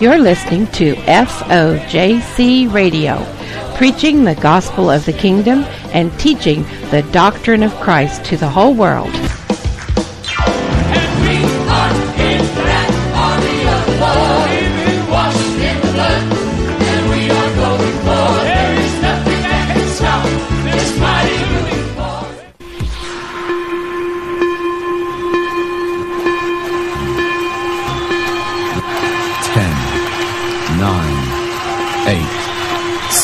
You're 0.00 0.18
listening 0.18 0.66
to 0.68 0.94
FOJC 0.94 2.72
Radio, 2.72 3.24
preaching 3.76 4.24
the 4.24 4.36
gospel 4.36 4.90
of 4.90 5.04
the 5.04 5.12
kingdom 5.12 5.64
and 5.92 6.16
teaching 6.20 6.62
the 6.90 7.06
doctrine 7.12 7.62
of 7.62 7.74
Christ 7.80 8.24
to 8.26 8.36
the 8.36 8.48
whole 8.48 8.74
world. 8.74 9.12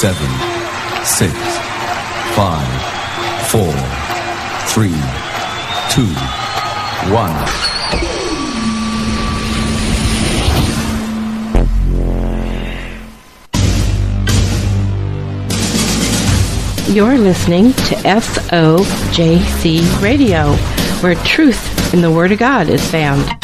Seven, 0.04 0.28
six, 1.02 1.32
five, 2.36 2.68
four, 3.48 3.72
three, 4.68 4.92
two, 5.88 6.04
one. 7.10 7.32
You're 16.94 17.16
listening 17.16 17.72
to 17.72 17.94
FOJC 18.04 20.02
Radio, 20.02 20.52
where 21.00 21.14
truth 21.24 21.94
in 21.94 22.02
the 22.02 22.12
Word 22.12 22.30
of 22.30 22.38
God 22.38 22.68
is 22.68 22.86
found. 22.90 23.43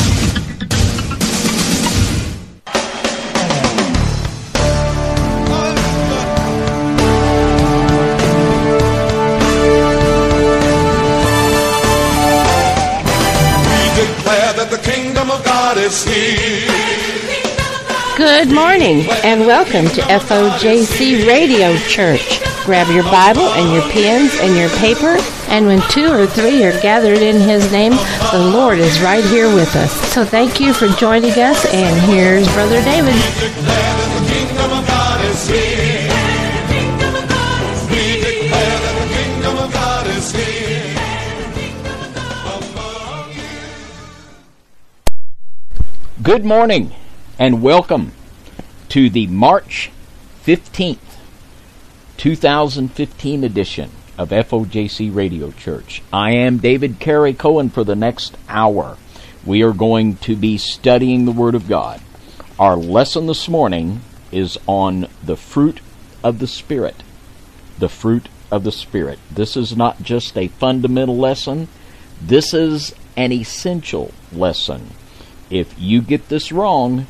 Good 18.18 18.52
morning 18.52 19.06
and 19.24 19.46
welcome 19.46 19.86
to 19.86 20.02
FOJC 20.02 21.26
Radio 21.26 21.74
Church. 21.78 22.42
Grab 22.66 22.88
your 22.94 23.04
Bible 23.04 23.48
and 23.54 23.72
your 23.72 23.82
pens 23.90 24.34
and 24.40 24.58
your 24.58 24.68
paper, 24.76 25.16
and 25.48 25.64
when 25.64 25.80
two 25.88 26.12
or 26.12 26.26
three 26.26 26.62
are 26.64 26.78
gathered 26.82 27.22
in 27.22 27.40
His 27.40 27.72
name, 27.72 27.92
the 28.30 28.50
Lord 28.52 28.78
is 28.78 29.00
right 29.00 29.24
here 29.24 29.48
with 29.54 29.74
us. 29.74 29.90
So 30.12 30.22
thank 30.22 30.60
you 30.60 30.74
for 30.74 30.88
joining 30.88 31.32
us, 31.32 31.64
and 31.72 31.98
here's 32.10 32.46
Brother 32.52 32.82
David. 32.84 33.14
Good 46.22 46.44
morning 46.44 46.92
and 47.38 47.62
welcome 47.62 48.12
to 48.90 49.08
the 49.08 49.26
March 49.28 49.90
15th, 50.44 50.98
2015 52.18 53.44
edition 53.44 53.90
of 54.18 54.28
FOJC 54.28 55.14
Radio 55.14 55.50
Church. 55.52 56.02
I 56.12 56.32
am 56.32 56.58
David 56.58 56.98
Carrico 56.98 57.66
for 57.68 57.84
the 57.84 57.96
next 57.96 58.36
hour. 58.50 58.98
We 59.46 59.62
are 59.62 59.72
going 59.72 60.16
to 60.16 60.36
be 60.36 60.58
studying 60.58 61.24
the 61.24 61.32
Word 61.32 61.54
of 61.54 61.68
God. 61.68 62.02
Our 62.58 62.76
lesson 62.76 63.26
this 63.26 63.48
morning 63.48 64.02
is 64.30 64.58
on 64.66 65.06
the 65.22 65.36
fruit 65.36 65.80
of 66.22 66.38
the 66.38 66.48
Spirit. 66.48 67.02
The 67.78 67.88
fruit 67.88 68.28
of 68.50 68.64
the 68.64 68.72
Spirit. 68.72 69.20
This 69.30 69.56
is 69.56 69.74
not 69.74 70.02
just 70.02 70.36
a 70.36 70.48
fundamental 70.48 71.16
lesson, 71.16 71.68
this 72.20 72.52
is 72.52 72.94
an 73.16 73.32
essential 73.32 74.12
lesson. 74.32 74.90
If 75.50 75.74
you 75.78 76.00
get 76.00 76.28
this 76.28 76.52
wrong, 76.52 77.06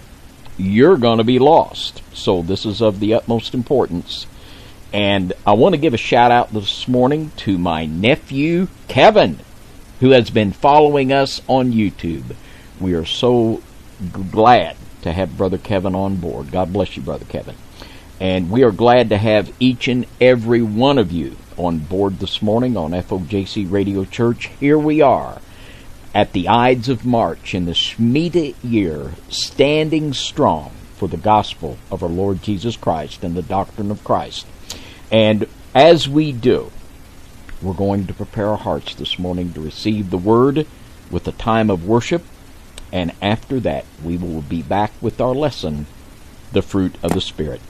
you're 0.57 0.97
going 0.97 1.19
to 1.19 1.25
be 1.25 1.39
lost. 1.39 2.03
So, 2.15 2.43
this 2.43 2.65
is 2.65 2.81
of 2.81 2.99
the 2.99 3.15
utmost 3.15 3.55
importance. 3.55 4.27
And 4.93 5.33
I 5.47 5.53
want 5.53 5.75
to 5.75 5.81
give 5.81 5.95
a 5.95 5.99
shout 5.99 6.33
out 6.33 6.53
this 6.53 6.89
morning 6.89 7.31
to 7.39 7.59
my 7.59 7.87
nephew, 7.87 8.69
Kevin, 8.89 9.39
who 10.01 10.11
has 10.11 10.31
been 10.31 10.53
following 10.53 11.13
us 11.13 11.41
on 11.47 11.73
YouTube. 11.73 12.35
We 12.81 12.95
are 12.95 13.05
so 13.05 13.63
glad 14.33 14.77
to 15.03 15.13
have 15.13 15.37
Brother 15.37 15.59
Kevin 15.59 15.95
on 15.95 16.17
board. 16.17 16.51
God 16.51 16.73
bless 16.73 16.97
you, 16.97 17.03
Brother 17.03 17.27
Kevin. 17.27 17.55
And 18.19 18.51
we 18.51 18.65
are 18.65 18.73
glad 18.73 19.11
to 19.11 19.19
have 19.19 19.53
each 19.61 19.87
and 19.87 20.07
every 20.21 20.63
one 20.63 20.99
of 20.99 21.13
you 21.13 21.37
on 21.57 21.79
board 21.79 22.19
this 22.19 22.43
morning 22.43 22.77
on 22.77 22.91
FOJC 22.91 23.71
Radio 23.71 24.05
Church. 24.05 24.51
Here 24.59 24.79
we 24.79 25.01
are 25.03 25.41
at 26.15 26.33
the 26.33 26.49
Ides 26.49 26.89
of 26.89 27.05
March 27.05 27.55
in 27.55 27.67
the 27.67 27.73
Shemitah 27.73 28.57
year, 28.63 29.13
standing 29.29 30.13
strong 30.13 30.73
for 30.97 31.09
the 31.09 31.17
gospel 31.17 31.79
of 31.91 32.03
our 32.03 32.09
Lord 32.09 32.43
Jesus 32.43 32.77
Christ 32.77 33.23
and 33.23 33.35
the 33.35 33.43
doctrine 33.43 33.91
of 33.91 34.05
Christ. 34.05 34.47
And 35.11 35.47
as 35.75 36.09
we 36.09 36.33
do, 36.33 36.71
we're 37.63 37.75
going 37.75 38.07
to 38.07 38.15
prepare 38.15 38.49
our 38.49 38.57
hearts 38.57 38.95
this 38.95 39.19
morning 39.19 39.53
to 39.53 39.61
receive 39.61 40.11
the 40.11 40.19
word 40.19 40.67
with 41.11 41.29
a 41.29 41.33
time 41.33 41.71
of 41.71 41.87
worship. 41.87 42.23
And 42.93 43.13
after 43.23 43.61
that, 43.61 43.85
we 44.03 44.17
will 44.17 44.43
be 44.43 44.63
back 44.63 44.93
with 45.01 45.21
our 45.21 45.35
lesson, 45.35 45.87
The 46.53 46.63
Fruit 46.63 46.97
of 47.03 47.13
the 47.13 47.21
Spirit. 47.21 47.61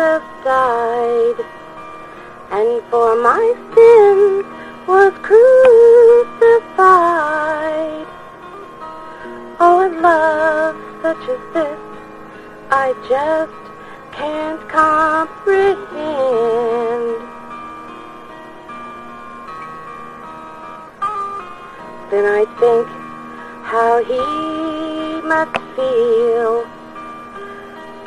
Died 0.00 1.36
and 2.50 2.82
for 2.90 3.14
my 3.16 3.54
sin 3.74 4.42
was 4.86 5.12
crucified. 5.20 6.56
Oh, 9.60 9.84
a 9.84 9.88
love 10.00 10.76
such 11.02 11.28
as 11.28 11.38
this 11.52 11.78
I 12.70 12.94
just 13.10 13.52
can't 14.12 14.66
comprehend. 14.70 15.68
Then 22.10 22.24
I 22.24 22.46
think 22.58 22.88
how 23.64 24.02
he 24.02 24.24
must 25.28 25.58
feel 25.76 26.64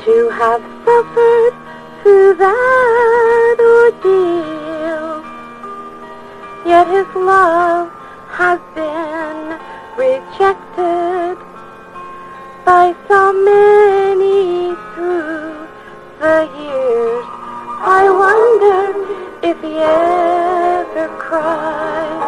to 0.06 0.30
have 0.30 0.64
suffered 0.84 1.63
that 2.04 3.58
ordeal. 3.60 5.24
Yet 6.66 6.88
his 6.88 7.08
love 7.16 7.92
has 8.30 8.60
been 8.76 9.60
rejected 9.98 11.38
by 12.66 12.96
so 13.08 13.34
many 13.34 14.76
through 14.94 15.68
the 16.20 16.50
years. 16.60 17.26
I 17.86 18.04
wonder 18.24 18.80
if 19.50 19.58
he 19.62 19.76
ever 19.78 21.08
cries 21.20 22.24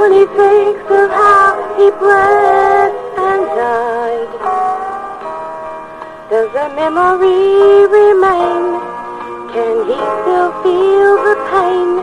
when 0.00 0.12
he 0.12 0.24
thinks 0.26 0.90
of 0.90 1.10
how 1.10 1.74
he 1.76 1.90
bled 1.90 2.92
and 3.16 3.46
died. 3.56 3.83
The 6.54 6.68
memory 6.76 7.82
remain? 7.90 8.78
Can 9.50 9.76
he 9.90 9.98
still 10.22 10.50
feel 10.62 11.12
the 11.26 11.34
pain 11.50 11.98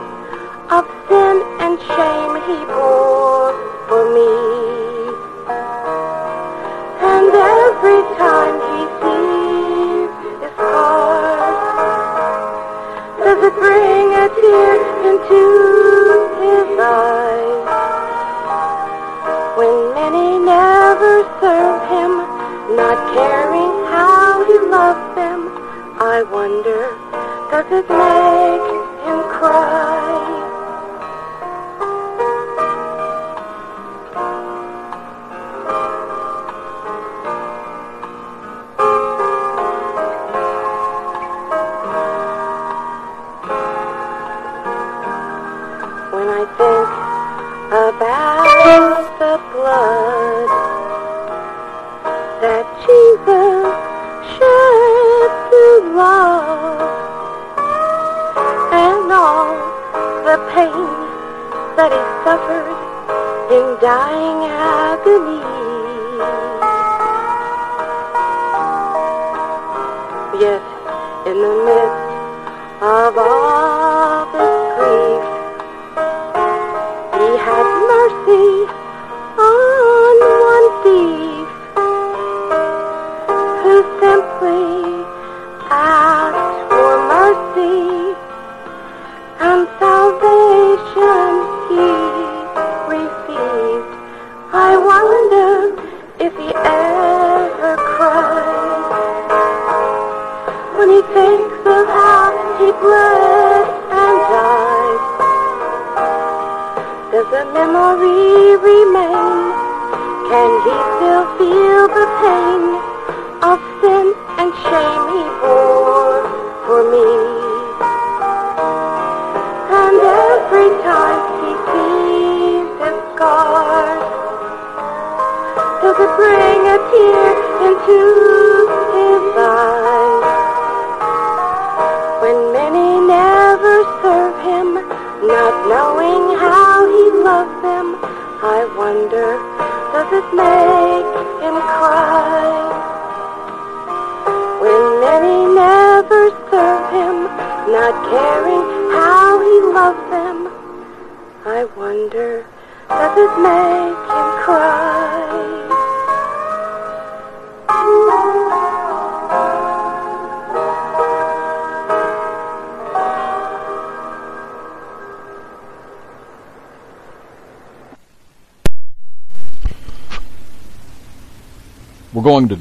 of 0.76 0.84
sin 1.08 1.36
and 1.64 1.80
shame 1.80 2.36
he 2.44 2.58
bore 2.68 3.56
for 3.88 4.04
me? 4.12 4.34
And 7.00 7.32
every 7.32 8.04
time 8.20 8.56
he 8.72 8.82
sees 9.00 10.12
his 10.20 10.52
scars, 10.52 11.64
does 13.24 13.40
it 13.48 13.56
bring 13.56 14.06
a 14.20 14.28
tear 14.36 14.76
into 15.12 15.42
his 16.44 16.68
eyes? 17.00 17.72
When 19.56 19.76
many 19.96 20.28
never 20.44 21.24
serve 21.40 21.82
him, 21.88 22.12
not 22.76 22.98
caring 23.16 23.61
loves 24.70 25.16
them, 25.16 25.50
I 26.00 26.24
wonder, 26.24 26.82
does 27.52 27.66
it 27.72 27.90
make 27.90 28.68
him 29.06 29.22
cry? 29.30 30.21
Suffered 62.24 62.70
in 63.52 63.82
dying 63.82 64.46
agony. 64.46 65.71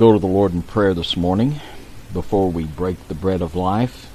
Go 0.00 0.14
to 0.14 0.18
the 0.18 0.26
Lord 0.26 0.54
in 0.54 0.62
prayer 0.62 0.94
this 0.94 1.14
morning 1.14 1.60
before 2.14 2.48
we 2.48 2.64
break 2.64 2.96
the 3.08 3.14
bread 3.14 3.42
of 3.42 3.54
life 3.54 4.10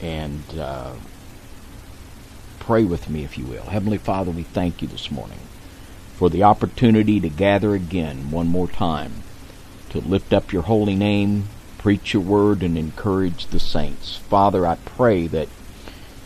and 0.00 0.42
uh, 0.58 0.94
pray 2.60 2.84
with 2.84 3.10
me, 3.10 3.22
if 3.22 3.36
you 3.36 3.44
will. 3.44 3.64
Heavenly 3.64 3.98
Father, 3.98 4.30
we 4.30 4.44
thank 4.44 4.80
you 4.80 4.88
this 4.88 5.10
morning 5.10 5.40
for 6.16 6.30
the 6.30 6.42
opportunity 6.42 7.20
to 7.20 7.28
gather 7.28 7.74
again 7.74 8.30
one 8.30 8.46
more 8.46 8.66
time 8.66 9.22
to 9.90 9.98
lift 9.98 10.32
up 10.32 10.54
your 10.54 10.62
holy 10.62 10.96
name, 10.96 11.48
preach 11.76 12.14
your 12.14 12.22
word, 12.22 12.62
and 12.62 12.78
encourage 12.78 13.48
the 13.48 13.60
saints. 13.60 14.16
Father, 14.30 14.66
I 14.66 14.76
pray 14.76 15.26
that 15.26 15.48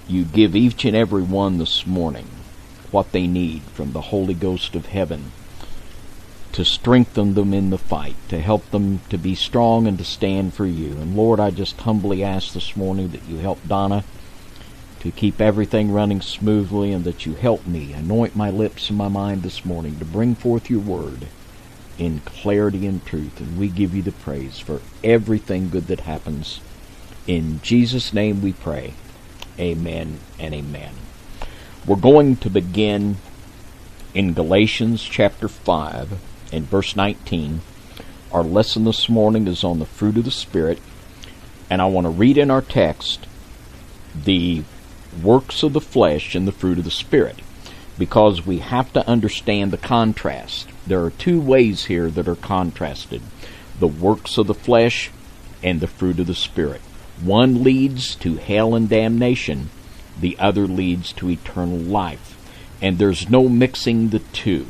you 0.06 0.24
give 0.24 0.54
each 0.54 0.84
and 0.84 0.94
every 0.94 1.24
one 1.24 1.58
this 1.58 1.84
morning 1.84 2.28
what 2.92 3.10
they 3.10 3.26
need 3.26 3.62
from 3.62 3.90
the 3.90 4.02
Holy 4.02 4.34
Ghost 4.34 4.76
of 4.76 4.86
heaven 4.86 5.32
to 6.58 6.64
strengthen 6.64 7.34
them 7.34 7.54
in 7.54 7.70
the 7.70 7.78
fight, 7.78 8.16
to 8.28 8.40
help 8.40 8.68
them 8.72 8.98
to 9.08 9.16
be 9.16 9.32
strong 9.32 9.86
and 9.86 9.96
to 9.96 10.02
stand 10.02 10.52
for 10.52 10.66
you. 10.66 10.90
And 10.90 11.16
Lord, 11.16 11.38
I 11.38 11.52
just 11.52 11.80
humbly 11.82 12.24
ask 12.24 12.52
this 12.52 12.74
morning 12.74 13.10
that 13.10 13.22
you 13.28 13.36
help 13.36 13.60
Donna 13.68 14.02
to 14.98 15.12
keep 15.12 15.40
everything 15.40 15.92
running 15.92 16.20
smoothly 16.20 16.90
and 16.90 17.04
that 17.04 17.24
you 17.24 17.34
help 17.34 17.64
me 17.64 17.92
anoint 17.92 18.34
my 18.34 18.50
lips 18.50 18.88
and 18.88 18.98
my 18.98 19.06
mind 19.06 19.44
this 19.44 19.64
morning 19.64 20.00
to 20.00 20.04
bring 20.04 20.34
forth 20.34 20.68
your 20.68 20.80
word 20.80 21.28
in 21.96 22.18
clarity 22.24 22.88
and 22.88 23.06
truth. 23.06 23.38
And 23.38 23.56
we 23.56 23.68
give 23.68 23.94
you 23.94 24.02
the 24.02 24.10
praise 24.10 24.58
for 24.58 24.80
everything 25.04 25.70
good 25.70 25.86
that 25.86 26.00
happens. 26.00 26.60
In 27.28 27.60
Jesus' 27.62 28.12
name 28.12 28.42
we 28.42 28.52
pray. 28.52 28.94
Amen 29.60 30.18
and 30.40 30.52
amen. 30.52 30.94
We're 31.86 31.94
going 31.94 32.34
to 32.38 32.50
begin 32.50 33.18
in 34.12 34.34
Galatians 34.34 35.04
chapter 35.04 35.46
5 35.46 36.18
and 36.52 36.64
verse 36.64 36.96
19. 36.96 37.60
Our 38.32 38.42
lesson 38.42 38.84
this 38.84 39.08
morning 39.08 39.46
is 39.46 39.64
on 39.64 39.78
the 39.78 39.86
fruit 39.86 40.16
of 40.16 40.24
the 40.24 40.30
Spirit, 40.30 40.78
and 41.70 41.80
I 41.80 41.86
want 41.86 42.04
to 42.04 42.10
read 42.10 42.38
in 42.38 42.50
our 42.50 42.62
text 42.62 43.26
the 44.14 44.64
works 45.22 45.62
of 45.62 45.72
the 45.72 45.80
flesh 45.80 46.34
and 46.34 46.46
the 46.46 46.52
fruit 46.52 46.78
of 46.78 46.84
the 46.84 46.90
Spirit 46.90 47.40
because 47.98 48.46
we 48.46 48.58
have 48.58 48.92
to 48.92 49.06
understand 49.08 49.72
the 49.72 49.78
contrast. 49.78 50.68
There 50.86 51.04
are 51.04 51.10
two 51.10 51.40
ways 51.40 51.86
here 51.86 52.10
that 52.10 52.28
are 52.28 52.36
contrasted 52.36 53.22
the 53.80 53.86
works 53.86 54.36
of 54.38 54.48
the 54.48 54.54
flesh 54.54 55.10
and 55.62 55.80
the 55.80 55.86
fruit 55.86 56.18
of 56.18 56.26
the 56.26 56.34
Spirit. 56.34 56.80
One 57.20 57.62
leads 57.62 58.14
to 58.16 58.36
hell 58.36 58.74
and 58.74 58.88
damnation, 58.88 59.70
the 60.20 60.36
other 60.38 60.66
leads 60.66 61.12
to 61.14 61.30
eternal 61.30 61.78
life. 61.78 62.36
And 62.82 62.98
there's 62.98 63.30
no 63.30 63.48
mixing 63.48 64.08
the 64.08 64.18
two. 64.18 64.66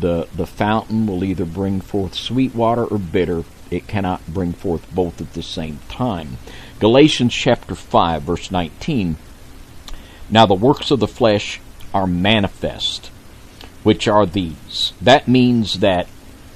The, 0.00 0.28
the 0.34 0.46
fountain 0.46 1.06
will 1.06 1.24
either 1.24 1.44
bring 1.44 1.80
forth 1.80 2.14
sweet 2.14 2.54
water 2.54 2.84
or 2.84 2.98
bitter. 2.98 3.44
It 3.70 3.86
cannot 3.86 4.26
bring 4.26 4.52
forth 4.52 4.90
both 4.94 5.20
at 5.20 5.32
the 5.34 5.42
same 5.42 5.80
time. 5.88 6.38
Galatians 6.78 7.34
chapter 7.34 7.74
5, 7.74 8.22
verse 8.22 8.50
19. 8.50 9.16
Now 10.30 10.46
the 10.46 10.54
works 10.54 10.90
of 10.90 11.00
the 11.00 11.08
flesh 11.08 11.60
are 11.92 12.06
manifest, 12.06 13.10
which 13.82 14.06
are 14.06 14.26
these. 14.26 14.92
That 15.00 15.26
means 15.26 15.80
that 15.80 16.06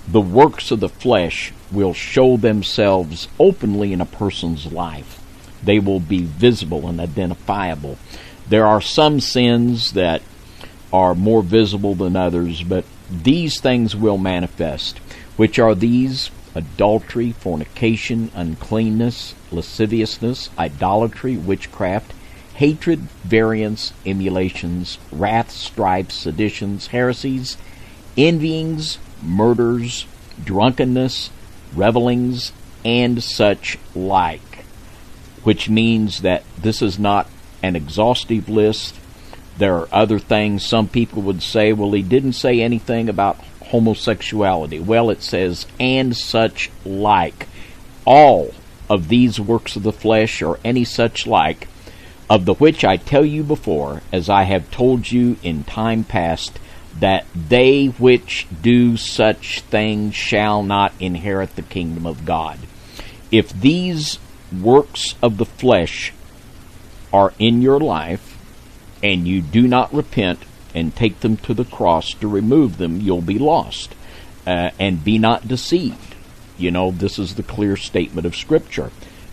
the 0.07 0.21
works 0.21 0.71
of 0.71 0.81
the 0.81 0.89
flesh 0.89 1.53
will 1.71 1.95
show 1.95 2.37
themselves 2.37 3.29
openly 3.39 3.93
in 3.93 4.01
a 4.01 4.07
person's 4.07 4.73
life. 4.73 5.21
They 5.63 5.79
will 5.79 6.01
be 6.01 6.23
visible 6.23 6.87
and 6.89 7.01
identifiable. 7.01 7.99
There 8.49 8.67
are 8.67 8.81
some 8.81 9.21
sins 9.21 9.93
that 9.93 10.23
are 10.93 11.15
more 11.15 11.43
visible 11.43 11.95
than 11.95 12.17
others, 12.17 12.63
but 12.63 12.85
these 13.13 13.61
things 13.61 13.95
will 13.95 14.19
manifest, 14.19 14.99
which 15.37 15.59
are 15.59 15.75
these 15.75 16.31
adultery, 16.55 17.33
fornication, 17.33 18.31
uncleanness, 18.35 19.35
lasciviousness, 19.51 20.51
idolatry, 20.59 21.37
witchcraft, 21.37 22.13
hatred, 22.55 23.01
variance, 23.25 23.93
emulations, 24.05 24.99
wrath, 25.11 25.51
strife, 25.51 26.11
seditions, 26.11 26.89
heresies, 26.89 27.57
envyings, 28.17 28.99
murders, 29.23 30.07
drunkenness, 30.45 31.31
revelings, 31.75 32.53
and 32.85 33.23
such 33.23 33.79
like. 33.95 34.65
Which 35.45 35.69
means 35.69 36.21
that 36.23 36.45
this 36.59 36.83
is 36.83 36.99
not 36.99 37.29
an 37.63 37.77
exhaustive 37.77 38.49
list. 38.49 38.97
There 39.63 39.77
are 39.77 39.89
other 39.93 40.19
things. 40.19 40.67
Some 40.67 40.89
people 40.89 41.23
would 41.23 41.41
say, 41.41 41.73
well, 41.73 41.93
he 41.93 42.03
didn't 42.03 42.33
say 42.33 42.61
anything 42.61 43.09
about 43.09 43.37
homosexuality. 43.67 44.81
Well, 44.81 45.09
it 45.09 45.23
says, 45.23 45.69
and 45.79 46.17
such 46.17 46.69
like. 46.85 47.47
All 48.05 48.55
of 48.91 49.07
these 49.07 49.39
works 49.39 49.77
of 49.77 49.85
the 49.85 49.93
flesh 49.93 50.43
or 50.43 50.59
any 50.65 50.83
such 50.83 51.29
like, 51.29 51.69
of 52.29 52.45
the 52.45 52.55
which 52.55 52.85
I 52.85 52.97
tell 52.97 53.25
you 53.25 53.45
before, 53.45 54.03
as 54.11 54.29
I 54.29 54.43
have 54.43 54.69
told 54.73 55.13
you 55.13 55.37
in 55.45 55.63
time 55.63 56.03
past, 56.03 56.59
that 56.99 57.25
they 57.33 57.87
which 57.87 58.49
do 58.63 58.97
such 58.97 59.61
things 59.61 60.17
shall 60.17 60.65
not 60.65 60.93
inherit 60.99 61.55
the 61.55 61.63
kingdom 61.63 62.05
of 62.05 62.25
God. 62.25 62.59
If 63.31 63.53
these 63.53 64.19
works 64.61 65.15
of 65.23 65.37
the 65.37 65.47
flesh 65.47 66.13
are 67.13 67.33
in 67.39 67.63
your 67.63 67.79
life, 67.79 68.32
and 69.03 69.27
you 69.27 69.41
do 69.41 69.67
not 69.67 69.93
repent 69.93 70.41
and 70.75 70.95
take 70.95 71.21
them 71.21 71.37
to 71.39 71.55
the 71.55 71.65
cross 71.65 72.11
to 72.15 72.29
remove 72.29 72.79
them, 72.79 73.01
you'll 73.01 73.21
be 73.21 73.39
lost. 73.39 73.95
Uh, 74.47 74.71
and 74.79 75.05
be 75.05 75.19
not 75.19 75.47
deceived. 75.47 76.17
You 76.59 76.73
know, 76.73 76.91
this 76.91 77.19
is 77.19 77.37
the 77.37 77.45
clear 77.45 77.77
statement 77.77 78.27
of 78.27 78.35
Scripture. 78.35 78.91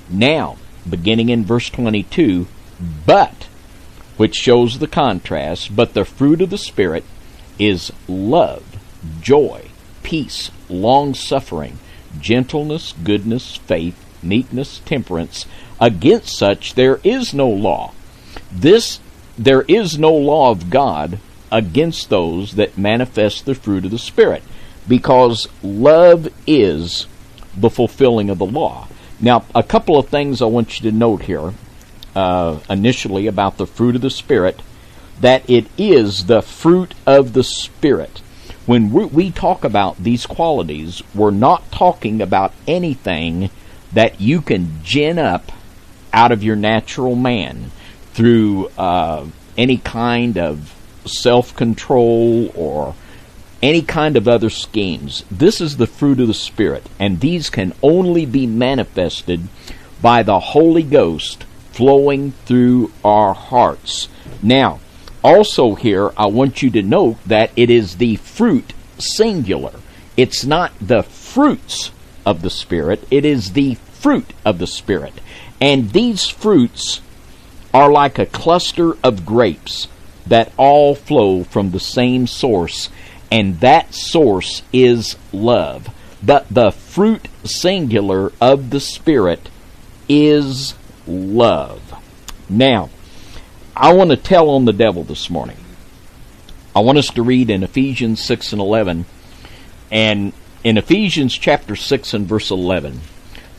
Now, 0.09 0.57
beginning 0.87 1.29
in 1.29 1.45
verse 1.45 1.69
22, 1.69 2.47
but, 3.05 3.47
which 4.17 4.35
shows 4.35 4.77
the 4.77 4.87
contrast, 4.87 5.75
but 5.75 5.93
the 5.93 6.05
fruit 6.05 6.41
of 6.41 6.51
the 6.51 6.57
Spirit 6.59 7.03
is 7.57 7.91
love, 8.07 8.63
joy, 9.21 9.69
peace, 10.03 10.51
long 10.69 11.13
suffering, 11.13 11.79
gentleness, 12.19 12.93
goodness, 13.03 13.55
faith, 13.57 13.95
meekness, 14.23 14.79
temperance. 14.85 15.45
Against 15.79 16.37
such 16.37 16.75
there 16.75 16.99
is 17.03 17.33
no 17.33 17.49
law. 17.49 17.93
This 18.51 18.99
there 19.39 19.61
is 19.61 19.97
no 19.97 20.13
law 20.13 20.51
of 20.51 20.69
God 20.69 21.17
against 21.49 22.09
those 22.09 22.55
that 22.55 22.77
manifest 22.77 23.45
the 23.45 23.55
fruit 23.55 23.85
of 23.85 23.91
the 23.91 23.97
Spirit, 23.97 24.43
because 24.87 25.47
love 25.63 26.27
is 26.45 27.07
the 27.55 27.69
fulfilling 27.69 28.29
of 28.29 28.37
the 28.37 28.45
law. 28.45 28.87
Now, 29.21 29.45
a 29.55 29.63
couple 29.63 29.97
of 29.97 30.09
things 30.09 30.41
I 30.41 30.45
want 30.45 30.79
you 30.79 30.91
to 30.91 30.95
note 30.95 31.23
here 31.23 31.53
uh, 32.15 32.59
initially 32.69 33.27
about 33.27 33.57
the 33.57 33.65
fruit 33.65 33.95
of 33.95 34.01
the 34.01 34.09
Spirit 34.09 34.61
that 35.21 35.49
it 35.49 35.67
is 35.77 36.25
the 36.25 36.41
fruit 36.41 36.93
of 37.05 37.31
the 37.33 37.43
Spirit. 37.43 38.19
When 38.65 38.91
we, 38.91 39.05
we 39.05 39.31
talk 39.31 39.63
about 39.63 40.03
these 40.03 40.25
qualities, 40.25 41.01
we're 41.15 41.31
not 41.31 41.71
talking 41.71 42.21
about 42.21 42.53
anything 42.67 43.49
that 43.93 44.19
you 44.19 44.41
can 44.41 44.83
gin 44.83 45.17
up 45.17 45.51
out 46.13 46.31
of 46.31 46.43
your 46.43 46.55
natural 46.55 47.15
man 47.15 47.71
through 48.19 48.67
uh, 48.77 49.25
any 49.57 49.77
kind 49.77 50.37
of 50.37 50.75
self 51.05 51.55
control 51.55 52.51
or 52.53 52.93
any 53.63 53.81
kind 53.81 54.17
of 54.17 54.27
other 54.27 54.49
schemes. 54.49 55.23
This 55.31 55.61
is 55.61 55.77
the 55.77 55.87
fruit 55.87 56.19
of 56.19 56.27
the 56.27 56.33
Spirit, 56.33 56.85
and 56.99 57.21
these 57.21 57.49
can 57.49 57.71
only 57.81 58.25
be 58.25 58.45
manifested 58.45 59.47
by 60.01 60.21
the 60.21 60.37
Holy 60.37 60.83
Ghost 60.83 61.45
flowing 61.71 62.33
through 62.43 62.91
our 63.05 63.33
hearts. 63.33 64.09
Now, 64.43 64.81
also 65.23 65.75
here, 65.75 66.11
I 66.17 66.25
want 66.25 66.61
you 66.61 66.69
to 66.71 66.81
note 66.81 67.23
that 67.25 67.51
it 67.55 67.69
is 67.69 67.95
the 67.95 68.17
fruit 68.17 68.73
singular. 68.97 69.79
It's 70.17 70.43
not 70.43 70.73
the 70.81 71.03
fruits 71.03 71.91
of 72.25 72.41
the 72.41 72.49
Spirit, 72.49 73.07
it 73.09 73.23
is 73.23 73.53
the 73.53 73.75
fruit 73.75 74.33
of 74.43 74.59
the 74.59 74.67
Spirit. 74.67 75.21
And 75.61 75.91
these 75.91 76.27
fruits 76.27 76.99
are 77.73 77.91
like 77.91 78.17
a 78.17 78.25
cluster 78.25 78.97
of 79.03 79.25
grapes 79.25 79.87
that 80.25 80.51
all 80.57 80.95
flow 80.95 81.43
from 81.43 81.71
the 81.71 81.79
same 81.79 82.27
source, 82.27 82.89
and 83.31 83.59
that 83.59 83.93
source 83.93 84.61
is 84.71 85.15
love. 85.31 85.87
But 86.21 86.47
the 86.49 86.71
fruit 86.71 87.27
singular 87.43 88.31
of 88.41 88.69
the 88.69 88.79
Spirit 88.79 89.49
is 90.07 90.73
love. 91.07 91.93
Now, 92.49 92.89
I 93.75 93.93
want 93.93 94.09
to 94.09 94.17
tell 94.17 94.49
on 94.49 94.65
the 94.65 94.73
devil 94.73 95.03
this 95.03 95.29
morning. 95.29 95.57
I 96.75 96.81
want 96.81 96.97
us 96.97 97.09
to 97.11 97.23
read 97.23 97.49
in 97.49 97.63
Ephesians 97.63 98.23
6 98.23 98.53
and 98.53 98.61
11. 98.61 99.05
And 99.91 100.33
in 100.63 100.77
Ephesians 100.77 101.33
chapter 101.33 101.75
6 101.75 102.13
and 102.13 102.27
verse 102.27 102.51
11, 102.51 102.99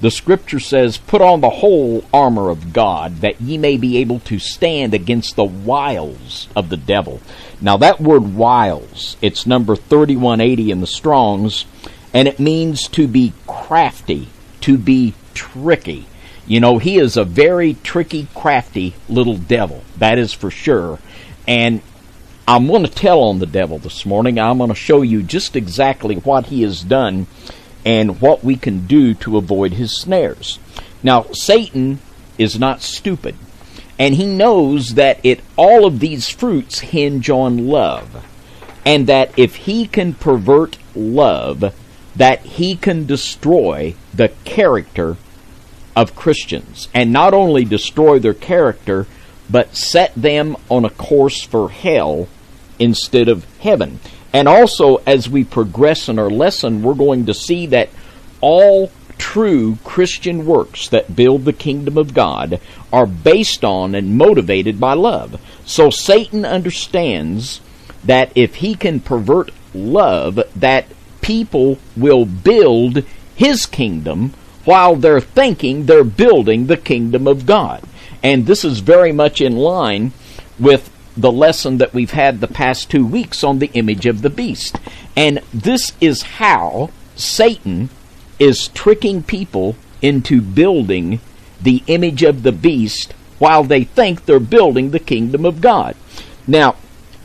the 0.00 0.11
scripture 0.11 0.61
says, 0.61 0.97
Put 0.97 1.21
on 1.21 1.40
the 1.40 1.50
whole 1.50 2.04
armor 2.12 2.49
of 2.49 2.73
God, 2.73 3.19
that 3.19 3.40
ye 3.40 3.59
may 3.59 3.76
be 3.76 3.99
able 3.99 4.21
to 4.21 4.38
stand 4.38 4.95
against 4.95 5.37
the 5.37 5.45
wiles 5.45 6.49
of 6.57 6.71
the 6.71 6.76
devil. 6.76 7.21
Now, 7.61 7.76
that 7.76 8.00
word 8.00 8.35
wiles, 8.35 9.16
it's 9.21 9.47
number 9.47 9.76
3180 9.76 10.71
in 10.71 10.80
the 10.80 10.87
Strongs, 10.87 11.66
and 12.14 12.26
it 12.26 12.40
means 12.40 12.88
to 12.88 13.07
be 13.07 13.35
crafty, 13.47 14.28
to 14.62 14.78
be 14.78 15.14
tricky. 15.35 16.07
You 16.47 16.61
know, 16.61 16.78
he 16.78 16.99
is 16.99 17.16
a 17.16 17.25
very 17.25 17.75
tricky, 17.83 18.26
crafty 18.35 18.95
little 19.09 19.37
devil. 19.37 19.85
That 19.99 20.19
is 20.19 20.33
for 20.33 20.50
sure. 20.50 20.99
And 21.47 21.83
I'm 22.49 22.66
going 22.66 22.83
to 22.83 22.90
tell 22.90 23.21
on 23.21 23.38
the 23.38 23.47
devil 23.47 23.78
this 23.78 24.04
morning. 24.04 24.40
I'm 24.40 24.59
going 24.59 24.71
to 24.71 24.75
show 24.75 25.02
you 25.02 25.23
just 25.23 25.54
exactly 25.54 26.16
what 26.16 26.47
he 26.47 26.62
has 26.62 26.83
done 26.83 27.26
and 27.84 28.20
what 28.20 28.44
we 28.44 28.56
can 28.56 28.87
do 28.87 29.14
to 29.14 29.37
avoid 29.37 29.72
his 29.72 29.99
snares. 29.99 30.58
Now, 31.02 31.26
Satan 31.32 32.00
is 32.38 32.58
not 32.58 32.82
stupid, 32.82 33.34
and 33.99 34.14
he 34.14 34.26
knows 34.26 34.94
that 34.94 35.18
it 35.22 35.40
all 35.56 35.87
of 35.87 36.00
these 36.00 36.28
fruits 36.28 36.80
hinge 36.80 37.30
on 37.30 37.66
love, 37.66 38.25
and 38.84 39.06
that 39.06 39.32
if 39.38 39.56
he 39.56 39.87
can 39.87 40.14
pervert 40.14 40.76
love, 40.94 41.75
that 42.16 42.40
he 42.40 42.76
can 42.76 43.06
destroy 43.06 43.94
the 44.12 44.28
character 44.44 45.16
of 45.96 46.14
Christians, 46.14 46.88
and 46.94 47.12
not 47.12 47.34
only 47.34 47.64
destroy 47.64 48.18
their 48.18 48.34
character, 48.34 49.06
but 49.49 49.76
set 49.76 50.14
them 50.14 50.56
on 50.68 50.84
a 50.84 50.90
course 50.90 51.42
for 51.42 51.70
hell 51.70 52.28
instead 52.78 53.28
of 53.28 53.44
heaven. 53.58 54.00
And 54.32 54.49
also, 54.49 54.96
as 55.06 55.28
we 55.28 55.44
progress 55.44 56.08
in 56.08 56.18
our 56.18 56.30
lesson, 56.30 56.82
we're 56.82 56.94
going 56.94 57.26
to 57.26 57.34
see 57.34 57.66
that 57.66 57.90
all 58.40 58.90
true 59.18 59.76
Christian 59.84 60.46
works 60.46 60.88
that 60.88 61.14
build 61.14 61.44
the 61.44 61.52
kingdom 61.52 61.99
of 61.99 62.14
God 62.14 62.60
are 62.92 63.06
based 63.06 63.64
on 63.64 63.94
and 63.94 64.16
motivated 64.16 64.80
by 64.80 64.94
love. 64.94 65.40
So 65.66 65.90
Satan 65.90 66.44
understands 66.44 67.60
that 68.04 68.32
if 68.34 68.56
he 68.56 68.75
can 68.75 69.00
pervert 69.00 69.50
love, 69.75 70.40
that 70.56 70.87
people 71.20 71.78
will 71.96 72.25
build 72.25 73.04
his 73.37 73.66
kingdom 73.66 74.32
while 74.64 74.96
they're 74.96 75.20
thinking 75.20 75.87
they're 75.87 76.04
building 76.04 76.66
the 76.66 76.76
kingdom 76.76 77.26
of 77.26 77.46
God. 77.46 77.82
And 78.22 78.46
this 78.46 78.64
is 78.64 78.80
very 78.80 79.12
much 79.12 79.40
in 79.40 79.56
line 79.56 80.12
with 80.58 80.90
the 81.20 81.32
lesson 81.32 81.78
that 81.78 81.94
we've 81.94 82.12
had 82.12 82.40
the 82.40 82.48
past 82.48 82.90
two 82.90 83.06
weeks 83.06 83.44
on 83.44 83.58
the 83.58 83.70
image 83.74 84.06
of 84.06 84.22
the 84.22 84.30
beast. 84.30 84.78
And 85.16 85.40
this 85.52 85.92
is 86.00 86.22
how 86.22 86.90
Satan 87.16 87.90
is 88.38 88.68
tricking 88.68 89.22
people 89.22 89.76
into 90.02 90.40
building 90.40 91.20
the 91.60 91.82
image 91.86 92.22
of 92.22 92.42
the 92.42 92.52
beast 92.52 93.12
while 93.38 93.64
they 93.64 93.84
think 93.84 94.24
they're 94.24 94.40
building 94.40 94.90
the 94.90 94.98
kingdom 94.98 95.44
of 95.44 95.60
God. 95.60 95.96
Now, 96.46 96.76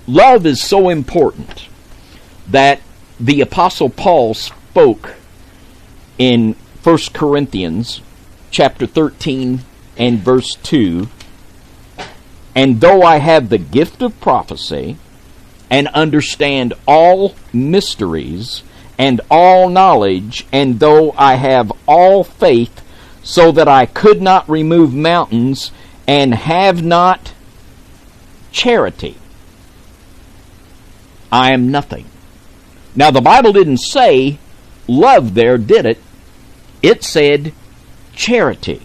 love 0.07 0.45
is 0.45 0.61
so 0.61 0.89
important 0.89 1.67
that 2.47 2.81
the 3.19 3.41
Apostle 3.41 3.89
Paul 3.89 4.33
spoke 4.33 5.15
in 6.17 6.55
1 6.83 6.97
Corinthians 7.13 8.01
chapter 8.51 8.85
13 8.85 9.61
and 9.97 10.19
verse 10.19 10.55
2 10.63 11.07
And 12.55 12.79
though 12.79 13.03
I 13.03 13.17
have 13.17 13.50
the 13.50 13.57
gift 13.57 14.01
of 14.01 14.19
prophecy 14.21 14.95
and 15.69 15.89
understand 15.89 16.74
all 16.88 17.35
mysteries 17.51 18.63
and 18.97 19.19
all 19.29 19.67
knowledge, 19.67 20.47
and 20.53 20.79
though 20.79 21.12
I 21.17 21.35
have 21.35 21.71
all 21.85 22.24
faith 22.24 22.81
so 23.21 23.51
that 23.51 23.67
I 23.67 23.85
could 23.85 24.21
not 24.21 24.50
remove 24.50 24.93
mountains 24.93 25.71
and 26.07 26.33
have 26.33 26.81
not 26.81 27.33
charity, 28.51 29.17
I 31.31 31.51
am 31.51 31.71
nothing. 31.71 32.05
Now, 32.95 33.12
the 33.12 33.19
Bible 33.19 33.51
didn't 33.51 33.79
say 33.79 34.39
love 34.88 35.33
there, 35.33 35.57
did 35.57 35.85
it? 35.85 36.01
It 36.81 37.03
said 37.03 37.51
charity. 38.13 38.81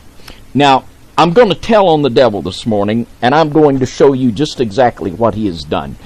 Now, 0.52 0.86
I'm 1.20 1.34
going 1.34 1.50
to 1.50 1.54
tell 1.54 1.88
on 1.88 2.00
the 2.00 2.08
devil 2.08 2.40
this 2.40 2.64
morning, 2.64 3.06
and 3.20 3.34
I'm 3.34 3.50
going 3.50 3.80
to 3.80 3.86
show 3.86 4.14
you 4.14 4.32
just 4.32 4.58
exactly 4.58 5.10
what 5.12 5.34
he 5.34 5.44
has 5.48 5.64
done. 5.64 5.96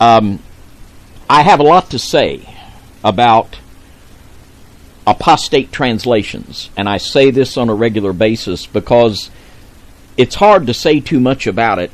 Um, 0.00 0.40
I 1.30 1.42
have 1.42 1.60
a 1.60 1.62
lot 1.62 1.90
to 1.90 1.98
say 2.00 2.52
about 3.04 3.60
apostate 5.06 5.70
translations, 5.70 6.70
and 6.76 6.88
I 6.88 6.96
say 6.96 7.30
this 7.30 7.56
on 7.56 7.68
a 7.68 7.74
regular 7.74 8.12
basis 8.12 8.66
because 8.66 9.30
it's 10.16 10.34
hard 10.34 10.66
to 10.66 10.74
say 10.74 10.98
too 10.98 11.20
much 11.20 11.46
about 11.46 11.78
it 11.78 11.92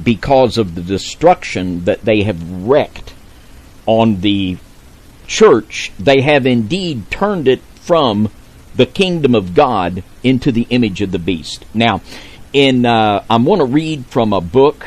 because 0.00 0.56
of 0.56 0.76
the 0.76 0.82
destruction 0.82 1.84
that 1.86 2.02
they 2.02 2.22
have 2.22 2.40
wrecked 2.62 3.12
on 3.86 4.20
the 4.20 4.56
church. 5.26 5.90
They 5.98 6.20
have 6.20 6.46
indeed 6.46 7.10
turned 7.10 7.48
it 7.48 7.62
from 7.80 8.30
the 8.74 8.86
kingdom 8.86 9.34
of 9.34 9.54
God 9.54 10.02
into 10.22 10.52
the 10.52 10.66
image 10.70 11.00
of 11.00 11.12
the 11.12 11.18
beast. 11.18 11.64
Now, 11.74 12.02
in 12.52 12.86
uh, 12.86 13.24
I'm 13.28 13.44
going 13.44 13.60
to 13.60 13.64
read 13.64 14.06
from 14.06 14.32
a 14.32 14.40
book 14.40 14.86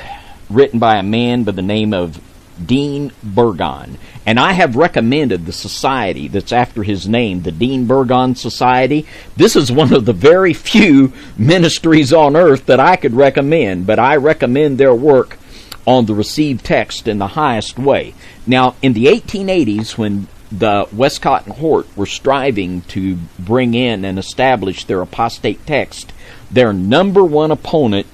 written 0.49 0.79
by 0.79 0.97
a 0.97 1.03
man 1.03 1.43
by 1.43 1.51
the 1.51 1.61
name 1.61 1.93
of 1.93 2.21
Dean 2.63 3.11
Burgon. 3.25 3.97
And 4.25 4.39
I 4.39 4.53
have 4.53 4.75
recommended 4.75 5.45
the 5.45 5.51
society 5.51 6.27
that's 6.27 6.53
after 6.53 6.83
his 6.83 7.07
name, 7.07 7.41
the 7.41 7.51
Dean 7.51 7.87
Burgon 7.87 8.37
Society. 8.37 9.05
This 9.35 9.55
is 9.55 9.71
one 9.71 9.93
of 9.93 10.05
the 10.05 10.13
very 10.13 10.53
few 10.53 11.11
ministries 11.37 12.13
on 12.13 12.35
earth 12.35 12.65
that 12.67 12.79
I 12.79 12.95
could 12.95 13.13
recommend, 13.13 13.85
but 13.85 13.99
I 13.99 14.15
recommend 14.15 14.77
their 14.77 14.95
work 14.95 15.37
on 15.85 16.05
the 16.05 16.15
received 16.15 16.63
text 16.63 17.07
in 17.07 17.17
the 17.17 17.27
highest 17.27 17.77
way. 17.77 18.13
Now, 18.47 18.75
in 18.81 18.93
the 18.93 19.05
1880s, 19.05 19.97
when 19.97 20.27
the 20.53 20.87
Westcott 20.93 21.45
and 21.45 21.55
Hort 21.55 21.87
were 21.97 22.05
striving 22.05 22.81
to 22.81 23.17
bring 23.39 23.73
in 23.73 24.05
and 24.05 24.19
establish 24.19 24.85
their 24.85 25.01
apostate 25.01 25.65
text, 25.65 26.13
their 26.51 26.71
number 26.71 27.23
one 27.25 27.51
opponent 27.51 28.05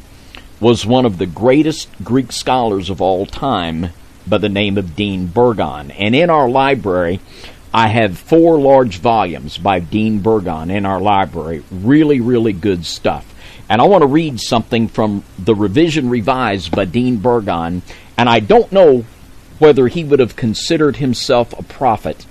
was 0.60 0.86
one 0.86 1.06
of 1.06 1.18
the 1.18 1.26
greatest 1.26 1.90
Greek 2.04 2.32
scholars 2.32 2.90
of 2.90 3.02
all 3.02 3.26
time, 3.26 3.90
by 4.28 4.38
the 4.38 4.50
name 4.50 4.78
of 4.78 4.96
Dean 4.96 5.28
Burgon. 5.28 5.94
And 5.98 6.16
in 6.16 6.30
our 6.30 6.50
library, 6.50 7.20
I 7.74 7.88
have 7.88 8.18
four 8.18 8.60
large 8.60 9.00
volumes 9.00 9.58
by 9.58 9.80
Dean 9.80 10.22
Burgon 10.22 10.70
in 10.70 10.86
our 10.86 11.00
library. 11.02 11.64
Really, 11.72 12.20
really 12.20 12.54
good 12.54 12.86
stuff. 12.86 13.26
And 13.68 13.82
I 13.82 13.86
want 13.86 14.02
to 14.02 14.08
read 14.08 14.40
something 14.40 14.88
from 14.88 15.24
the 15.38 15.56
Revision 15.56 16.10
Revised 16.10 16.72
by 16.72 16.86
Dean 16.86 17.18
Burgon. 17.18 17.82
And 18.18 18.30
I 18.30 18.40
don't 18.40 18.72
know 18.72 19.06
whether 19.60 19.88
he 19.88 20.04
would 20.04 20.20
have 20.20 20.36
considered 20.36 20.98
himself 20.98 21.58
a 21.58 21.64
prophet, 21.64 22.26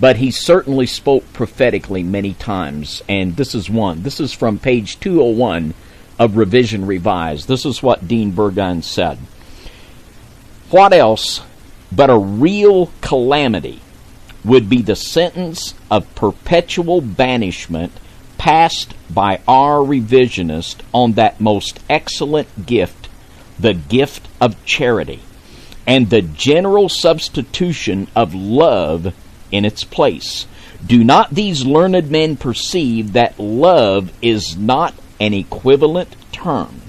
but 0.00 0.16
he 0.16 0.30
certainly 0.30 0.86
spoke 0.86 1.30
prophetically 1.32 2.02
many 2.02 2.32
times. 2.34 3.02
And 3.08 3.36
this 3.36 3.54
is 3.54 3.68
one. 3.68 4.02
This 4.02 4.18
is 4.18 4.32
from 4.32 4.58
page 4.58 4.98
201 4.98 5.74
of 6.18 6.36
Revision 6.36 6.86
Revised. 6.86 7.46
This 7.46 7.66
is 7.66 7.82
what 7.82 8.08
Dean 8.08 8.32
Burgon 8.32 8.82
said. 8.82 9.18
What 10.70 10.92
else 10.92 11.42
but 11.92 12.10
a 12.10 12.18
real 12.18 12.90
calamity 13.00 13.80
would 14.44 14.68
be 14.68 14.80
the 14.80 14.96
sentence 14.96 15.74
of 15.90 16.14
perpetual 16.14 17.00
banishment 17.00 17.92
passed 18.38 18.94
by 19.12 19.40
our 19.46 19.78
revisionist 19.78 20.76
on 20.94 21.12
that 21.12 21.40
most 21.40 21.78
excellent 21.90 22.64
gift, 22.64 23.08
the 23.58 23.74
gift 23.74 24.28
of 24.40 24.64
charity, 24.64 25.20
and 25.86 26.08
the 26.08 26.22
general 26.22 26.88
substitution 26.88 28.06
of 28.16 28.34
love 28.34 29.14
in 29.50 29.64
its 29.64 29.84
place. 29.84 30.46
Do 30.84 31.04
not 31.04 31.30
these 31.30 31.64
learned 31.64 32.10
men 32.10 32.36
perceive 32.36 33.12
that 33.12 33.38
love 33.38 34.12
is 34.22 34.56
not 34.56 34.94
an 35.18 35.34
equivalent 35.34 36.16
term? 36.32 36.80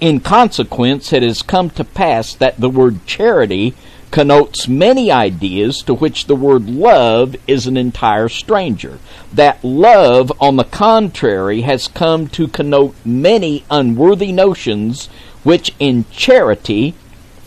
In 0.00 0.20
consequence, 0.20 1.12
it 1.12 1.22
has 1.22 1.42
come 1.42 1.70
to 1.70 1.84
pass 1.84 2.34
that 2.34 2.60
the 2.60 2.70
word 2.70 3.04
charity 3.06 3.74
connotes 4.10 4.68
many 4.68 5.10
ideas 5.10 5.82
to 5.82 5.94
which 5.94 6.26
the 6.26 6.36
word 6.36 6.68
love 6.68 7.36
is 7.46 7.66
an 7.66 7.76
entire 7.76 8.28
stranger. 8.28 8.98
That 9.32 9.62
love, 9.62 10.32
on 10.40 10.56
the 10.56 10.64
contrary, 10.64 11.62
has 11.62 11.88
come 11.88 12.28
to 12.28 12.48
connote 12.48 12.94
many 13.04 13.64
unworthy 13.70 14.32
notions 14.32 15.08
which 15.42 15.74
in 15.78 16.06
charity 16.10 16.94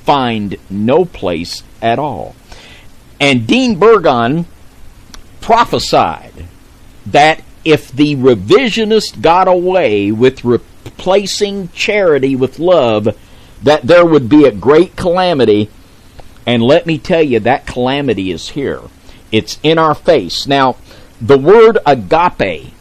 find 0.04 0.58
no 0.70 1.06
place 1.06 1.64
at 1.82 2.00
all. 2.00 2.36
And 3.22 3.46
Dean 3.46 3.80
Burgon 3.80 4.46
prophesied 5.42 6.48
that 7.06 7.44
if 7.64 7.92
the 7.92 8.16
revisionist 8.16 9.22
got 9.22 9.48
away 9.48 10.12
with 10.12 10.44
replacing 10.44 11.70
charity 11.70 12.36
with 12.36 12.58
love, 12.58 13.16
that 13.62 13.84
there 13.84 14.06
would 14.06 14.28
be 14.28 14.46
a 14.46 14.52
great 14.52 14.96
calamity. 14.96 15.70
And 16.48 16.64
let 16.64 16.88
me 16.88 16.98
tell 16.98 17.22
you, 17.22 17.40
that 17.42 17.68
calamity 17.68 18.32
is 18.32 18.50
here. 18.50 18.82
It's 19.32 19.60
in 19.62 19.78
our 19.78 19.94
face. 19.94 20.48
Now, 20.48 20.78
the 21.22 21.38
word 21.38 21.78
agape 21.86 22.74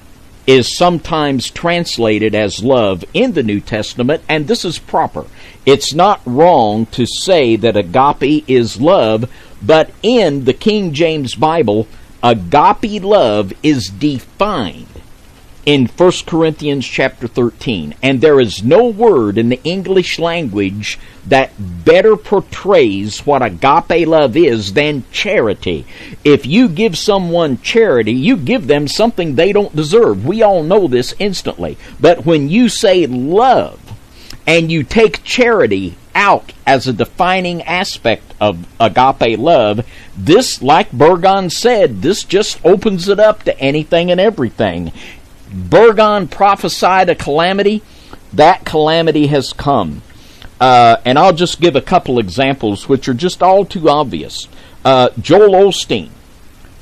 is 0.47 0.75
sometimes 0.75 1.51
translated 1.51 2.35
as 2.35 2.65
love 2.65 3.05
in 3.13 3.33
the 3.33 3.43
New 3.43 3.61
Testament, 3.61 4.23
and 4.27 4.49
this 4.49 4.65
is 4.65 4.79
proper. 4.79 5.27
It's 5.67 5.93
not 5.93 6.23
wrong 6.25 6.87
to 6.87 7.05
say 7.05 7.57
that 7.57 7.77
agape 7.77 8.49
is 8.49 8.81
love, 8.81 9.31
but 9.63 9.91
in 10.03 10.45
the 10.45 10.55
King 10.55 10.93
James 10.93 11.35
Bible, 11.35 11.87
agape 12.23 13.03
love 13.03 13.53
is 13.63 13.89
defined 13.89 14.87
in 15.67 15.87
1 15.87 16.13
Corinthians 16.27 16.87
chapter 16.87 17.29
13, 17.29 17.95
and 18.03 18.21
there 18.21 18.41
is 18.41 18.65
no 18.65 18.87
word 18.87 19.37
in 19.37 19.51
the 19.51 19.63
English 19.63 20.19
language 20.19 20.99
that 21.27 21.53
better 21.85 22.17
portrays 22.17 23.27
what 23.27 23.43
agape 23.43 24.09
love 24.09 24.37
is 24.37 24.73
than 24.73 25.05
charity. 25.13 25.87
If 26.25 26.47
you 26.47 26.69
give 26.69 26.97
someone 26.97 27.61
charity, 27.61 28.13
you 28.13 28.37
give 28.37 28.67
them 28.67 28.89
something 28.89 29.35
they 29.35 29.53
don't 29.53 29.77
deserve. 29.77 30.25
We 30.25 30.43
all 30.43 30.63
know 30.63 30.89
this 30.89 31.15
instantly. 31.19 31.77
But 32.01 32.25
when 32.25 32.49
you 32.49 32.69
say 32.69 33.07
love 33.07 33.79
and 34.47 34.73
you 34.73 34.83
take 34.83 35.23
charity 35.23 35.97
out 36.15 36.53
as 36.67 36.87
a 36.89 36.93
defining 36.93 37.63
aspect 37.63 38.30
of 38.41 38.67
agape 38.81 39.39
love, 39.39 39.87
this, 40.17 40.63
like 40.63 40.91
Burgon 40.91 41.51
said, 41.53 42.03
this 42.03 42.25
just 42.25 42.65
opens 42.65 43.09
it 43.09 43.21
up 43.21 43.43
to 43.45 43.59
anything 43.59 44.11
and 44.11 44.21
everything. 44.21 44.93
Burgon 45.53 46.31
prophesied 46.31 47.09
a 47.09 47.15
calamity. 47.15 47.83
That 48.33 48.65
calamity 48.65 49.27
has 49.29 49.53
come. 49.53 50.03
Uh, 50.61 50.97
and 51.05 51.19
I'll 51.19 51.33
just 51.33 51.61
give 51.61 51.75
a 51.75 51.81
couple 51.81 52.19
examples 52.19 52.89
which 52.89 53.09
are 53.09 53.15
just 53.15 53.43
all 53.43 53.65
too 53.65 53.89
obvious. 53.89 54.47
Uh, 54.85 55.11
Joel 55.21 55.53
Osteen, 55.53 56.11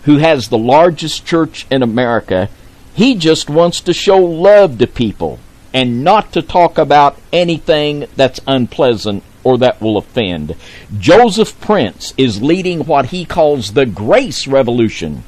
who 0.05 0.19
has 0.19 0.49
the 0.49 0.59
largest 0.59 1.25
church 1.25 1.67
in 1.71 1.83
America, 1.83 2.49
he 2.95 3.15
just 3.15 3.49
wants 3.49 3.81
to 3.83 3.95
show 3.95 4.19
love 4.19 4.79
to 4.79 4.87
people 4.87 5.39
and 5.73 6.03
not 6.03 6.33
to 6.33 6.43
talk 6.43 6.79
about 6.79 7.17
anything 7.33 8.07
that's 8.17 8.41
unpleasant 8.47 9.23
or 9.45 9.59
that 9.59 9.81
will 9.81 9.97
offend. 9.97 10.55
Joseph 10.99 11.61
Prince 11.61 12.15
is 12.17 12.43
leading 12.43 12.85
what 12.85 13.07
he 13.07 13.25
calls 13.25 13.73
the 13.73 13.87
grace 13.87 14.47
revolution. 14.47 15.25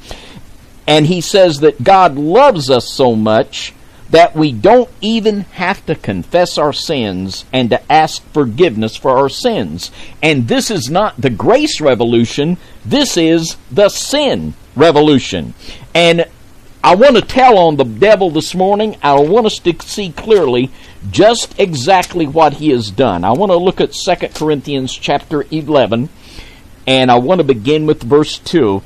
And 0.87 1.07
he 1.07 1.21
says 1.21 1.59
that 1.59 1.83
God 1.83 2.15
loves 2.15 2.69
us 2.69 2.91
so 2.91 3.15
much 3.15 3.73
that 4.11 4.35
we 4.35 4.51
don't 4.51 4.89
even 4.99 5.41
have 5.41 5.85
to 5.85 5.95
confess 5.95 6.57
our 6.57 6.73
sins 6.73 7.45
and 7.53 7.69
to 7.69 7.91
ask 7.91 8.21
forgiveness 8.33 8.95
for 8.95 9.11
our 9.11 9.29
sins. 9.29 9.89
And 10.21 10.47
this 10.47 10.69
is 10.69 10.89
not 10.89 11.19
the 11.19 11.29
grace 11.29 11.79
revolution, 11.79 12.57
this 12.85 13.15
is 13.15 13.55
the 13.71 13.89
sin 13.89 14.53
revolution. 14.75 15.53
And 15.95 16.25
I 16.83 16.95
want 16.95 17.15
to 17.15 17.21
tell 17.21 17.59
on 17.59 17.75
the 17.75 17.83
devil 17.83 18.31
this 18.31 18.55
morning. 18.55 18.97
I 19.03 19.13
want 19.19 19.45
us 19.45 19.59
to 19.59 19.75
see 19.83 20.11
clearly 20.11 20.71
just 21.11 21.59
exactly 21.59 22.25
what 22.25 22.53
he 22.53 22.69
has 22.69 22.89
done. 22.89 23.23
I 23.23 23.31
want 23.33 23.51
to 23.51 23.57
look 23.57 23.79
at 23.79 23.93
2 23.93 24.29
Corinthians 24.29 24.91
chapter 24.91 25.45
11 25.51 26.09
and 26.87 27.11
I 27.11 27.19
want 27.19 27.39
to 27.39 27.43
begin 27.43 27.85
with 27.85 28.01
verse 28.01 28.39
2. 28.39 28.81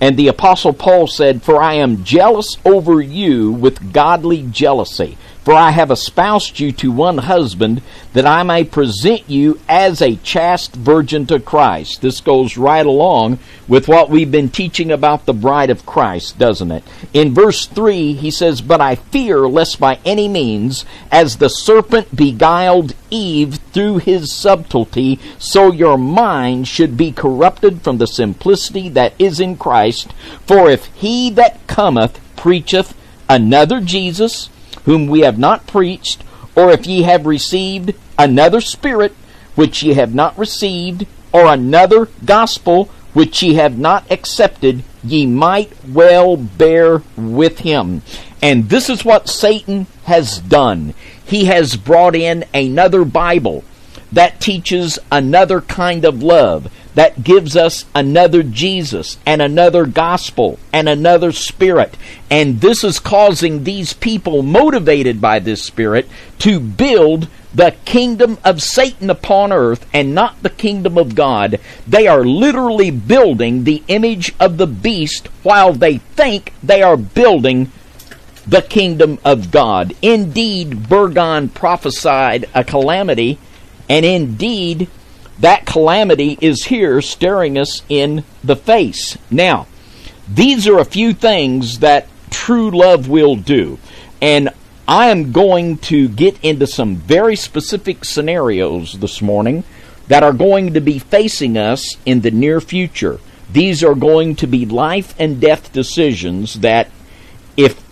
And 0.00 0.16
the 0.16 0.28
Apostle 0.28 0.72
Paul 0.72 1.08
said, 1.08 1.42
For 1.42 1.60
I 1.60 1.74
am 1.74 2.04
jealous 2.04 2.56
over 2.64 3.00
you 3.00 3.50
with 3.50 3.92
godly 3.92 4.42
jealousy. 4.42 5.18
For 5.48 5.54
I 5.54 5.70
have 5.70 5.90
espoused 5.90 6.60
you 6.60 6.72
to 6.72 6.92
one 6.92 7.16
husband, 7.16 7.80
that 8.12 8.26
I 8.26 8.42
may 8.42 8.64
present 8.64 9.30
you 9.30 9.58
as 9.66 10.02
a 10.02 10.16
chaste 10.16 10.76
virgin 10.76 11.24
to 11.28 11.40
Christ. 11.40 12.02
This 12.02 12.20
goes 12.20 12.58
right 12.58 12.84
along 12.84 13.38
with 13.66 13.88
what 13.88 14.10
we've 14.10 14.30
been 14.30 14.50
teaching 14.50 14.90
about 14.90 15.24
the 15.24 15.32
bride 15.32 15.70
of 15.70 15.86
Christ, 15.86 16.38
doesn't 16.38 16.70
it? 16.70 16.84
In 17.14 17.32
verse 17.32 17.64
3, 17.64 18.12
he 18.12 18.30
says, 18.30 18.60
But 18.60 18.82
I 18.82 18.96
fear 18.96 19.48
lest 19.48 19.80
by 19.80 20.00
any 20.04 20.28
means, 20.28 20.84
as 21.10 21.38
the 21.38 21.48
serpent 21.48 22.14
beguiled 22.14 22.92
Eve 23.08 23.54
through 23.72 24.00
his 24.00 24.30
subtlety, 24.30 25.18
so 25.38 25.72
your 25.72 25.96
mind 25.96 26.68
should 26.68 26.94
be 26.94 27.10
corrupted 27.10 27.80
from 27.80 27.96
the 27.96 28.06
simplicity 28.06 28.90
that 28.90 29.14
is 29.18 29.40
in 29.40 29.56
Christ. 29.56 30.12
For 30.46 30.68
if 30.68 30.84
he 30.94 31.30
that 31.30 31.66
cometh 31.66 32.20
preacheth 32.36 32.92
another 33.30 33.80
Jesus, 33.80 34.50
whom 34.88 35.06
we 35.06 35.20
have 35.20 35.38
not 35.38 35.66
preached, 35.66 36.24
or 36.56 36.70
if 36.70 36.86
ye 36.86 37.02
have 37.02 37.26
received 37.26 37.92
another 38.18 38.58
Spirit, 38.58 39.12
which 39.54 39.82
ye 39.82 39.92
have 39.92 40.14
not 40.14 40.36
received, 40.38 41.06
or 41.30 41.44
another 41.44 42.08
gospel, 42.24 42.86
which 43.12 43.42
ye 43.42 43.52
have 43.52 43.78
not 43.78 44.10
accepted, 44.10 44.82
ye 45.04 45.26
might 45.26 45.70
well 45.86 46.38
bear 46.38 47.02
with 47.18 47.58
him. 47.58 48.00
And 48.40 48.70
this 48.70 48.88
is 48.88 49.04
what 49.04 49.28
Satan 49.28 49.86
has 50.04 50.38
done. 50.38 50.94
He 51.22 51.44
has 51.44 51.76
brought 51.76 52.14
in 52.16 52.46
another 52.54 53.04
Bible 53.04 53.64
that 54.10 54.40
teaches 54.40 54.98
another 55.12 55.60
kind 55.60 56.06
of 56.06 56.22
love, 56.22 56.72
that 56.98 57.22
gives 57.22 57.56
us 57.56 57.84
another 57.94 58.42
Jesus 58.42 59.18
and 59.24 59.40
another 59.40 59.86
gospel 59.86 60.58
and 60.72 60.88
another 60.88 61.30
spirit. 61.30 61.96
And 62.28 62.60
this 62.60 62.82
is 62.82 62.98
causing 62.98 63.62
these 63.62 63.92
people, 63.92 64.42
motivated 64.42 65.20
by 65.20 65.38
this 65.38 65.62
spirit, 65.62 66.08
to 66.40 66.58
build 66.58 67.28
the 67.54 67.74
kingdom 67.84 68.36
of 68.44 68.60
Satan 68.60 69.10
upon 69.10 69.52
earth 69.52 69.86
and 69.92 70.12
not 70.12 70.42
the 70.42 70.50
kingdom 70.50 70.98
of 70.98 71.14
God. 71.14 71.60
They 71.86 72.08
are 72.08 72.24
literally 72.24 72.90
building 72.90 73.62
the 73.62 73.84
image 73.86 74.34
of 74.40 74.56
the 74.56 74.66
beast 74.66 75.28
while 75.44 75.72
they 75.72 75.98
think 75.98 76.52
they 76.64 76.82
are 76.82 76.96
building 76.96 77.70
the 78.44 78.62
kingdom 78.62 79.20
of 79.24 79.52
God. 79.52 79.94
Indeed, 80.02 80.88
Burgon 80.88 81.54
prophesied 81.54 82.48
a 82.54 82.64
calamity, 82.64 83.38
and 83.88 84.04
indeed, 84.04 84.88
that 85.40 85.66
calamity 85.66 86.36
is 86.40 86.64
here 86.64 87.00
staring 87.00 87.56
us 87.56 87.82
in 87.88 88.24
the 88.42 88.56
face. 88.56 89.16
Now, 89.30 89.66
these 90.28 90.66
are 90.66 90.78
a 90.78 90.84
few 90.84 91.12
things 91.12 91.78
that 91.78 92.08
true 92.30 92.70
love 92.70 93.08
will 93.08 93.36
do. 93.36 93.78
And 94.20 94.50
I 94.86 95.08
am 95.08 95.32
going 95.32 95.78
to 95.78 96.08
get 96.08 96.42
into 96.42 96.66
some 96.66 96.96
very 96.96 97.36
specific 97.36 98.04
scenarios 98.04 98.98
this 98.98 99.22
morning 99.22 99.64
that 100.08 100.22
are 100.22 100.32
going 100.32 100.74
to 100.74 100.80
be 100.80 100.98
facing 100.98 101.56
us 101.56 101.96
in 102.04 102.22
the 102.22 102.30
near 102.30 102.60
future. 102.60 103.20
These 103.52 103.84
are 103.84 103.94
going 103.94 104.36
to 104.36 104.46
be 104.46 104.66
life 104.66 105.14
and 105.18 105.40
death 105.40 105.72
decisions 105.72 106.60
that 106.60 106.90
if 107.56 107.82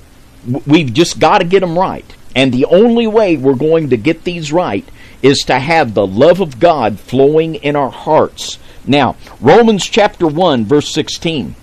we've 0.67 0.93
just 0.93 1.19
got 1.19 1.39
to 1.39 1.45
get 1.45 1.61
them 1.61 1.79
right. 1.79 2.05
And 2.35 2.53
the 2.53 2.67
only 2.67 3.07
way 3.07 3.37
we're 3.37 3.55
going 3.55 3.91
to 3.91 3.97
get 3.97 4.25
these 4.25 4.53
right 4.53 4.87
is 5.27 5.41
to 5.41 5.59
have 5.59 5.93
the 5.93 6.07
love 6.07 6.41
of 6.41 6.61
God 6.61 7.01
flowing 7.01 7.57
in 7.57 7.75
our 7.75 7.91
hearts. 7.91 8.61
Now, 8.87 9.17
Romans 9.41 9.85
chapter 9.85 10.29
1, 10.29 10.65
verse 10.65 10.89
16, 10.91 11.57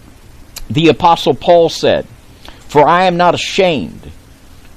the 0.69 0.89
Apostle 0.89 1.33
Paul 1.33 1.69
said, 1.69 2.05
For 2.67 2.85
I 2.85 3.05
am 3.05 3.15
not 3.15 3.35
ashamed 3.35 4.11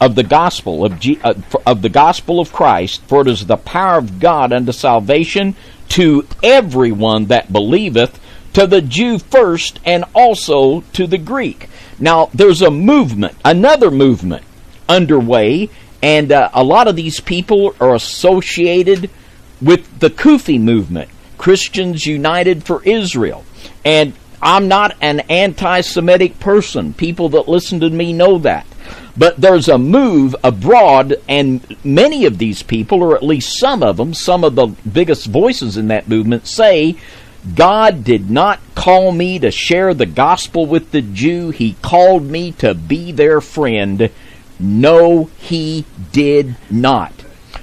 of 0.01 0.15
the 0.15 0.23
gospel 0.23 0.85
of, 0.85 1.01
G- 1.01 1.19
uh, 1.25 1.35
of 1.67 1.83
the 1.83 1.89
gospel 1.89 2.39
of 2.39 2.53
Christ, 2.53 3.03
for 3.09 3.23
it 3.23 3.29
is 3.29 3.47
the 3.47 3.57
power 3.57 3.99
of 3.99 4.21
God 4.21 4.53
unto 4.53 4.71
salvation 4.71 5.57
to 5.91 6.25
everyone 6.45 7.27
that 7.27 7.53
believeth, 7.53 8.21
to 8.53 8.69
the 8.69 8.83
Jew 8.83 9.19
first, 9.19 9.81
and 9.85 10.05
also 10.15 10.83
to 10.93 11.09
the 11.09 11.19
Greek. 11.19 11.69
Now, 11.99 12.31
there's 12.33 12.63
a 12.63 12.71
movement, 12.71 13.35
another 13.45 13.91
movement 13.91 14.45
underway 14.89 15.71
and 16.07 16.31
uh, 16.31 16.51
a 16.55 16.63
lot 16.63 16.87
of 16.87 16.95
these 16.95 17.19
people 17.19 17.75
are 17.81 17.93
associated 17.93 19.11
with 19.61 19.99
the 19.99 20.09
CUFI 20.09 20.61
movement, 20.61 21.11
Christians 21.37 22.07
United 22.07 22.63
for 22.63 22.81
Israel. 22.85 23.45
And 23.85 24.13
I'm 24.41 24.69
not 24.69 24.97
an 25.01 25.19
anti 25.29 25.81
Semitic 25.81 26.39
person. 26.39 26.95
People 26.95 27.31
that 27.31 27.49
listen 27.49 27.81
to 27.81 27.91
me 27.91 28.13
know 28.13 28.39
that. 28.39 28.69
But 29.17 29.41
there's 29.41 29.69
a 29.69 29.79
move 29.79 30.37
abroad, 30.45 31.17
and 31.29 31.77
many 31.85 32.25
of 32.25 32.39
these 32.39 32.63
people, 32.63 33.03
or 33.03 33.17
at 33.17 33.25
least 33.25 33.59
some 33.59 33.83
of 33.83 33.97
them, 33.97 34.15
some 34.15 34.45
of 34.45 34.55
the 34.55 34.69
biggest 34.69 35.27
voices 35.27 35.77
in 35.77 35.89
that 35.89 36.07
movement, 36.07 36.47
say 36.47 36.95
God 37.57 38.05
did 38.05 38.31
not 38.31 38.61
call 38.77 39.11
me 39.11 39.41
to 39.41 39.51
share 39.51 39.93
the 39.93 40.07
gospel 40.07 40.67
with 40.67 40.93
the 40.93 41.03
Jew, 41.03 41.51
He 41.51 41.75
called 41.83 42.27
me 42.27 42.53
to 42.53 42.75
be 42.75 43.11
their 43.11 43.41
friend 43.41 44.09
no, 44.59 45.31
he 45.39 45.85
did 46.13 46.57
not. 46.71 47.13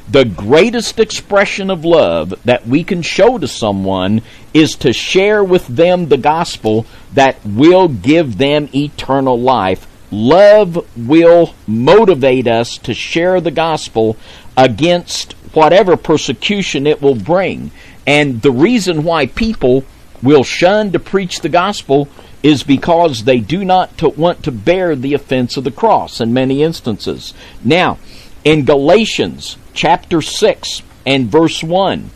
The 0.10 0.26
greatest 0.26 1.00
expression 1.00 1.70
of 1.70 1.86
love 1.86 2.34
that 2.46 2.68
we 2.68 2.84
can 2.84 3.02
show 3.02 3.38
to 3.38 3.48
someone 3.48 4.22
is 4.54 4.76
to 4.78 4.94
share 4.94 5.44
with 5.44 5.66
them 5.68 6.08
the 6.08 6.18
gospel 6.18 6.86
that 7.14 7.38
will 7.46 7.88
give 7.88 8.38
them 8.38 8.70
eternal 8.76 9.40
life. 9.40 9.88
Love 10.12 10.86
will 10.96 11.56
motivate 11.66 12.48
us 12.48 12.78
to 12.80 12.94
share 12.94 13.42
the 13.42 13.52
gospel 13.52 14.18
against 14.56 15.34
whatever 15.54 15.98
persecution 15.98 16.86
it 16.86 17.02
will 17.02 17.16
bring. 17.16 17.72
And 18.06 18.42
the 18.42 18.52
reason 18.52 19.04
why 19.04 19.28
people 19.28 19.84
will 20.22 20.44
shun 20.44 20.92
to 20.92 21.00
preach 21.00 21.40
the 21.40 21.50
gospel 21.50 22.08
is 22.44 22.64
because 22.64 23.24
they 23.24 23.40
do 23.40 23.64
not 23.64 23.98
to 23.98 24.10
want 24.10 24.44
to 24.44 24.52
bear 24.52 24.96
the 24.96 25.14
offense 25.14 25.56
of 25.56 25.64
the 25.64 25.72
cross 25.72 26.20
in 26.20 26.34
many 26.34 26.62
instances. 26.62 27.34
Now, 27.64 27.98
in 28.44 28.66
Galatians 28.66 29.58
chapter 29.74 30.22
6 30.22 30.82
and 31.06 31.32
verse 31.32 31.64
1, 31.64 32.12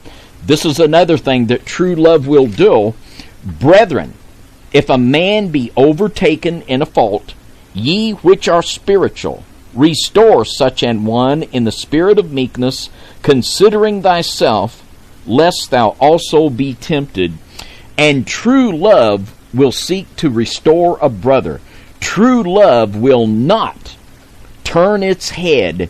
this 0.45 0.65
is 0.65 0.79
another 0.79 1.17
thing 1.17 1.47
that 1.47 1.65
true 1.65 1.95
love 1.95 2.27
will 2.27 2.47
do. 2.47 2.93
Brethren, 3.43 4.13
if 4.73 4.89
a 4.89 4.97
man 4.97 5.47
be 5.47 5.71
overtaken 5.77 6.61
in 6.63 6.81
a 6.81 6.85
fault, 6.85 7.33
ye 7.73 8.11
which 8.11 8.49
are 8.49 8.61
spiritual, 8.61 9.43
restore 9.73 10.43
such 10.43 10.83
an 10.83 11.05
one 11.05 11.43
in 11.43 11.63
the 11.63 11.71
spirit 11.71 12.19
of 12.19 12.33
meekness, 12.33 12.89
considering 13.21 14.01
thyself, 14.01 14.83
lest 15.25 15.71
thou 15.71 15.89
also 15.99 16.49
be 16.49 16.73
tempted. 16.73 17.33
And 17.97 18.27
true 18.27 18.75
love 18.75 19.33
will 19.57 19.71
seek 19.71 20.15
to 20.17 20.29
restore 20.29 20.97
a 21.01 21.09
brother. 21.09 21.59
True 21.99 22.43
love 22.43 22.95
will 22.95 23.27
not 23.27 23.97
turn 24.63 25.03
its 25.03 25.31
head 25.31 25.89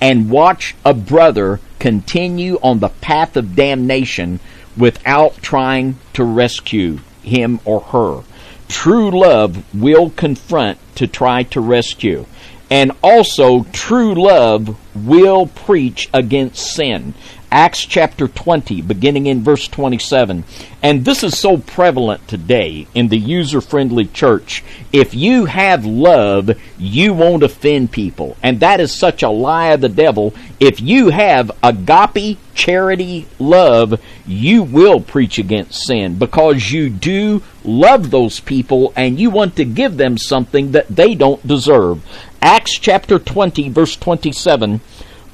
and 0.00 0.30
watch 0.30 0.74
a 0.84 0.92
brother 0.92 1.60
continue 1.78 2.58
on 2.62 2.80
the 2.80 2.88
path 2.88 3.36
of 3.36 3.54
damnation 3.54 4.40
without 4.76 5.36
trying 5.40 5.98
to 6.12 6.24
rescue 6.24 6.98
him 7.22 7.60
or 7.64 7.80
her. 7.80 8.22
True 8.68 9.10
love 9.10 9.62
will 9.74 10.10
confront 10.10 10.78
to 10.96 11.06
try 11.06 11.42
to 11.44 11.60
rescue. 11.60 12.26
And 12.70 12.92
also, 13.02 13.64
true 13.72 14.14
love 14.14 14.76
will 14.94 15.46
preach 15.46 16.08
against 16.12 16.74
sin. 16.74 17.14
Acts 17.54 17.86
chapter 17.86 18.26
20, 18.26 18.82
beginning 18.82 19.26
in 19.26 19.44
verse 19.44 19.68
27. 19.68 20.42
And 20.82 21.04
this 21.04 21.22
is 21.22 21.38
so 21.38 21.56
prevalent 21.56 22.26
today 22.26 22.88
in 22.96 23.06
the 23.06 23.16
user 23.16 23.60
friendly 23.60 24.06
church. 24.06 24.64
If 24.92 25.14
you 25.14 25.44
have 25.44 25.86
love, 25.86 26.50
you 26.78 27.14
won't 27.14 27.44
offend 27.44 27.92
people. 27.92 28.36
And 28.42 28.58
that 28.58 28.80
is 28.80 28.90
such 28.90 29.22
a 29.22 29.28
lie 29.28 29.68
of 29.68 29.82
the 29.82 29.88
devil. 29.88 30.34
If 30.58 30.80
you 30.80 31.10
have 31.10 31.52
agape, 31.62 32.40
charity, 32.56 33.28
love, 33.38 34.02
you 34.26 34.64
will 34.64 34.98
preach 34.98 35.38
against 35.38 35.86
sin 35.86 36.18
because 36.18 36.72
you 36.72 36.90
do 36.90 37.40
love 37.62 38.10
those 38.10 38.40
people 38.40 38.92
and 38.96 39.20
you 39.20 39.30
want 39.30 39.54
to 39.54 39.64
give 39.64 39.96
them 39.96 40.18
something 40.18 40.72
that 40.72 40.88
they 40.88 41.14
don't 41.14 41.46
deserve. 41.46 42.04
Acts 42.42 42.76
chapter 42.80 43.20
20, 43.20 43.68
verse 43.68 43.94
27. 43.94 44.80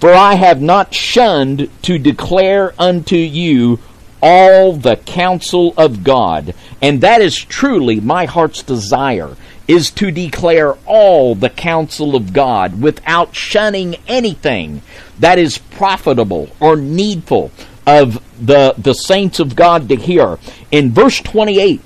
For 0.00 0.14
I 0.14 0.34
have 0.34 0.62
not 0.62 0.94
shunned 0.94 1.68
to 1.82 1.98
declare 1.98 2.72
unto 2.78 3.16
you 3.16 3.78
all 4.22 4.72
the 4.72 4.96
counsel 4.96 5.74
of 5.76 6.02
God. 6.02 6.54
And 6.80 7.02
that 7.02 7.20
is 7.20 7.36
truly 7.36 8.00
my 8.00 8.24
heart's 8.24 8.62
desire, 8.62 9.36
is 9.68 9.90
to 9.92 10.10
declare 10.10 10.72
all 10.86 11.34
the 11.34 11.50
counsel 11.50 12.16
of 12.16 12.32
God 12.32 12.80
without 12.80 13.34
shunning 13.34 13.96
anything 14.08 14.80
that 15.18 15.38
is 15.38 15.58
profitable 15.58 16.48
or 16.60 16.76
needful 16.76 17.52
of 17.86 18.22
the, 18.40 18.74
the 18.78 18.94
saints 18.94 19.38
of 19.38 19.54
God 19.54 19.88
to 19.90 19.96
hear. 19.96 20.38
In 20.70 20.92
verse 20.92 21.20
28, 21.20 21.82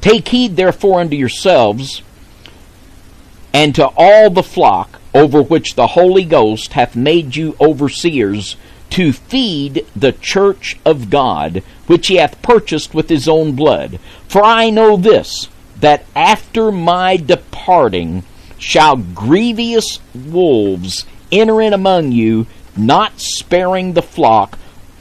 Take 0.00 0.28
heed 0.28 0.56
therefore 0.56 1.00
unto 1.00 1.14
yourselves 1.14 2.02
and 3.54 3.72
to 3.76 3.86
all 3.96 4.30
the 4.30 4.42
flock 4.42 5.00
over 5.14 5.42
which 5.42 5.74
the 5.74 5.88
Holy 5.88 6.24
Ghost 6.24 6.72
hath 6.72 6.96
made 6.96 7.36
you 7.36 7.56
overseers 7.60 8.56
to 8.90 9.12
feed 9.12 9.86
the 9.96 10.12
church 10.12 10.78
of 10.84 11.08
God, 11.10 11.62
which 11.86 12.08
he 12.08 12.16
hath 12.16 12.42
purchased 12.42 12.94
with 12.94 13.08
his 13.08 13.26
own 13.26 13.52
blood. 13.52 13.98
For 14.28 14.42
I 14.42 14.70
know 14.70 14.96
this, 14.96 15.48
that 15.80 16.04
after 16.14 16.70
my 16.70 17.16
departing 17.16 18.22
shall 18.58 18.96
grievous 18.96 19.98
wolves 20.14 21.06
enter 21.30 21.60
in 21.60 21.72
among 21.72 22.12
you, 22.12 22.46
not 22.76 23.18
sparing 23.18 23.94
the 23.94 24.02
flock. 24.02 24.58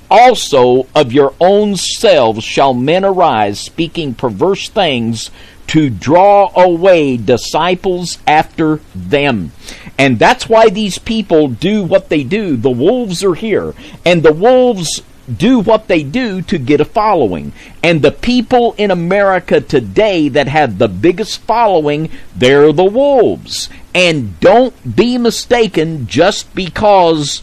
Also 0.09 0.87
of 0.95 1.13
your 1.13 1.33
own 1.39 1.75
selves 1.75 2.43
shall 2.43 2.73
men 2.73 3.05
arise, 3.05 3.59
speaking 3.59 4.13
perverse 4.13 4.69
things, 4.69 5.31
to 5.71 5.89
draw 5.89 6.51
away 6.53 7.15
disciples 7.15 8.17
after 8.27 8.81
them. 8.93 9.53
And 9.97 10.19
that's 10.19 10.49
why 10.49 10.69
these 10.69 10.99
people 10.99 11.47
do 11.47 11.81
what 11.81 12.09
they 12.09 12.25
do. 12.25 12.57
The 12.57 12.69
wolves 12.69 13.23
are 13.23 13.35
here. 13.35 13.73
And 14.05 14.21
the 14.21 14.33
wolves 14.33 15.01
do 15.33 15.59
what 15.59 15.87
they 15.87 16.03
do 16.03 16.41
to 16.41 16.57
get 16.57 16.81
a 16.81 16.85
following. 16.85 17.53
And 17.81 18.01
the 18.01 18.11
people 18.11 18.75
in 18.77 18.91
America 18.91 19.61
today 19.61 20.27
that 20.27 20.49
have 20.49 20.77
the 20.77 20.89
biggest 20.89 21.39
following, 21.43 22.09
they're 22.35 22.73
the 22.73 22.83
wolves. 22.83 23.69
And 23.95 24.37
don't 24.41 24.97
be 24.97 25.17
mistaken 25.17 26.05
just 26.05 26.53
because 26.53 27.41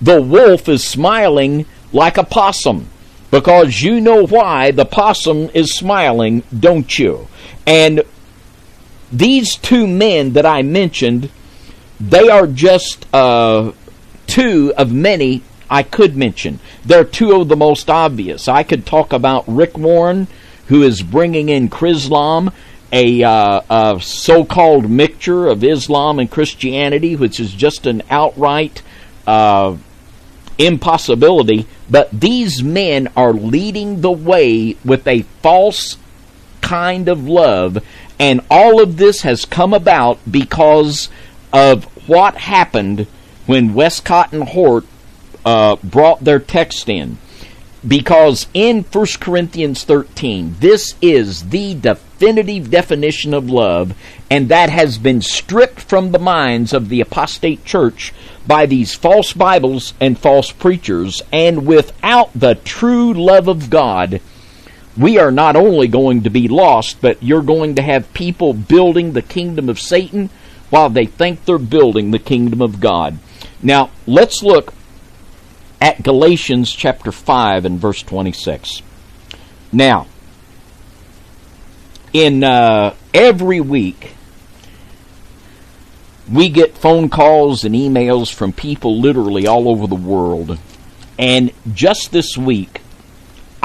the 0.00 0.22
wolf 0.22 0.66
is 0.66 0.82
smiling 0.82 1.66
like 1.92 2.16
a 2.16 2.24
possum. 2.24 2.88
Because 3.30 3.82
you 3.82 4.00
know 4.00 4.26
why 4.26 4.70
the 4.70 4.86
possum 4.86 5.50
is 5.52 5.74
smiling, 5.74 6.42
don't 6.58 6.98
you? 6.98 7.28
And 7.66 8.02
these 9.12 9.56
two 9.56 9.86
men 9.86 10.32
that 10.34 10.46
I 10.46 10.62
mentioned, 10.62 11.30
they 12.00 12.28
are 12.28 12.46
just 12.46 13.06
uh, 13.14 13.72
two 14.26 14.72
of 14.76 14.92
many 14.92 15.42
I 15.68 15.82
could 15.82 16.16
mention. 16.16 16.60
They're 16.84 17.04
two 17.04 17.40
of 17.40 17.48
the 17.48 17.56
most 17.56 17.90
obvious. 17.90 18.48
I 18.48 18.62
could 18.62 18.86
talk 18.86 19.12
about 19.12 19.44
Rick 19.48 19.76
Warren, 19.76 20.28
who 20.68 20.82
is 20.82 21.02
bringing 21.02 21.48
in 21.48 21.68
Chrislam, 21.68 22.52
a, 22.92 23.22
uh, 23.22 23.60
a 23.68 24.00
so-called 24.00 24.88
mixture 24.88 25.48
of 25.48 25.64
Islam 25.64 26.18
and 26.18 26.30
Christianity, 26.30 27.16
which 27.16 27.40
is 27.40 27.52
just 27.52 27.86
an 27.86 28.02
outright 28.10 28.82
uh, 29.26 29.76
impossibility. 30.56 31.66
But 31.90 32.10
these 32.12 32.62
men 32.62 33.08
are 33.16 33.32
leading 33.32 34.00
the 34.00 34.12
way 34.12 34.76
with 34.84 35.06
a 35.06 35.22
false 35.42 35.96
kind 36.66 37.08
of 37.08 37.28
love, 37.28 37.78
and 38.18 38.40
all 38.50 38.82
of 38.82 38.96
this 38.96 39.22
has 39.22 39.44
come 39.44 39.72
about 39.72 40.18
because 40.28 41.08
of 41.52 41.84
what 42.08 42.36
happened 42.36 43.06
when 43.46 43.72
Westcott 43.72 44.32
and 44.32 44.42
Hort 44.42 44.84
uh, 45.44 45.76
brought 45.76 46.24
their 46.24 46.40
text 46.40 46.88
in. 46.88 47.18
Because 47.86 48.48
in 48.52 48.82
1 48.82 49.06
Corinthians 49.20 49.84
13, 49.84 50.56
this 50.58 50.96
is 51.00 51.50
the 51.50 51.74
definitive 51.74 52.68
definition 52.68 53.32
of 53.32 53.48
love, 53.48 53.94
and 54.28 54.48
that 54.48 54.68
has 54.70 54.98
been 54.98 55.20
stripped 55.20 55.80
from 55.80 56.10
the 56.10 56.18
minds 56.18 56.72
of 56.72 56.88
the 56.88 57.00
apostate 57.00 57.64
church 57.64 58.12
by 58.44 58.66
these 58.66 58.92
false 58.92 59.32
Bibles 59.32 59.94
and 60.00 60.18
false 60.18 60.50
preachers. 60.50 61.22
And 61.32 61.64
without 61.64 62.32
the 62.34 62.56
true 62.56 63.14
love 63.14 63.46
of 63.46 63.70
God, 63.70 64.20
we 64.96 65.18
are 65.18 65.30
not 65.30 65.56
only 65.56 65.88
going 65.88 66.22
to 66.22 66.30
be 66.30 66.48
lost, 66.48 67.00
but 67.00 67.22
you're 67.22 67.42
going 67.42 67.74
to 67.74 67.82
have 67.82 68.12
people 68.14 68.52
building 68.52 69.12
the 69.12 69.22
kingdom 69.22 69.68
of 69.68 69.80
Satan 69.80 70.30
while 70.70 70.88
they 70.88 71.06
think 71.06 71.44
they're 71.44 71.58
building 71.58 72.10
the 72.10 72.18
kingdom 72.18 72.62
of 72.62 72.80
God. 72.80 73.18
Now, 73.62 73.90
let's 74.06 74.42
look 74.42 74.72
at 75.80 76.02
Galatians 76.02 76.72
chapter 76.72 77.12
5 77.12 77.64
and 77.64 77.78
verse 77.78 78.02
26. 78.02 78.82
Now, 79.72 80.06
in 82.12 82.42
uh, 82.42 82.94
every 83.12 83.60
week, 83.60 84.14
we 86.30 86.48
get 86.48 86.78
phone 86.78 87.08
calls 87.08 87.64
and 87.64 87.74
emails 87.74 88.32
from 88.32 88.52
people 88.52 89.00
literally 89.00 89.46
all 89.46 89.68
over 89.68 89.86
the 89.86 89.94
world. 89.94 90.58
And 91.18 91.52
just 91.72 92.10
this 92.10 92.36
week, 92.36 92.80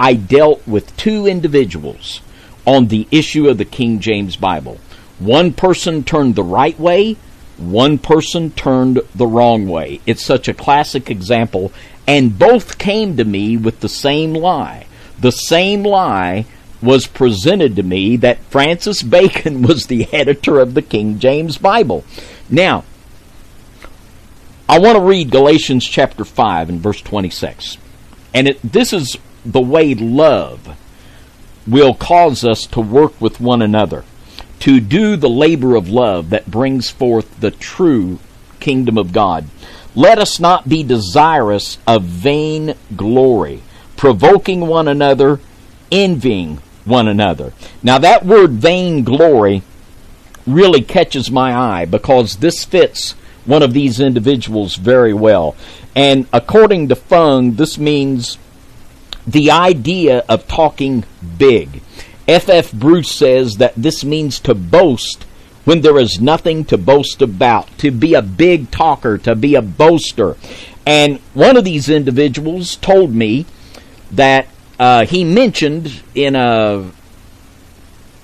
I 0.01 0.15
dealt 0.15 0.67
with 0.67 0.97
two 0.97 1.27
individuals 1.27 2.21
on 2.65 2.87
the 2.87 3.07
issue 3.11 3.47
of 3.47 3.59
the 3.59 3.65
King 3.65 3.99
James 3.99 4.35
Bible. 4.35 4.79
One 5.19 5.53
person 5.53 6.03
turned 6.03 6.33
the 6.33 6.43
right 6.43 6.77
way, 6.79 7.17
one 7.59 7.99
person 7.99 8.49
turned 8.49 9.01
the 9.13 9.27
wrong 9.27 9.67
way. 9.67 10.01
It's 10.07 10.25
such 10.25 10.47
a 10.47 10.55
classic 10.55 11.11
example, 11.11 11.71
and 12.07 12.39
both 12.39 12.79
came 12.79 13.15
to 13.17 13.23
me 13.23 13.57
with 13.57 13.81
the 13.81 13.89
same 13.89 14.33
lie. 14.33 14.87
The 15.19 15.31
same 15.31 15.83
lie 15.83 16.47
was 16.81 17.05
presented 17.05 17.75
to 17.75 17.83
me 17.83 18.17
that 18.17 18.43
Francis 18.45 19.03
Bacon 19.17 19.61
was 19.61 19.85
the 19.85 20.11
editor 20.11 20.59
of 20.59 20.73
the 20.73 20.81
King 20.81 21.19
James 21.19 21.59
Bible. 21.59 22.03
Now, 22.49 22.85
I 24.67 24.79
want 24.79 24.97
to 24.97 25.03
read 25.03 25.29
Galatians 25.29 25.85
chapter 25.85 26.25
5 26.25 26.69
and 26.69 26.79
verse 26.79 27.01
26. 27.01 27.77
And 28.33 28.47
it, 28.47 28.59
this 28.63 28.93
is 28.93 29.19
the 29.45 29.62
way 29.62 29.93
love 29.93 30.77
will 31.67 31.93
cause 31.93 32.43
us 32.43 32.65
to 32.67 32.82
work 32.82 33.19
with 33.21 33.39
one 33.39 33.62
another, 33.62 34.04
to 34.60 34.80
do 34.80 35.15
the 35.15 35.30
labor 35.30 35.75
of 35.75 35.89
love 35.89 36.30
that 36.30 36.49
brings 36.49 36.89
forth 36.89 37.39
the 37.39 37.51
true 37.51 38.19
kingdom 38.60 38.97
of 38.97 39.13
God. 39.13 39.45
Let 39.95 40.19
us 40.19 40.39
not 40.39 40.69
be 40.69 40.84
desirous 40.84 41.77
of 41.86 42.04
vain 42.04 42.75
glory, 42.95 43.62
provoking 43.97 44.62
one 44.67 44.88
another, 44.88 45.39
envying 45.91 46.60
one 46.86 47.08
another. 47.08 47.54
Now, 47.84 47.97
that 47.97 48.25
word 48.25 48.51
vain 48.51 49.04
glory 49.04 49.63
really 50.47 50.82
catches 50.82 51.30
my 51.30 51.54
eye 51.54 51.86
because 51.86 52.38
this 52.38 52.63
fits 52.63 53.12
one 53.45 53.63
of 53.63 53.73
these 53.73 53.99
individuals 53.99 54.75
very 54.75 55.13
well. 55.13 55.56
And 55.95 56.27
according 56.32 56.89
to 56.89 56.95
Fung, 56.95 57.56
this 57.56 57.77
means 57.77 58.38
the 59.25 59.51
idea 59.51 60.23
of 60.27 60.47
talking 60.47 61.03
big. 61.38 61.81
F.F. 62.27 62.71
Bruce 62.71 63.12
says 63.12 63.57
that 63.57 63.73
this 63.75 64.03
means 64.03 64.39
to 64.41 64.55
boast 64.55 65.25
when 65.63 65.81
there 65.81 65.99
is 65.99 66.19
nothing 66.19 66.65
to 66.65 66.77
boast 66.77 67.21
about, 67.21 67.77
to 67.77 67.91
be 67.91 68.13
a 68.13 68.21
big 68.21 68.71
talker, 68.71 69.17
to 69.19 69.36
be 69.36 69.55
a 69.55 69.62
boaster. 69.62 70.36
And 70.86 71.19
one 71.34 71.57
of 71.57 71.63
these 71.63 71.89
individuals 71.89 72.75
told 72.77 73.13
me 73.13 73.45
that 74.12 74.47
uh, 74.79 75.05
he 75.05 75.23
mentioned 75.23 76.01
in 76.15 76.36
a 76.36 76.91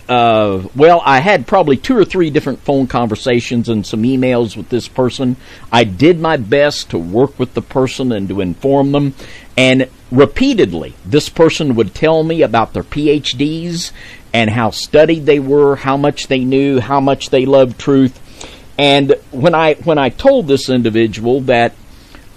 uh, 0.10 0.66
well, 0.76 1.02
I 1.06 1.20
had 1.20 1.48
probably 1.48 1.76
two 1.76 1.98
or 1.98 2.06
three 2.06 2.30
different 2.30 2.60
phone 2.60 2.88
conversations 2.88 3.68
and 3.68 3.86
some 3.86 4.04
emails 4.04 4.56
with 4.56 4.70
this 4.70 4.88
person. 4.88 5.36
I 5.72 5.84
did 5.84 6.20
my 6.20 6.38
best 6.38 6.92
to 6.92 6.98
work 6.98 7.38
with 7.38 7.54
the 7.54 7.62
person 7.62 8.12
and 8.14 8.30
to 8.30 8.40
inform 8.40 8.94
them. 8.94 9.16
And 9.58 9.90
repeatedly, 10.10 10.96
this 11.04 11.28
person 11.28 11.76
would 11.76 11.94
tell 11.94 12.24
me 12.24 12.42
about 12.42 12.74
their 12.74 12.84
PhDs 12.84 13.92
and 14.34 14.50
how 14.50 14.70
studied 14.70 15.26
they 15.26 15.40
were, 15.40 15.76
how 15.76 15.98
much 15.98 16.28
they 16.28 16.40
knew, 16.40 16.80
how 16.80 17.02
much 17.02 17.30
they 17.30 17.46
loved 17.46 17.78
truth. 17.78 18.18
And 18.78 19.16
when 19.32 19.56
I 19.56 19.74
when 19.74 19.98
I 19.98 20.10
told 20.10 20.48
this 20.48 20.70
individual 20.70 21.42
that 21.42 21.74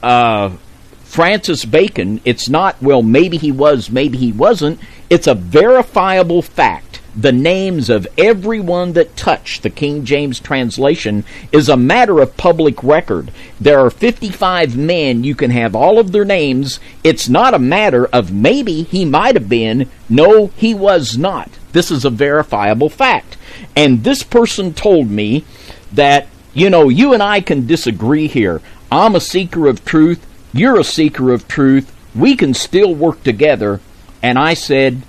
uh, 0.02 0.56
Francis 1.04 1.64
Bacon, 1.64 2.20
it's 2.24 2.48
not 2.48 2.82
well, 2.82 3.02
maybe 3.02 3.36
he 3.36 3.52
was, 3.52 3.90
maybe 3.90 4.18
he 4.18 4.32
wasn't. 4.32 4.80
It's 5.08 5.26
a 5.26 5.34
verifiable 5.34 6.42
fact 6.42 6.89
the 7.14 7.32
names 7.32 7.90
of 7.90 8.06
everyone 8.16 8.92
that 8.92 9.16
touched 9.16 9.62
the 9.62 9.70
King 9.70 10.04
James 10.04 10.38
translation 10.38 11.24
is 11.50 11.68
a 11.68 11.76
matter 11.76 12.20
of 12.20 12.36
public 12.36 12.82
record. 12.82 13.30
There 13.60 13.80
are 13.80 13.90
55 13.90 14.76
men, 14.76 15.24
you 15.24 15.34
can 15.34 15.50
have 15.50 15.74
all 15.74 15.98
of 15.98 16.12
their 16.12 16.24
names. 16.24 16.78
It's 17.02 17.28
not 17.28 17.54
a 17.54 17.58
matter 17.58 18.06
of 18.06 18.32
maybe 18.32 18.82
he 18.82 19.04
might 19.04 19.34
have 19.34 19.48
been. 19.48 19.90
No, 20.08 20.48
he 20.56 20.74
was 20.74 21.18
not. 21.18 21.50
This 21.72 21.90
is 21.90 22.04
a 22.04 22.10
verifiable 22.10 22.88
fact. 22.88 23.36
And 23.74 24.04
this 24.04 24.22
person 24.22 24.74
told 24.74 25.10
me 25.10 25.44
that, 25.92 26.26
you 26.54 26.70
know, 26.70 26.88
you 26.88 27.12
and 27.12 27.22
I 27.22 27.40
can 27.40 27.66
disagree 27.66 28.28
here. 28.28 28.60
I'm 28.90 29.14
a 29.14 29.20
seeker 29.20 29.68
of 29.68 29.84
truth. 29.84 30.26
You're 30.52 30.78
a 30.78 30.84
seeker 30.84 31.32
of 31.32 31.46
truth. 31.48 31.92
We 32.14 32.36
can 32.36 32.54
still 32.54 32.94
work 32.94 33.22
together. 33.22 33.80
And 34.22 34.38
I 34.38 34.54
said, 34.54 35.02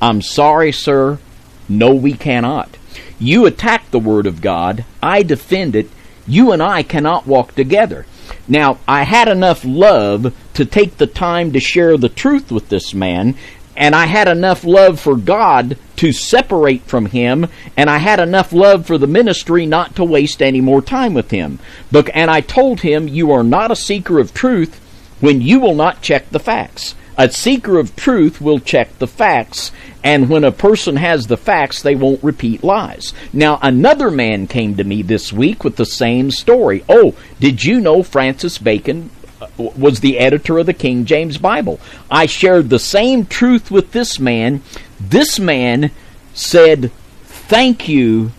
I'm 0.00 0.22
sorry, 0.22 0.72
sir. 0.72 1.18
No, 1.68 1.94
we 1.94 2.12
cannot. 2.12 2.76
You 3.18 3.46
attack 3.46 3.90
the 3.90 3.98
Word 3.98 4.26
of 4.26 4.40
God. 4.40 4.84
I 5.02 5.22
defend 5.22 5.74
it. 5.74 5.88
You 6.26 6.52
and 6.52 6.62
I 6.62 6.82
cannot 6.82 7.26
walk 7.26 7.54
together. 7.54 8.06
Now, 8.48 8.78
I 8.86 9.02
had 9.04 9.28
enough 9.28 9.64
love 9.64 10.34
to 10.54 10.64
take 10.64 10.96
the 10.96 11.06
time 11.06 11.52
to 11.52 11.60
share 11.60 11.96
the 11.96 12.08
truth 12.08 12.50
with 12.50 12.68
this 12.68 12.94
man, 12.94 13.36
and 13.76 13.94
I 13.94 14.06
had 14.06 14.28
enough 14.28 14.64
love 14.64 15.00
for 15.00 15.16
God 15.16 15.76
to 15.96 16.12
separate 16.12 16.82
from 16.82 17.06
him, 17.06 17.46
and 17.76 17.90
I 17.90 17.98
had 17.98 18.20
enough 18.20 18.52
love 18.52 18.86
for 18.86 18.98
the 18.98 19.06
ministry 19.06 19.66
not 19.66 19.96
to 19.96 20.04
waste 20.04 20.42
any 20.42 20.60
more 20.60 20.82
time 20.82 21.14
with 21.14 21.30
him. 21.30 21.58
But, 21.90 22.10
and 22.14 22.30
I 22.30 22.40
told 22.40 22.80
him, 22.80 23.08
You 23.08 23.32
are 23.32 23.44
not 23.44 23.70
a 23.70 23.76
seeker 23.76 24.18
of 24.18 24.34
truth 24.34 24.80
when 25.20 25.40
you 25.40 25.60
will 25.60 25.74
not 25.74 26.02
check 26.02 26.30
the 26.30 26.38
facts. 26.40 26.94
A 27.16 27.30
seeker 27.30 27.78
of 27.78 27.94
truth 27.94 28.40
will 28.40 28.58
check 28.58 28.98
the 28.98 29.06
facts, 29.06 29.70
and 30.02 30.28
when 30.28 30.42
a 30.42 30.50
person 30.50 30.96
has 30.96 31.26
the 31.26 31.36
facts, 31.36 31.80
they 31.80 31.94
won't 31.94 32.24
repeat 32.24 32.64
lies. 32.64 33.12
Now, 33.32 33.60
another 33.62 34.10
man 34.10 34.48
came 34.48 34.76
to 34.76 34.84
me 34.84 35.02
this 35.02 35.32
week 35.32 35.62
with 35.62 35.76
the 35.76 35.86
same 35.86 36.32
story. 36.32 36.84
Oh, 36.88 37.14
did 37.38 37.62
you 37.62 37.80
know 37.80 38.02
Francis 38.02 38.58
Bacon 38.58 39.10
uh, 39.40 39.46
was 39.56 40.00
the 40.00 40.18
editor 40.18 40.58
of 40.58 40.66
the 40.66 40.74
King 40.74 41.04
James 41.04 41.38
Bible? 41.38 41.78
I 42.10 42.26
shared 42.26 42.68
the 42.68 42.80
same 42.80 43.26
truth 43.26 43.70
with 43.70 43.92
this 43.92 44.18
man. 44.18 44.62
This 44.98 45.38
man 45.38 45.92
said, 46.32 46.90
Thank 47.24 47.88
you 47.88 48.32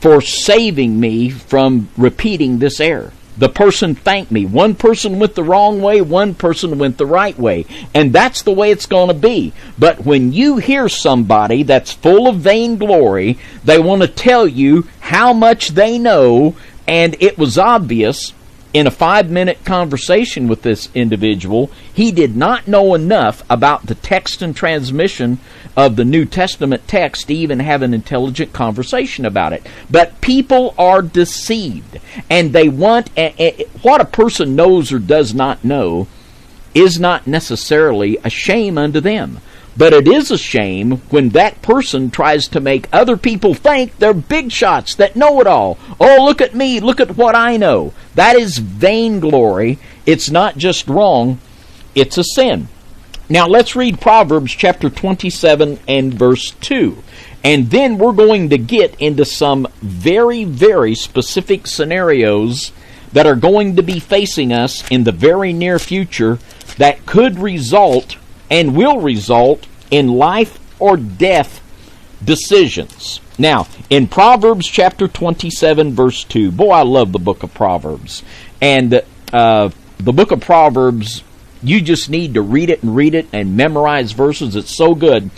for 0.00 0.20
saving 0.20 0.98
me 0.98 1.30
from 1.30 1.88
repeating 1.96 2.58
this 2.58 2.80
error. 2.80 3.12
The 3.38 3.48
person 3.48 3.94
thanked 3.94 4.32
me. 4.32 4.44
One 4.46 4.74
person 4.74 5.18
went 5.18 5.34
the 5.34 5.44
wrong 5.44 5.80
way, 5.80 6.00
one 6.00 6.34
person 6.34 6.78
went 6.78 6.98
the 6.98 7.06
right 7.06 7.38
way. 7.38 7.66
And 7.94 8.12
that's 8.12 8.42
the 8.42 8.52
way 8.52 8.70
it's 8.70 8.86
going 8.86 9.08
to 9.08 9.14
be. 9.14 9.52
But 9.78 10.04
when 10.04 10.32
you 10.32 10.58
hear 10.58 10.88
somebody 10.88 11.62
that's 11.62 11.92
full 11.92 12.26
of 12.26 12.36
vainglory, 12.36 13.38
they 13.64 13.78
want 13.78 14.02
to 14.02 14.08
tell 14.08 14.46
you 14.46 14.88
how 15.00 15.32
much 15.32 15.68
they 15.68 15.98
know, 15.98 16.56
and 16.86 17.16
it 17.20 17.38
was 17.38 17.58
obvious 17.58 18.32
in 18.74 18.86
a 18.86 18.90
five 18.90 19.30
minute 19.30 19.64
conversation 19.64 20.46
with 20.46 20.62
this 20.62 20.88
individual, 20.94 21.70
he 21.92 22.12
did 22.12 22.36
not 22.36 22.68
know 22.68 22.94
enough 22.94 23.42
about 23.48 23.86
the 23.86 23.94
text 23.94 24.42
and 24.42 24.54
transmission 24.54 25.38
of 25.76 25.96
the 25.96 26.04
New 26.04 26.24
Testament 26.24 26.86
text 26.86 27.28
to 27.28 27.34
even 27.34 27.60
have 27.60 27.82
an 27.82 27.94
intelligent 27.94 28.52
conversation 28.52 29.24
about 29.24 29.52
it. 29.52 29.66
But 29.90 30.20
people 30.20 30.74
are 30.76 31.02
deceived, 31.02 31.98
and 32.28 32.52
they 32.52 32.68
want 32.68 33.10
what 33.82 34.00
a 34.00 34.04
person 34.04 34.56
knows 34.56 34.92
or 34.92 34.98
does 34.98 35.32
not 35.34 35.64
know 35.64 36.08
is 36.74 37.00
not 37.00 37.26
necessarily 37.26 38.18
a 38.22 38.30
shame 38.30 38.76
unto 38.76 39.00
them. 39.00 39.40
But 39.78 39.92
it 39.92 40.08
is 40.08 40.32
a 40.32 40.36
shame 40.36 41.02
when 41.10 41.28
that 41.30 41.62
person 41.62 42.10
tries 42.10 42.48
to 42.48 42.60
make 42.60 42.88
other 42.92 43.16
people 43.16 43.54
think 43.54 43.96
they're 43.98 44.12
big 44.12 44.50
shots 44.50 44.96
that 44.96 45.14
know 45.14 45.40
it 45.40 45.46
all. 45.46 45.78
Oh, 46.00 46.24
look 46.24 46.40
at 46.40 46.52
me, 46.52 46.80
look 46.80 46.98
at 46.98 47.16
what 47.16 47.36
I 47.36 47.56
know. 47.56 47.94
That 48.16 48.34
is 48.34 48.58
vainglory. 48.58 49.78
It's 50.04 50.30
not 50.30 50.56
just 50.56 50.88
wrong, 50.88 51.38
it's 51.94 52.18
a 52.18 52.24
sin. 52.24 52.66
Now 53.30 53.46
let's 53.46 53.76
read 53.76 54.00
Proverbs 54.00 54.50
chapter 54.50 54.90
27 54.90 55.78
and 55.86 56.12
verse 56.12 56.50
2. 56.60 57.00
And 57.44 57.70
then 57.70 57.98
we're 57.98 58.12
going 58.12 58.48
to 58.48 58.58
get 58.58 59.00
into 59.00 59.24
some 59.24 59.68
very, 59.80 60.42
very 60.42 60.96
specific 60.96 61.68
scenarios 61.68 62.72
that 63.12 63.26
are 63.26 63.36
going 63.36 63.76
to 63.76 63.82
be 63.84 64.00
facing 64.00 64.52
us 64.52 64.88
in 64.90 65.04
the 65.04 65.12
very 65.12 65.52
near 65.52 65.78
future 65.78 66.40
that 66.78 67.06
could 67.06 67.38
result 67.38 68.16
and 68.50 68.76
will 68.76 69.00
result 69.00 69.66
in 69.90 70.08
life 70.08 70.58
or 70.80 70.96
death 70.96 71.62
decisions. 72.24 73.20
Now, 73.38 73.66
in 73.90 74.08
Proverbs 74.08 74.66
chapter 74.66 75.06
27, 75.06 75.92
verse 75.92 76.24
2, 76.24 76.50
boy, 76.50 76.70
I 76.70 76.82
love 76.82 77.12
the 77.12 77.18
book 77.18 77.42
of 77.42 77.54
Proverbs. 77.54 78.22
And 78.60 79.02
uh, 79.32 79.70
the 79.98 80.12
book 80.12 80.32
of 80.32 80.40
Proverbs, 80.40 81.22
you 81.62 81.80
just 81.80 82.10
need 82.10 82.34
to 82.34 82.42
read 82.42 82.70
it 82.70 82.82
and 82.82 82.96
read 82.96 83.14
it 83.14 83.28
and 83.32 83.56
memorize 83.56 84.12
verses. 84.12 84.56
It's 84.56 84.76
so 84.76 84.94
good. 84.94 85.30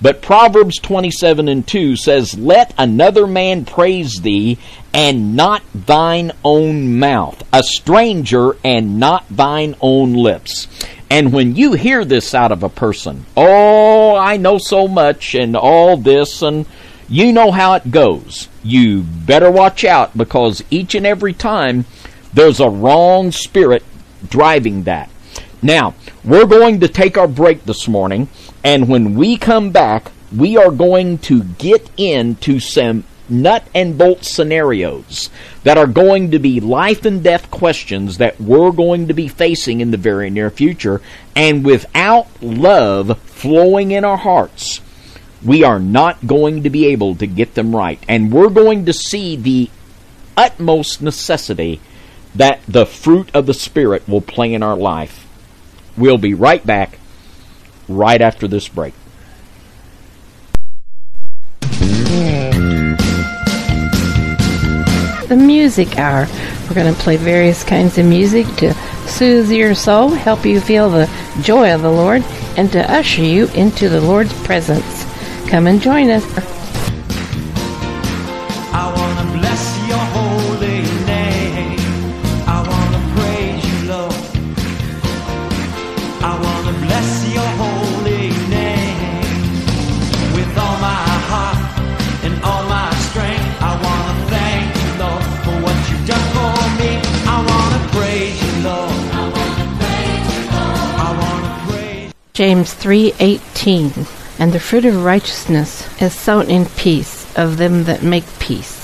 But 0.00 0.22
Proverbs 0.22 0.78
27 0.78 1.48
and 1.48 1.66
2 1.66 1.96
says, 1.96 2.38
Let 2.38 2.72
another 2.78 3.26
man 3.26 3.64
praise 3.64 4.20
thee, 4.20 4.58
and 4.94 5.34
not 5.34 5.62
thine 5.74 6.30
own 6.44 7.00
mouth, 7.00 7.42
a 7.52 7.64
stranger, 7.64 8.56
and 8.62 9.00
not 9.00 9.24
thine 9.28 9.74
own 9.80 10.12
lips. 10.12 10.68
And 11.10 11.32
when 11.32 11.56
you 11.56 11.72
hear 11.72 12.04
this 12.04 12.34
out 12.34 12.52
of 12.52 12.62
a 12.62 12.68
person, 12.68 13.24
oh, 13.36 14.14
I 14.14 14.36
know 14.36 14.58
so 14.58 14.86
much 14.86 15.34
and 15.34 15.56
all 15.56 15.96
this, 15.96 16.42
and 16.42 16.66
you 17.08 17.32
know 17.32 17.50
how 17.50 17.74
it 17.74 17.90
goes. 17.90 18.48
You 18.62 19.02
better 19.02 19.50
watch 19.50 19.84
out 19.84 20.16
because 20.16 20.62
each 20.70 20.94
and 20.94 21.06
every 21.06 21.32
time 21.32 21.86
there's 22.34 22.60
a 22.60 22.68
wrong 22.68 23.32
spirit 23.32 23.82
driving 24.28 24.82
that. 24.84 25.08
Now, 25.62 25.94
we're 26.24 26.46
going 26.46 26.80
to 26.80 26.88
take 26.88 27.16
our 27.16 27.26
break 27.26 27.64
this 27.64 27.88
morning, 27.88 28.28
and 28.62 28.88
when 28.88 29.14
we 29.14 29.38
come 29.38 29.70
back, 29.70 30.12
we 30.36 30.58
are 30.58 30.70
going 30.70 31.18
to 31.18 31.42
get 31.42 31.88
into 31.96 32.60
some 32.60 33.04
nut 33.28 33.66
and 33.74 33.98
bolt 33.98 34.24
scenarios 34.24 35.30
that 35.64 35.78
are 35.78 35.86
going 35.86 36.30
to 36.30 36.38
be 36.38 36.60
life 36.60 37.04
and 37.04 37.22
death 37.22 37.50
questions 37.50 38.18
that 38.18 38.40
we're 38.40 38.70
going 38.70 39.08
to 39.08 39.14
be 39.14 39.28
facing 39.28 39.80
in 39.80 39.90
the 39.90 39.96
very 39.96 40.30
near 40.30 40.50
future. 40.50 41.00
And 41.34 41.64
without 41.64 42.26
love 42.42 43.18
flowing 43.22 43.90
in 43.90 44.04
our 44.04 44.16
hearts, 44.16 44.80
we 45.44 45.62
are 45.62 45.78
not 45.78 46.26
going 46.26 46.64
to 46.64 46.70
be 46.70 46.86
able 46.86 47.14
to 47.16 47.26
get 47.26 47.54
them 47.54 47.74
right. 47.74 48.02
And 48.08 48.32
we're 48.32 48.50
going 48.50 48.86
to 48.86 48.92
see 48.92 49.36
the 49.36 49.70
utmost 50.36 51.02
necessity 51.02 51.80
that 52.34 52.60
the 52.66 52.86
fruit 52.86 53.30
of 53.34 53.46
the 53.46 53.54
Spirit 53.54 54.08
will 54.08 54.20
play 54.20 54.52
in 54.52 54.62
our 54.62 54.76
life. 54.76 55.26
We'll 55.96 56.18
be 56.18 56.34
right 56.34 56.64
back 56.64 56.98
right 57.88 58.20
after 58.20 58.46
this 58.46 58.68
break. 58.68 58.94
The 65.28 65.36
music 65.36 65.98
hour. 65.98 66.26
We're 66.68 66.74
going 66.74 66.92
to 66.92 67.00
play 67.00 67.16
various 67.16 67.62
kinds 67.64 67.98
of 67.98 68.06
music 68.06 68.46
to 68.56 68.74
soothe 69.06 69.50
your 69.50 69.74
soul, 69.74 70.08
help 70.10 70.44
you 70.44 70.60
feel 70.60 70.90
the 70.90 71.10
joy 71.42 71.74
of 71.74 71.82
the 71.82 71.90
Lord, 71.90 72.22
and 72.56 72.70
to 72.72 72.92
usher 72.92 73.22
you 73.22 73.48
into 73.48 73.88
the 73.88 74.00
Lord's 74.00 74.32
presence. 74.42 75.04
Come 75.48 75.66
and 75.66 75.80
join 75.80 76.10
us. 76.10 76.57
James 102.38 102.72
3:18 102.72 104.06
And 104.38 104.52
the 104.52 104.60
fruit 104.60 104.84
of 104.84 105.04
righteousness 105.04 105.88
is 106.00 106.14
sown 106.14 106.48
in 106.48 106.66
peace 106.66 107.26
of 107.34 107.56
them 107.56 107.82
that 107.86 108.04
make 108.04 108.38
peace. 108.38 108.77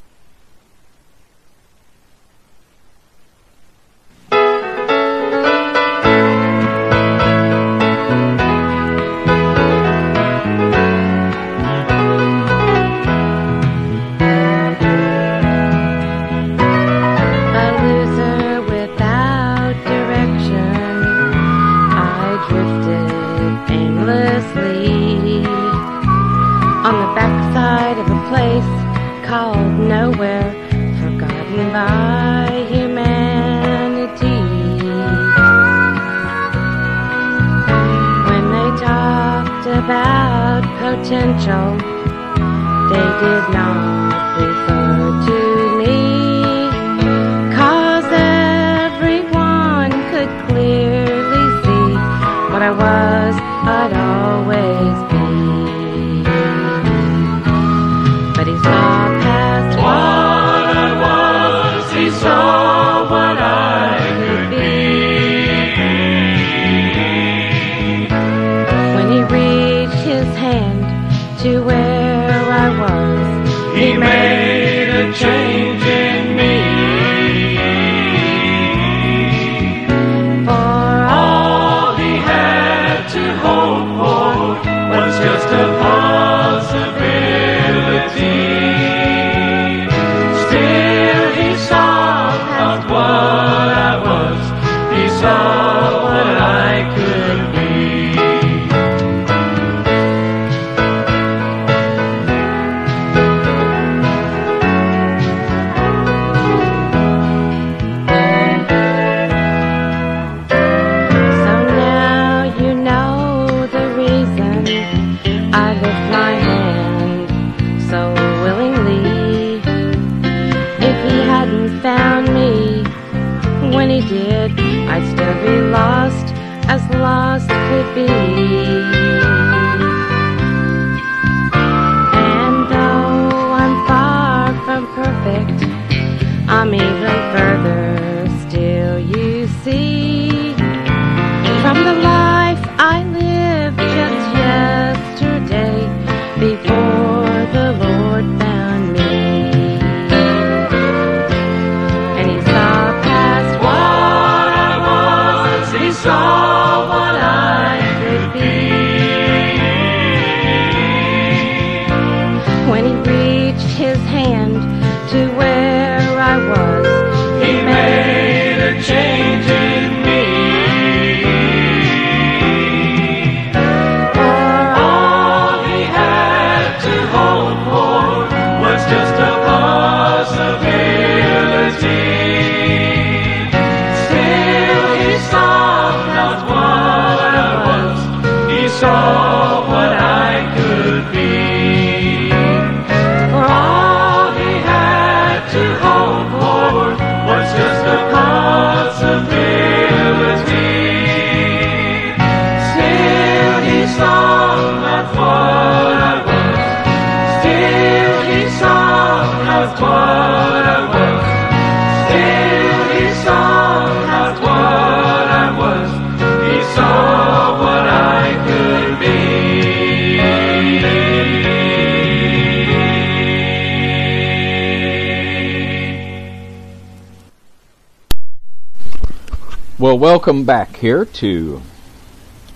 Well, 229.85 229.99
welcome 229.99 230.45
back 230.45 230.77
here 230.77 231.05
to 231.05 231.61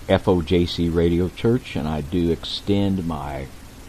FOJC 0.07 0.91
Radio 0.91 1.29
Church, 1.29 1.75
and 1.75 1.87
I 1.87 2.01
do 2.01 2.31
extend 2.31 3.07
my 3.07 3.45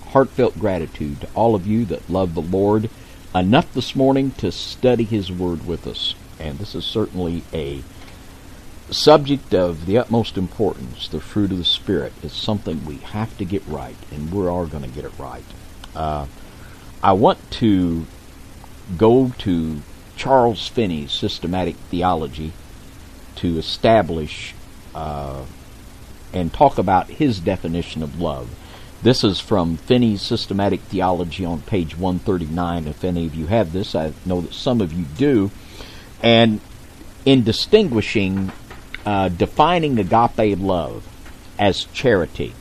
heartfelt 0.09 0.59
gratitude 0.59 1.23
to 1.23 1.29
all 1.35 1.55
of 1.55 1.67
you 1.67 1.87
that 1.87 2.11
love 2.11 2.35
the 2.35 2.43
Lord 2.43 2.91
enough 3.35 3.73
this 3.73 3.97
morning 3.97 4.33
to 4.33 4.53
study 4.53 5.05
His 5.05 5.33
Word 5.33 5.67
with 5.67 5.87
us. 5.87 6.15
And 6.39 6.59
this 6.59 6.75
is 6.75 6.85
certainly 6.85 7.43
a 7.51 7.83
subject 8.91 9.55
of 9.55 9.87
the 9.87 9.97
utmost 9.97 10.37
importance. 10.37 11.09
The 11.09 11.19
fruit 11.19 11.51
of 11.51 11.57
the 11.57 11.65
Spirit 11.65 12.13
is 12.23 12.35
something 12.35 12.85
we 12.85 12.97
have 12.97 13.39
to 13.39 13.47
get 13.47 13.67
right, 13.67 13.97
and 14.11 14.31
we 14.31 14.47
are 14.47 14.67
going 14.67 14.85
to 14.85 14.91
get 14.91 15.07
it 15.07 15.19
right. 15.19 15.45
Uh, 15.97 16.27
I 17.03 17.13
want 17.13 17.51
to 17.53 18.05
go 18.99 19.33
to 19.39 19.81
Charles 20.15 20.69
Finney's 20.69 21.13
systematic 21.13 21.77
theology 21.89 22.53
to 23.37 23.59
establish 23.59 24.55
uh, 24.95 25.45
and 26.33 26.53
talk 26.53 26.79
about 26.79 27.09
his 27.09 27.41
definition 27.41 28.03
of 28.03 28.21
love. 28.21 28.51
This 29.03 29.25
is 29.25 29.41
from 29.41 29.77
Finney's 29.79 30.21
Systematic 30.21 30.81
Theology 30.81 31.45
on 31.45 31.63
page 31.63 31.97
139. 31.97 32.87
If 32.87 33.03
any 33.03 33.27
of 33.27 33.35
you 33.35 33.47
have 33.47 33.73
this, 33.73 33.95
I 33.95 34.13
know 34.27 34.43
that 34.43 34.53
some 34.53 34.81
of 34.81 34.93
you 34.93 35.07
do. 35.17 35.51
And 36.23 36.61
in 37.25 37.43
distinguishing, 37.43 38.53
uh, 39.07 39.31
defining 39.31 39.99
agape 39.99 40.59
love 40.59 41.07
as 41.59 41.85
charity, 41.87 42.55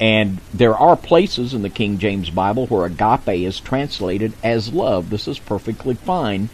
and 0.00 0.38
there 0.52 0.76
are 0.76 0.96
places 0.96 1.54
in 1.54 1.62
the 1.62 1.70
King 1.70 1.98
James 1.98 2.28
Bible 2.28 2.66
where 2.66 2.84
agape 2.84 3.46
is 3.46 3.60
translated 3.60 4.34
as 4.42 4.72
love. 4.72 5.08
This 5.08 5.26
is 5.26 5.38
perfectly 5.38 5.94
fine. 5.94 6.50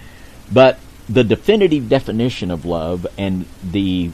But 0.52 0.78
the 1.12 1.24
definitive 1.24 1.88
definition 1.88 2.50
of 2.50 2.64
love 2.64 3.06
and 3.18 3.46
the 3.62 4.10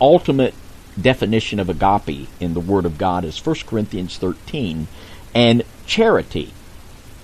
ultimate 0.00 0.54
definition 1.00 1.58
of 1.58 1.68
agape 1.68 2.28
in 2.40 2.54
the 2.54 2.60
Word 2.60 2.86
of 2.86 2.98
God 2.98 3.24
is 3.24 3.44
1 3.44 3.56
Corinthians 3.66 4.16
13. 4.16 4.86
And 5.34 5.64
charity. 5.86 6.52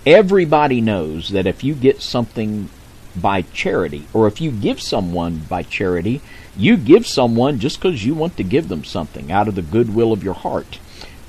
Everybody 0.04 0.80
knows 0.80 1.28
that 1.30 1.46
if 1.46 1.62
you 1.62 1.74
get 1.74 2.00
something 2.00 2.68
by 3.14 3.42
charity, 3.42 4.06
or 4.12 4.26
if 4.26 4.40
you 4.40 4.50
give 4.50 4.80
someone 4.80 5.38
by 5.48 5.62
charity, 5.62 6.20
you 6.56 6.76
give 6.76 7.06
someone 7.06 7.58
just 7.58 7.80
because 7.80 8.04
you 8.04 8.14
want 8.14 8.36
to 8.36 8.44
give 8.44 8.68
them 8.68 8.84
something 8.84 9.30
out 9.30 9.48
of 9.48 9.54
the 9.54 9.62
goodwill 9.62 10.12
of 10.12 10.24
your 10.24 10.34
heart. 10.34 10.78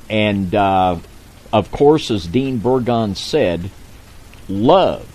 And 0.10 0.54
uh, 0.56 0.98
of 1.52 1.72
course, 1.72 2.10
as 2.12 2.28
Dean 2.28 2.60
Burgon 2.60 3.16
said, 3.16 3.70
love. 4.48 5.11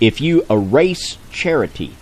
If 0.00 0.20
you 0.20 0.44
erase 0.50 1.18
charity 1.30 1.94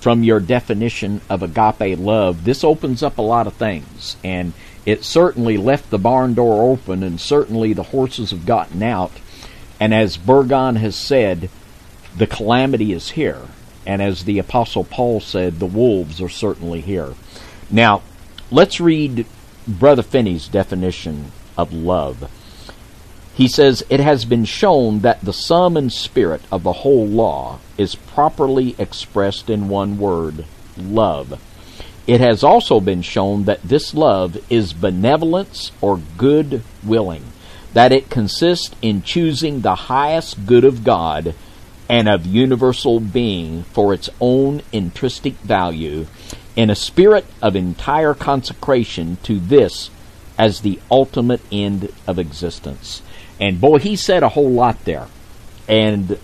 from 0.00 0.22
your 0.22 0.40
definition 0.40 1.20
of 1.28 1.42
agape 1.42 1.98
love, 1.98 2.44
this 2.44 2.62
opens 2.62 3.02
up 3.02 3.18
a 3.18 3.22
lot 3.22 3.46
of 3.46 3.54
things. 3.54 4.16
And 4.22 4.52
it 4.84 5.04
certainly 5.04 5.56
left 5.56 5.90
the 5.90 5.98
barn 5.98 6.34
door 6.34 6.70
open, 6.70 7.02
and 7.02 7.20
certainly 7.20 7.72
the 7.72 7.82
horses 7.82 8.30
have 8.30 8.46
gotten 8.46 8.82
out. 8.82 9.12
And 9.80 9.92
as 9.92 10.16
Burgon 10.16 10.76
has 10.76 10.94
said, 10.94 11.50
the 12.16 12.26
calamity 12.26 12.92
is 12.92 13.10
here. 13.10 13.42
And 13.84 14.00
as 14.00 14.24
the 14.24 14.38
Apostle 14.38 14.84
Paul 14.84 15.20
said, 15.20 15.58
the 15.58 15.66
wolves 15.66 16.20
are 16.20 16.28
certainly 16.28 16.80
here. 16.80 17.14
Now, 17.70 18.02
let's 18.50 18.80
read 18.80 19.26
Brother 19.66 20.02
Finney's 20.02 20.48
definition 20.48 21.32
of 21.58 21.72
love. 21.72 22.30
He 23.36 23.48
says, 23.48 23.84
It 23.90 24.00
has 24.00 24.24
been 24.24 24.46
shown 24.46 25.00
that 25.00 25.20
the 25.20 25.32
sum 25.32 25.76
and 25.76 25.92
spirit 25.92 26.40
of 26.50 26.62
the 26.62 26.72
whole 26.72 27.06
law 27.06 27.58
is 27.76 27.94
properly 27.94 28.74
expressed 28.78 29.50
in 29.50 29.68
one 29.68 29.98
word 29.98 30.46
love. 30.78 31.38
It 32.06 32.20
has 32.20 32.42
also 32.42 32.80
been 32.80 33.02
shown 33.02 33.44
that 33.44 33.62
this 33.62 33.92
love 33.92 34.38
is 34.48 34.72
benevolence 34.72 35.70
or 35.82 36.00
good 36.16 36.62
willing, 36.82 37.24
that 37.74 37.92
it 37.92 38.08
consists 38.08 38.74
in 38.80 39.02
choosing 39.02 39.60
the 39.60 39.74
highest 39.74 40.46
good 40.46 40.64
of 40.64 40.82
God 40.82 41.34
and 41.90 42.08
of 42.08 42.24
universal 42.24 43.00
being 43.00 43.64
for 43.64 43.92
its 43.92 44.08
own 44.18 44.62
intrinsic 44.72 45.34
value 45.34 46.06
in 46.56 46.70
a 46.70 46.74
spirit 46.74 47.26
of 47.42 47.54
entire 47.54 48.14
consecration 48.14 49.18
to 49.24 49.38
this 49.38 49.90
as 50.38 50.60
the 50.60 50.80
ultimate 50.90 51.42
end 51.52 51.92
of 52.06 52.18
existence. 52.18 53.02
And 53.40 53.60
boy, 53.60 53.78
he 53.78 53.96
said 53.96 54.22
a 54.22 54.30
whole 54.30 54.50
lot 54.50 54.84
there. 54.84 55.08
And 55.68 56.18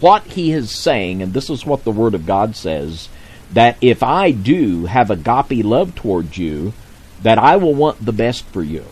what 0.00 0.24
he 0.24 0.52
is 0.52 0.70
saying, 0.70 1.22
and 1.22 1.32
this 1.32 1.50
is 1.50 1.64
what 1.66 1.84
the 1.84 1.90
Word 1.90 2.14
of 2.14 2.26
God 2.26 2.56
says, 2.56 3.08
that 3.52 3.76
if 3.80 4.02
I 4.02 4.30
do 4.30 4.86
have 4.86 5.10
agape 5.10 5.64
love 5.64 5.94
towards 5.94 6.36
you, 6.36 6.72
that 7.22 7.38
I 7.38 7.56
will 7.56 7.74
want 7.74 8.04
the 8.04 8.12
best 8.12 8.44
for 8.46 8.62
you. 8.62 8.84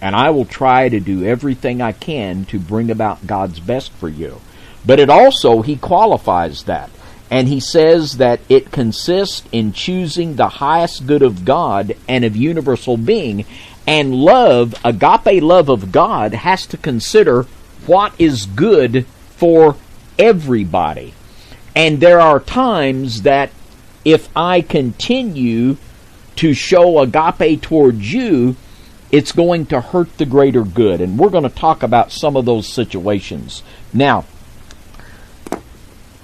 And 0.00 0.16
I 0.16 0.30
will 0.30 0.44
try 0.44 0.88
to 0.88 0.98
do 0.98 1.24
everything 1.24 1.80
I 1.80 1.92
can 1.92 2.44
to 2.46 2.58
bring 2.58 2.90
about 2.90 3.26
God's 3.26 3.60
best 3.60 3.92
for 3.92 4.08
you. 4.08 4.40
But 4.84 4.98
it 4.98 5.08
also, 5.08 5.62
he 5.62 5.76
qualifies 5.76 6.64
that. 6.64 6.90
And 7.30 7.48
he 7.48 7.60
says 7.60 8.18
that 8.18 8.40
it 8.48 8.72
consists 8.72 9.44
in 9.52 9.72
choosing 9.72 10.34
the 10.36 10.48
highest 10.48 11.06
good 11.06 11.22
of 11.22 11.44
God 11.44 11.96
and 12.06 12.24
of 12.24 12.36
universal 12.36 12.96
being. 12.96 13.46
And 13.86 14.14
love, 14.14 14.74
agape 14.84 15.42
love 15.42 15.68
of 15.68 15.92
God, 15.92 16.34
has 16.34 16.66
to 16.66 16.76
consider 16.76 17.44
what 17.86 18.12
is 18.18 18.46
good 18.46 19.06
for 19.36 19.76
everybody. 20.18 21.14
And 21.74 22.00
there 22.00 22.20
are 22.20 22.38
times 22.38 23.22
that 23.22 23.50
if 24.04 24.28
I 24.36 24.60
continue 24.60 25.76
to 26.36 26.54
show 26.54 27.00
agape 27.00 27.62
towards 27.62 28.12
you, 28.12 28.56
it's 29.10 29.32
going 29.32 29.66
to 29.66 29.80
hurt 29.80 30.16
the 30.16 30.26
greater 30.26 30.62
good. 30.62 31.00
And 31.00 31.18
we're 31.18 31.28
going 31.28 31.42
to 31.42 31.50
talk 31.50 31.82
about 31.82 32.12
some 32.12 32.36
of 32.36 32.44
those 32.44 32.66
situations. 32.66 33.62
Now, 33.92 34.24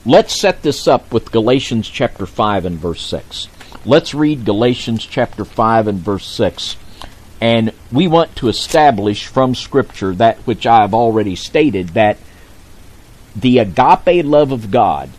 let's 0.07 0.35
set 0.35 0.63
this 0.63 0.89
up 0.89 1.13
with 1.13 1.31
Galatians 1.31 1.89
chapter 1.89 2.25
5 2.25 2.65
and 2.65 2.79
verse 2.79 3.05
6. 3.05 3.49
Let's 3.85 4.15
read 4.15 4.45
Galatians 4.45 5.05
chapter 5.05 5.45
5 5.45 5.87
and 5.87 5.99
verse 5.99 6.27
6. 6.27 6.77
And 7.41 7.73
we 7.93 8.09
want 8.09 8.35
to 8.37 8.49
establish 8.49 9.27
from 9.27 9.55
Scripture 9.55 10.15
that 10.17 10.39
which 10.39 10.67
I 10.67 10.83
have 10.83 10.95
already 10.95 11.37
stated 11.37 11.91
that 11.91 12.19
the 13.37 13.59
agape 13.59 14.25
love 14.25 14.51
of 14.51 14.71
God 14.71 15.11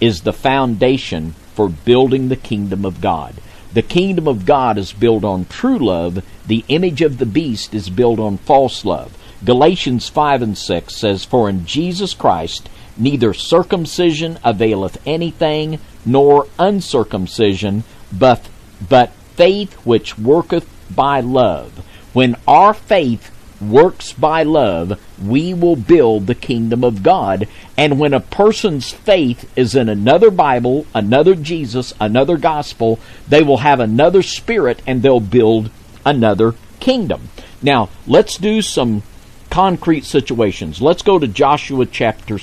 is 0.00 0.22
the 0.22 0.32
foundation 0.32 1.34
for 1.54 1.68
building 1.68 2.28
the 2.28 2.36
kingdom 2.36 2.84
of 2.84 3.00
God. 3.00 3.34
The 3.72 3.82
kingdom 3.82 4.26
of 4.28 4.46
God 4.46 4.78
is 4.78 4.92
built 4.92 5.24
on 5.24 5.46
true 5.46 5.78
love. 5.78 6.24
The 6.46 6.64
image 6.68 7.02
of 7.02 7.18
the 7.18 7.26
beast 7.26 7.74
is 7.74 7.90
built 7.90 8.18
on 8.18 8.38
false 8.38 8.84
love. 8.84 9.16
Galatians 9.44 10.08
5 10.08 10.42
and 10.42 10.58
6 10.58 10.96
says, 10.96 11.24
For 11.24 11.48
in 11.48 11.66
Jesus 11.66 12.14
Christ 12.14 12.68
neither 12.96 13.34
circumcision 13.34 14.38
availeth 14.44 15.00
anything, 15.06 15.80
nor 16.04 16.46
uncircumcision, 16.58 17.84
but, 18.12 18.48
but 18.88 19.12
faith 19.36 19.72
which 19.84 20.18
worketh 20.18 20.68
by 20.94 21.20
love. 21.20 21.84
When 22.12 22.36
our 22.46 22.74
faith 22.74 23.30
works 23.60 24.12
by 24.12 24.42
love, 24.42 25.00
we 25.22 25.54
will 25.54 25.76
build 25.76 26.26
the 26.26 26.34
kingdom 26.34 26.84
of 26.84 27.02
God. 27.02 27.48
And 27.76 27.98
when 27.98 28.12
a 28.12 28.20
person's 28.20 28.90
faith 28.92 29.50
is 29.56 29.74
in 29.74 29.88
another 29.88 30.30
Bible, 30.30 30.86
another 30.94 31.34
Jesus, 31.34 31.92
another 32.00 32.36
gospel, 32.36 32.98
they 33.28 33.42
will 33.42 33.58
have 33.58 33.80
another 33.80 34.22
spirit 34.22 34.82
and 34.86 35.02
they'll 35.02 35.20
build 35.20 35.70
another 36.04 36.54
kingdom. 36.80 37.28
Now, 37.62 37.88
let's 38.06 38.36
do 38.36 38.60
some 38.60 39.02
concrete 39.50 40.04
situations. 40.04 40.82
Let's 40.82 41.02
go 41.02 41.18
to 41.18 41.28
Joshua 41.28 41.86
chapter 41.86 42.38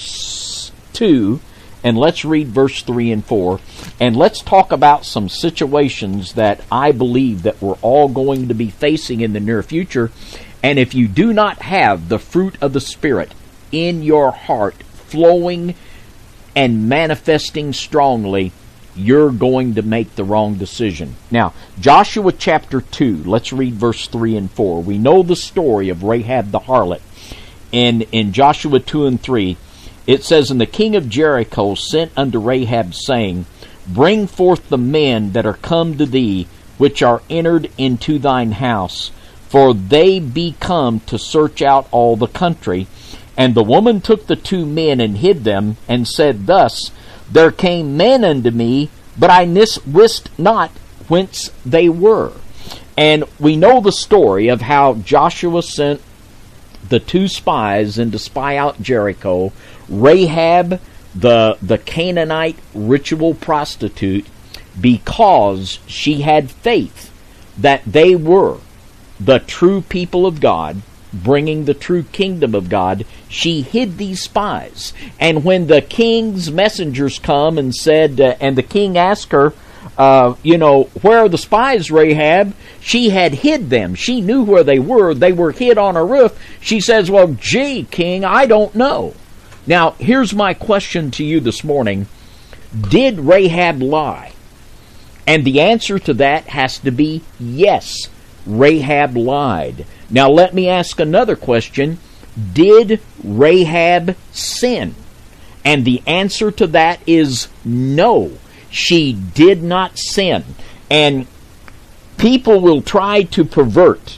2 0.94 1.40
and 1.84 1.98
let's 1.98 2.24
read 2.24 2.48
verse 2.48 2.82
3 2.84 3.12
and 3.12 3.26
4 3.26 3.60
and 4.00 4.16
let's 4.16 4.42
talk 4.42 4.72
about 4.72 5.06
some 5.06 5.30
situations 5.30 6.34
that 6.34 6.62
I 6.72 6.92
believe 6.92 7.44
that 7.44 7.62
we're 7.62 7.78
all 7.82 8.08
going 8.08 8.48
to 8.48 8.54
be 8.54 8.70
facing 8.70 9.22
in 9.22 9.34
the 9.34 9.40
near 9.40 9.64
future 9.64 10.12
and 10.64 10.78
if 10.78 10.94
you 10.94 11.08
do 11.08 11.34
not 11.34 11.60
have 11.64 12.10
the 12.10 12.20
fruit 12.20 12.56
of 12.62 12.74
the 12.74 12.82
Spirit 12.82 13.34
in 13.72 14.04
your 14.04 14.32
heart 14.32 14.76
flowing 14.84 15.76
and 16.56 16.88
manifesting 16.88 17.74
strongly, 17.74 18.52
you're 18.96 19.32
going 19.32 19.76
to 19.76 19.82
make 19.82 20.16
the 20.16 20.24
wrong 20.24 20.56
decision. 20.56 21.16
Now, 21.32 21.54
Joshua 21.80 22.32
chapter 22.32 22.82
2, 22.82 23.24
let's 23.24 23.54
read 23.54 23.74
verse 23.74 24.08
3 24.08 24.36
and 24.36 24.52
4. 24.52 24.82
We 24.84 24.98
know 24.98 25.24
the 25.24 25.36
story 25.36 25.90
of 25.90 26.04
Rahab 26.04 26.52
the 26.52 26.60
harlot. 26.60 27.02
And 27.74 28.04
in 28.12 28.34
Joshua 28.34 28.80
2 28.80 29.06
and 29.08 29.22
3, 29.22 29.58
it 30.08 30.24
says, 30.24 30.52
And 30.52 30.60
the 30.60 30.66
king 30.66 30.96
of 30.96 31.10
Jericho 31.10 31.76
sent 31.76 32.12
unto 32.16 32.40
Rahab, 32.40 32.94
saying, 32.94 33.46
Bring 33.88 34.28
forth 34.28 34.70
the 34.70 34.78
men 34.78 35.34
that 35.34 35.46
are 35.46 35.54
come 35.54 35.98
to 35.98 36.06
thee, 36.06 36.48
which 36.78 37.02
are 37.02 37.22
entered 37.30 37.70
into 37.78 38.20
thine 38.20 38.54
house 38.54 39.12
for 39.52 39.74
they 39.74 40.18
be 40.18 40.56
come 40.62 41.02
to 41.02 41.20
search 41.20 41.62
out 41.62 41.86
all 41.92 42.16
the 42.16 42.26
country. 42.26 42.88
And 43.36 43.54
the 43.54 43.66
woman 43.66 44.00
took 44.00 44.28
the 44.28 44.38
two 44.38 44.66
men 44.66 45.02
and 45.02 45.18
hid 45.18 45.44
them, 45.44 45.76
and 45.90 46.08
said 46.08 46.48
thus, 46.48 46.92
There 47.30 47.52
came 47.52 47.98
men 47.98 48.24
unto 48.24 48.50
me, 48.50 48.90
but 49.20 49.30
I 49.30 49.44
wist 49.86 50.30
not 50.40 50.70
whence 51.10 51.52
they 51.66 51.90
were. 51.90 52.32
And 52.96 53.26
we 53.42 53.58
know 53.58 53.82
the 53.82 53.92
story 53.92 54.48
of 54.48 54.62
how 54.62 54.94
Joshua 54.94 55.64
sent 55.64 56.00
the 56.88 57.02
two 57.02 57.28
spies 57.28 58.00
in 58.00 58.10
to 58.12 58.20
spy 58.20 58.56
out 58.56 58.82
Jericho. 58.82 59.52
Rahab, 59.92 60.80
the, 61.14 61.58
the 61.62 61.78
Canaanite 61.78 62.58
ritual 62.74 63.36
prostitute, 63.36 64.26
because 64.80 65.80
she 65.86 66.22
had 66.22 66.50
faith 66.50 67.12
that 67.58 67.84
they 67.86 68.16
were 68.16 68.58
the 69.20 69.40
true 69.40 69.82
people 69.82 70.26
of 70.26 70.40
God, 70.40 70.82
bringing 71.14 71.66
the 71.66 71.74
true 71.74 72.04
kingdom 72.04 72.56
of 72.56 72.70
God, 72.70 73.06
she 73.28 73.62
hid 73.62 73.98
these 73.98 74.22
spies. 74.22 74.94
And 75.20 75.44
when 75.44 75.68
the 75.68 75.82
king's 75.82 76.52
messengers 76.52 77.20
come 77.20 77.58
and 77.58 77.76
said, 77.76 78.20
uh, 78.20 78.36
and 78.40 78.58
the 78.58 78.64
king 78.64 78.98
asked 78.98 79.32
her, 79.32 79.54
uh, 79.98 80.36
you 80.42 80.58
know, 80.58 80.84
where 81.02 81.20
are 81.20 81.30
the 81.30 81.38
spies, 81.38 81.92
Rahab? 81.92 82.56
She 82.80 83.10
had 83.10 83.34
hid 83.34 83.70
them. 83.70 83.94
She 83.94 84.22
knew 84.22 84.42
where 84.44 84.64
they 84.64 84.80
were. 84.80 85.14
They 85.14 85.34
were 85.34 85.52
hid 85.52 85.78
on 85.78 85.96
a 85.96 86.04
roof. 86.04 86.40
She 86.62 86.80
says, 86.80 87.12
well, 87.12 87.36
gee, 87.40 87.84
king, 87.84 88.24
I 88.24 88.46
don't 88.46 88.74
know. 88.74 89.14
Now, 89.68 89.92
here's 90.00 90.34
my 90.34 90.54
question 90.54 91.12
to 91.12 91.24
you 91.24 91.40
this 91.40 91.64
morning. 91.64 92.08
Did 92.90 93.20
Rahab 93.20 93.82
lie? 93.82 94.34
And 95.28 95.46
the 95.46 95.62
answer 95.62 96.00
to 96.00 96.14
that 96.16 96.46
has 96.48 96.80
to 96.80 96.92
be 96.92 97.22
yes. 97.40 98.10
Rahab 98.46 99.16
lied. 99.16 99.86
Now 100.10 100.30
let 100.30 100.54
me 100.54 100.68
ask 100.68 101.00
another 101.00 101.36
question. 101.36 102.00
Did 102.54 103.00
Rahab 103.24 104.16
sin? 104.32 104.96
And 105.64 105.86
the 105.86 106.02
answer 106.08 106.52
to 106.52 106.68
that 106.68 107.00
is 107.06 107.48
no. 107.64 108.32
She 108.70 109.14
did 109.14 109.62
not 109.62 110.00
sin. 110.00 110.44
And 110.90 111.28
people 112.18 112.62
will 112.62 112.82
try 112.82 113.24
to 113.24 113.46
pervert 113.46 114.18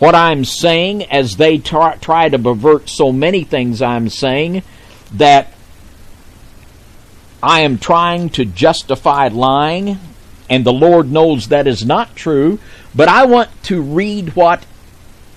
what 0.00 0.14
I'm 0.14 0.44
saying 0.44 1.04
as 1.04 1.36
they 1.36 1.58
try, 1.58 1.94
try 1.96 2.28
to 2.28 2.38
pervert 2.38 2.88
so 2.88 3.12
many 3.12 3.44
things 3.44 3.80
I'm 3.82 4.08
saying 4.08 4.62
that 5.12 5.52
I 7.42 7.60
am 7.60 7.78
trying 7.78 8.30
to 8.30 8.44
justify 8.44 9.28
lying, 9.28 9.98
and 10.48 10.64
the 10.64 10.72
Lord 10.72 11.12
knows 11.12 11.48
that 11.48 11.66
is 11.66 11.84
not 11.84 12.16
true. 12.16 12.58
But 12.94 13.08
I 13.08 13.26
want 13.26 13.50
to 13.64 13.80
read 13.80 14.34
what 14.34 14.64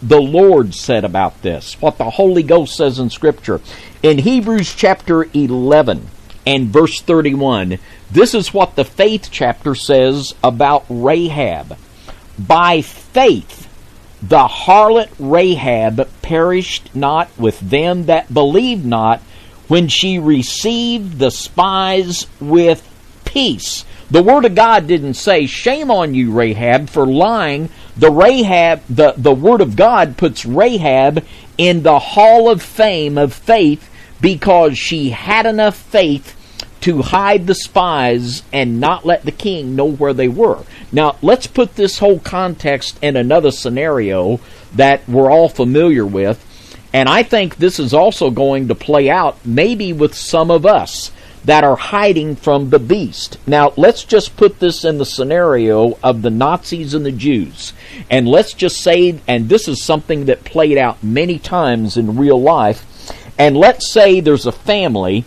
the 0.01 0.21
Lord 0.21 0.73
said 0.73 1.03
about 1.03 1.41
this, 1.41 1.79
what 1.81 1.97
the 1.97 2.09
Holy 2.09 2.43
Ghost 2.43 2.75
says 2.75 2.99
in 2.99 3.09
Scripture. 3.09 3.61
In 4.01 4.17
Hebrews 4.17 4.73
chapter 4.75 5.27
11 5.33 6.07
and 6.45 6.67
verse 6.69 7.01
31, 7.01 7.79
this 8.09 8.33
is 8.33 8.53
what 8.53 8.75
the 8.75 8.85
faith 8.85 9.27
chapter 9.29 9.75
says 9.75 10.35
about 10.43 10.85
Rahab. 10.89 11.77
By 12.39 12.81
faith, 12.81 13.62
the 14.27 14.47
harlot 14.47 15.09
Rahab 15.19 16.09
perished 16.21 16.95
not 16.95 17.29
with 17.37 17.59
them 17.59 18.05
that 18.05 18.33
believed 18.33 18.85
not 18.85 19.19
when 19.67 19.89
she 19.89 20.17
received 20.17 21.19
the 21.19 21.29
spies 21.29 22.27
with 22.39 22.87
peace. 23.25 23.83
The 24.09 24.23
Word 24.23 24.45
of 24.45 24.55
God 24.55 24.87
didn't 24.87 25.15
say, 25.15 25.45
shame 25.45 25.89
on 25.89 26.13
you, 26.13 26.31
Rahab, 26.31 26.89
for 26.89 27.05
lying. 27.05 27.69
The 27.97 28.11
Rahab, 28.11 28.81
the, 28.89 29.13
the 29.17 29.33
Word 29.33 29.59
of 29.59 29.75
God 29.75 30.15
puts 30.17 30.45
Rahab 30.45 31.25
in 31.57 31.83
the 31.83 31.99
hall 31.99 32.49
of 32.49 32.61
fame 32.61 33.17
of 33.17 33.33
faith 33.33 33.89
because 34.21 34.77
she 34.77 35.09
had 35.09 35.45
enough 35.45 35.75
faith 35.75 36.37
to 36.83 37.01
hide 37.01 37.47
the 37.47 37.55
spies 37.55 38.43
and 38.51 38.81
not 38.81 39.05
let 39.05 39.23
the 39.23 39.31
king 39.31 39.73
know 39.73 39.85
where 39.85 40.13
they 40.13 40.27
were. 40.27 40.61
Now, 40.91 41.15
let's 41.21 41.47
put 41.47 41.75
this 41.75 41.99
whole 41.99 42.19
context 42.19 42.99
in 43.01 43.15
another 43.15 43.51
scenario 43.51 44.41
that 44.75 45.07
we're 45.07 45.31
all 45.31 45.47
familiar 45.47 46.05
with. 46.05 46.45
And 46.91 47.07
I 47.07 47.23
think 47.23 47.55
this 47.55 47.79
is 47.79 47.93
also 47.93 48.29
going 48.31 48.67
to 48.67 48.75
play 48.75 49.09
out 49.09 49.37
maybe 49.45 49.93
with 49.93 50.13
some 50.13 50.51
of 50.51 50.65
us 50.65 51.13
that 51.45 51.63
are 51.63 51.77
hiding 51.77 52.35
from 52.35 52.69
the 52.69 52.79
beast. 52.79 53.37
Now, 53.47 53.71
let's 53.77 54.03
just 54.03 54.35
put 54.35 54.59
this 54.59 54.83
in 54.83 54.97
the 54.97 55.05
scenario 55.05 55.97
of 56.03 56.21
the 56.21 56.29
Nazis 56.29 56.93
and 56.93 57.05
the 57.05 57.13
Jews. 57.13 57.71
And 58.09 58.27
let's 58.27 58.51
just 58.51 58.81
say, 58.81 59.21
and 59.25 59.47
this 59.47 59.69
is 59.69 59.81
something 59.81 60.25
that 60.25 60.43
played 60.43 60.77
out 60.77 61.01
many 61.01 61.39
times 61.39 61.95
in 61.95 62.17
real 62.17 62.41
life, 62.41 62.85
and 63.39 63.55
let's 63.55 63.89
say 63.89 64.19
there's 64.19 64.45
a 64.45 64.51
family 64.51 65.23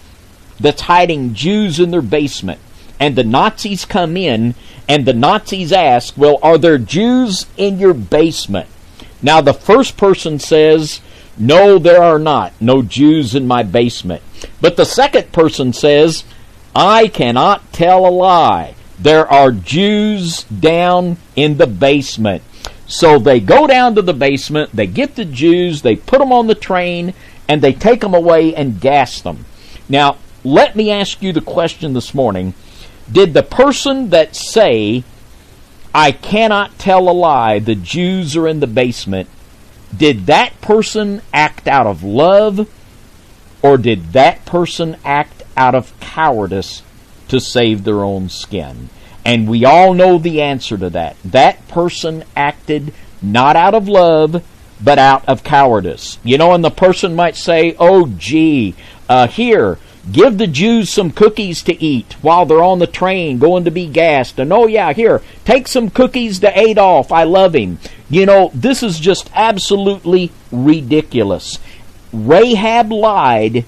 that's 0.59 0.82
hiding 0.82 1.34
Jews 1.34 1.78
in 1.78 1.90
their 1.90 2.02
basement, 2.02 2.61
and 2.98 3.16
the 3.16 3.24
Nazis 3.24 3.84
come 3.84 4.16
in, 4.16 4.54
and 4.88 5.04
the 5.04 5.12
Nazis 5.12 5.72
ask, 5.72 6.16
Well, 6.16 6.38
are 6.42 6.59
there 6.59 6.78
Jews 6.78 7.46
in 7.57 7.78
your 7.78 7.94
basement? 7.94 8.68
Now, 9.22 9.40
the 9.40 9.54
first 9.54 9.96
person 9.96 10.38
says, 10.38 11.00
No, 11.38 11.78
there 11.78 12.02
are 12.02 12.18
not. 12.18 12.52
No 12.61 12.82
Jews 12.82 13.34
in 13.34 13.46
my 13.46 13.62
basement. 13.62 14.22
But 14.61 14.76
the 14.76 14.84
second 14.84 15.32
person 15.32 15.72
says, 15.72 16.24
I 16.74 17.09
cannot 17.09 17.72
tell 17.72 18.07
a 18.07 18.11
lie. 18.11 18.74
There 18.98 19.26
are 19.30 19.50
Jews 19.52 20.44
down 20.44 21.18
in 21.34 21.57
the 21.57 21.66
basement. 21.66 22.42
So 22.86 23.18
they 23.18 23.40
go 23.40 23.66
down 23.66 23.94
to 23.96 24.02
the 24.02 24.14
basement, 24.14 24.70
they 24.72 24.86
get 24.86 25.16
the 25.16 25.24
Jews, 25.24 25.82
they 25.82 25.96
put 25.96 26.20
them 26.20 26.32
on 26.32 26.46
the 26.46 26.54
train, 26.54 27.14
and 27.48 27.61
they 27.61 27.72
take 27.72 28.00
them 28.00 28.14
away 28.14 28.54
and 28.54 28.80
gas 28.80 29.20
them. 29.20 29.44
Now, 29.88 30.18
let 30.47 30.76
me 30.76 30.92
ask 30.92 31.22
you 31.22 31.32
the 31.32 31.40
question 31.40 31.92
this 31.92 32.14
morning. 32.14 32.55
Did 33.11 33.34
the 33.34 33.42
person 33.42 34.11
that 34.11 34.36
say, 34.36 35.03
I 35.92 36.12
cannot 36.12 36.78
tell 36.78 37.09
a 37.09 37.12
lie, 37.12 37.59
the 37.59 37.74
Jews 37.74 38.36
are 38.36 38.47
in 38.47 38.61
the 38.61 38.66
basement, 38.66 39.28
did 39.97 40.26
that 40.26 40.61
person 40.61 41.22
act 41.32 41.66
out 41.66 41.86
of 41.86 42.05
love 42.05 42.68
or 43.62 43.76
did 43.76 44.12
that 44.12 44.44
person 44.44 44.97
act 45.05 45.42
out 45.57 45.74
of 45.74 45.99
cowardice 45.99 46.82
to 47.28 47.40
save 47.40 47.82
their 47.82 48.05
own 48.05 48.28
skin? 48.28 48.88
And 49.24 49.49
we 49.49 49.64
all 49.64 49.94
know 49.94 50.18
the 50.18 50.42
answer 50.42 50.78
to 50.78 50.90
that. 50.90 51.16
That 51.24 51.66
person 51.66 52.24
acted 52.36 52.92
not 53.20 53.57
out 53.57 53.74
of 53.74 53.88
love, 53.88 54.44
but 54.80 54.99
out 54.99 55.28
of 55.28 55.42
cowardice. 55.42 56.18
You 56.22 56.38
know, 56.38 56.53
and 56.53 56.62
the 56.62 56.70
person 56.70 57.16
might 57.16 57.34
say, 57.34 57.74
oh, 57.80 58.07
gee, 58.07 58.76
uh, 59.09 59.26
here, 59.26 59.78
give 60.11 60.38
the 60.38 60.46
Jews 60.46 60.90
some 60.90 61.11
cookies 61.11 61.62
to 61.62 61.82
eat 61.82 62.14
while 62.22 62.46
they're 62.46 62.62
on 62.62 62.78
the 62.78 62.86
train 62.86 63.38
going 63.38 63.64
to 63.64 63.70
be 63.70 63.86
gassed. 63.86 64.38
And 64.38 64.52
oh, 64.52 64.66
yeah, 64.66 64.92
here, 64.92 65.22
take 65.44 65.68
some 65.68 65.90
cookies 65.90 66.38
to 66.40 66.59
Adolf. 66.59 67.12
I 67.12 67.24
love 67.24 67.54
him. 67.54 67.78
You 68.09 68.26
know, 68.26 68.50
this 68.54 68.82
is 68.82 68.98
just 68.98 69.30
absolutely 69.34 70.30
ridiculous. 70.52 71.59
Rahab 72.12 72.92
lied, 72.92 73.64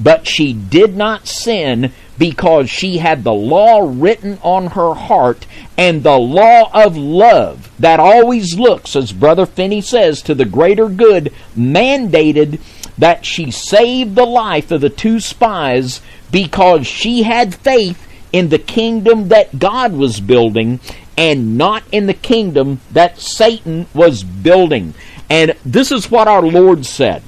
but 0.00 0.26
she 0.26 0.52
did 0.52 0.96
not 0.96 1.28
sin 1.28 1.92
because 2.16 2.70
she 2.70 2.98
had 2.98 3.24
the 3.24 3.32
law 3.32 3.80
written 3.82 4.38
on 4.42 4.68
her 4.68 4.94
heart 4.94 5.46
and 5.76 6.02
the 6.02 6.18
law 6.18 6.70
of 6.72 6.96
love 6.96 7.70
that 7.78 8.00
always 8.00 8.58
looks, 8.58 8.94
as 8.94 9.12
Brother 9.12 9.46
Finney 9.46 9.80
says, 9.80 10.22
to 10.22 10.34
the 10.34 10.44
greater 10.44 10.88
good 10.88 11.32
mandated 11.56 12.60
that 12.98 13.24
she 13.24 13.50
saved 13.50 14.14
the 14.14 14.24
life 14.24 14.70
of 14.70 14.80
the 14.80 14.90
two 14.90 15.20
spies 15.20 16.00
because 16.30 16.86
she 16.86 17.22
had 17.22 17.54
faith 17.54 18.06
in 18.32 18.48
the 18.48 18.58
kingdom 18.58 19.28
that 19.28 19.58
God 19.58 19.92
was 19.92 20.20
building 20.20 20.80
and 21.16 21.56
not 21.56 21.84
in 21.92 22.06
the 22.06 22.14
kingdom 22.14 22.80
that 22.90 23.20
Satan 23.20 23.86
was 23.94 24.24
building. 24.24 24.94
And 25.30 25.54
this 25.64 25.92
is 25.92 26.10
what 26.10 26.28
our 26.28 26.42
Lord 26.42 26.84
said 26.84 27.22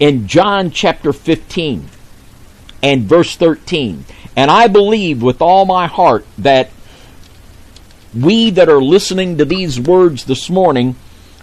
in 0.00 0.26
John 0.26 0.70
chapter 0.70 1.12
15 1.12 1.88
and 2.82 3.02
verse 3.04 3.36
13. 3.36 4.04
And 4.36 4.50
I 4.50 4.66
believe 4.66 5.22
with 5.22 5.42
all 5.42 5.64
my 5.64 5.86
heart 5.86 6.26
that 6.38 6.70
we 8.14 8.50
that 8.50 8.68
are 8.68 8.82
listening 8.82 9.38
to 9.38 9.44
these 9.44 9.78
words 9.78 10.24
this 10.24 10.50
morning, 10.50 10.96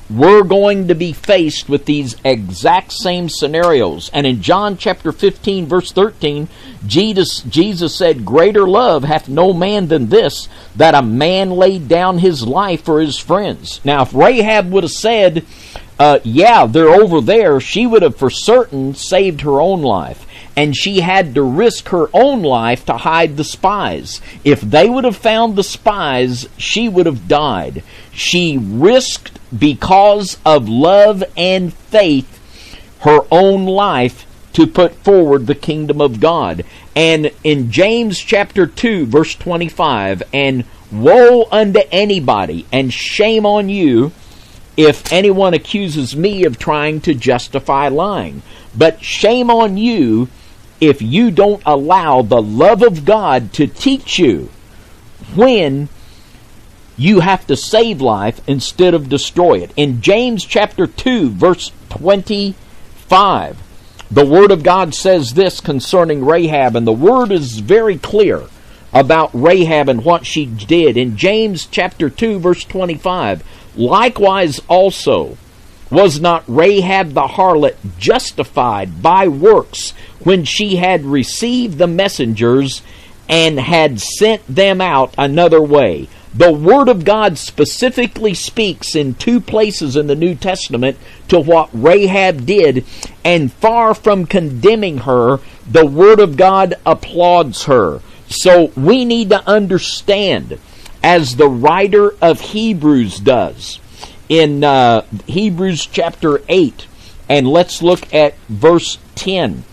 we're 0.09 0.43
going 0.43 0.87
to 0.87 0.95
be 0.95 1.13
faced 1.13 1.69
with 1.69 1.85
these 1.85 2.15
exact 2.23 2.91
same 2.91 3.29
scenarios. 3.29 4.09
And 4.13 4.25
in 4.25 4.41
John 4.41 4.75
chapter 4.77 5.11
15, 5.11 5.67
verse 5.67 5.91
13, 5.91 6.47
Jesus, 6.85 7.41
Jesus 7.41 7.95
said, 7.95 8.25
Greater 8.25 8.67
love 8.67 9.03
hath 9.03 9.29
no 9.29 9.53
man 9.53 9.87
than 9.87 10.09
this, 10.09 10.49
that 10.75 10.95
a 10.95 11.01
man 11.01 11.51
laid 11.51 11.87
down 11.87 12.17
his 12.17 12.45
life 12.45 12.83
for 12.83 12.99
his 12.99 13.17
friends. 13.17 13.81
Now, 13.85 14.01
if 14.01 14.13
Rahab 14.13 14.71
would 14.71 14.83
have 14.83 14.91
said, 14.91 15.45
uh, 15.99 16.19
Yeah, 16.23 16.65
they're 16.65 16.89
over 16.89 17.21
there, 17.21 17.59
she 17.59 17.85
would 17.85 18.01
have 18.01 18.15
for 18.15 18.31
certain 18.31 18.95
saved 18.95 19.41
her 19.41 19.61
own 19.61 19.81
life 19.81 20.25
and 20.59 20.75
she 20.75 20.99
had 20.99 21.33
to 21.35 21.41
risk 21.41 21.87
her 21.87 22.09
own 22.13 22.41
life 22.41 22.83
to 22.83 22.97
hide 22.97 23.37
the 23.37 23.45
spies. 23.45 24.19
If 24.43 24.59
they 24.59 24.89
would 24.89 25.05
have 25.05 25.15
found 25.15 25.55
the 25.55 25.63
spies, 25.63 26.49
she 26.57 26.89
would 26.89 27.05
have 27.05 27.29
died. 27.29 27.81
She 28.11 28.57
risked, 28.57 29.39
because 29.57 30.37
of 30.45 30.67
love 30.67 31.23
and 31.37 31.73
faith, 31.73 32.27
her 33.03 33.21
own 33.31 33.67
life 33.67 34.25
to 34.51 34.67
put 34.67 34.95
forward 34.95 35.47
the 35.47 35.55
kingdom 35.55 36.01
of 36.01 36.19
God. 36.19 36.65
And 36.93 37.31
in 37.45 37.71
James 37.71 38.19
chapter 38.19 38.67
2, 38.67 39.05
verse 39.05 39.35
25, 39.35 40.23
and 40.33 40.65
woe 40.91 41.47
unto 41.53 41.79
anybody, 41.89 42.65
and 42.69 42.93
shame 42.93 43.45
on 43.45 43.69
you 43.69 44.11
if 44.75 45.13
anyone 45.13 45.53
accuses 45.53 46.17
me 46.17 46.43
of 46.43 46.59
trying 46.59 46.99
to 46.99 47.13
justify 47.13 47.87
lying. 47.87 48.41
But 48.75 49.01
shame 49.01 49.49
on 49.49 49.77
you 49.77 50.27
if 50.79 51.01
you 51.01 51.31
don't 51.31 51.61
allow 51.65 52.21
the 52.21 52.41
love 52.41 52.81
of 52.81 53.05
God 53.05 53.53
to 53.53 53.67
teach 53.67 54.19
you 54.19 54.49
when 55.35 55.89
you 56.97 57.21
have 57.21 57.47
to 57.47 57.55
save 57.55 58.01
life 58.01 58.41
instead 58.47 58.93
of 58.93 59.09
destroy 59.09 59.59
it. 59.59 59.71
In 59.75 60.01
James 60.01 60.43
chapter 60.43 60.85
2, 60.85 61.29
verse 61.29 61.71
25, 61.89 63.57
the 64.11 64.25
Word 64.25 64.51
of 64.51 64.63
God 64.63 64.93
says 64.93 65.33
this 65.33 65.61
concerning 65.61 66.25
Rahab, 66.25 66.75
and 66.75 66.85
the 66.85 66.91
Word 66.91 67.31
is 67.31 67.59
very 67.59 67.97
clear 67.97 68.43
about 68.91 69.29
Rahab 69.33 69.87
and 69.87 70.03
what 70.03 70.25
she 70.25 70.45
did. 70.45 70.97
In 70.97 71.15
James 71.15 71.67
chapter 71.67 72.09
2, 72.09 72.39
verse 72.39 72.63
25, 72.65 73.43
likewise 73.77 74.59
also 74.67 75.37
was 75.89 76.19
not 76.19 76.43
Rahab 76.47 77.13
the 77.13 77.27
harlot 77.27 77.75
justified 77.97 79.01
by 79.01 79.27
works 79.27 79.91
when 80.23 80.45
she 80.45 80.75
had 80.75 81.03
received 81.05 81.77
the 81.77 81.87
messengers 81.87 82.81
and 83.27 83.59
had 83.59 83.99
sent 83.99 84.45
them 84.47 84.81
out 84.81 85.13
another 85.17 85.61
way? 85.61 86.07
The 86.33 86.51
Word 86.51 86.89
of 86.89 87.05
God 87.05 87.39
specifically 87.39 88.35
speaks 88.35 88.95
in 88.95 89.15
two 89.15 89.39
places 89.39 89.95
in 89.95 90.05
the 90.05 90.15
New 90.15 90.35
Testament 90.35 90.97
to 91.29 91.39
what 91.39 91.69
Rahab 91.73 92.45
did, 92.45 92.85
and 93.25 93.51
far 93.51 93.95
from 93.95 94.27
condemning 94.27 94.99
her, 94.99 95.39
the 95.69 95.87
Word 95.87 96.19
of 96.19 96.37
God 96.37 96.75
applauds 96.85 97.63
her. 97.63 98.01
So 98.27 98.71
we 98.77 99.05
need 99.05 99.31
to 99.31 99.47
understand, 99.47 100.59
as 101.01 101.35
the 101.35 101.49
writer 101.49 102.13
of 102.21 102.39
Hebrews 102.41 103.19
does, 103.19 103.79
in 104.29 104.63
uh, 104.63 105.01
Hebrews 105.25 105.87
chapter 105.87 106.41
8, 106.47 106.87
and 107.27 107.47
let's 107.47 107.81
look 107.81 108.13
at 108.13 108.37
verse 108.47 108.99
10. 109.15 109.63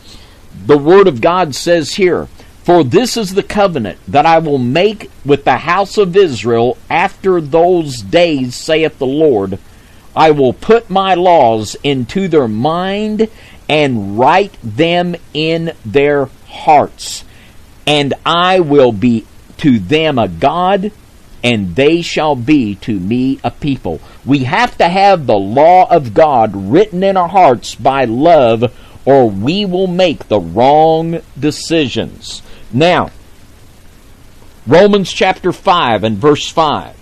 The 0.65 0.79
Word 0.79 1.07
of 1.07 1.21
God 1.21 1.55
says 1.55 1.95
here, 1.95 2.27
For 2.65 2.83
this 2.83 3.17
is 3.17 3.35
the 3.35 3.43
covenant 3.43 3.99
that 4.09 4.27
I 4.27 4.39
will 4.39 4.59
make 4.59 5.11
with 5.25 5.45
the 5.45 5.59
house 5.59 5.99
of 5.99 6.17
Israel 6.17 6.79
after 6.91 7.41
those 7.41 8.01
days, 8.01 8.55
saith 8.55 8.99
the 8.99 9.07
Lord. 9.07 9.59
I 10.17 10.31
will 10.31 10.55
put 10.55 10.89
my 10.89 11.15
laws 11.15 11.77
into 11.85 12.27
their 12.27 12.49
mind 12.49 13.29
and 13.69 14.19
write 14.19 14.57
them 14.63 15.15
in 15.35 15.73
their 15.85 16.27
hearts. 16.49 17.25
And 17.87 18.15
I 18.25 18.61
will 18.61 18.93
be 18.93 19.27
to 19.59 19.79
them 19.79 20.19
a 20.19 20.29
God, 20.29 20.91
and 21.47 21.77
they 21.77 22.03
shall 22.03 22.35
be 22.35 22.75
to 22.75 22.99
me 22.99 23.39
a 23.45 23.53
people. 23.53 24.01
We 24.25 24.41
have 24.41 24.77
to 24.79 24.89
have 24.89 25.27
the 25.27 25.39
law 25.39 25.89
of 25.89 26.13
God 26.13 26.51
written 26.57 27.05
in 27.05 27.17
our 27.17 27.29
hearts 27.29 27.77
by 27.77 28.05
love, 28.05 28.77
or 29.05 29.31
we 29.31 29.65
will 29.65 29.87
make 29.87 30.27
the 30.27 30.41
wrong 30.41 31.21
decisions. 31.39 32.43
Now, 32.73 33.13
Romans 34.67 35.13
chapter 35.13 35.53
5 35.53 36.03
and 36.03 36.19
verse 36.19 36.51
5. 36.51 36.97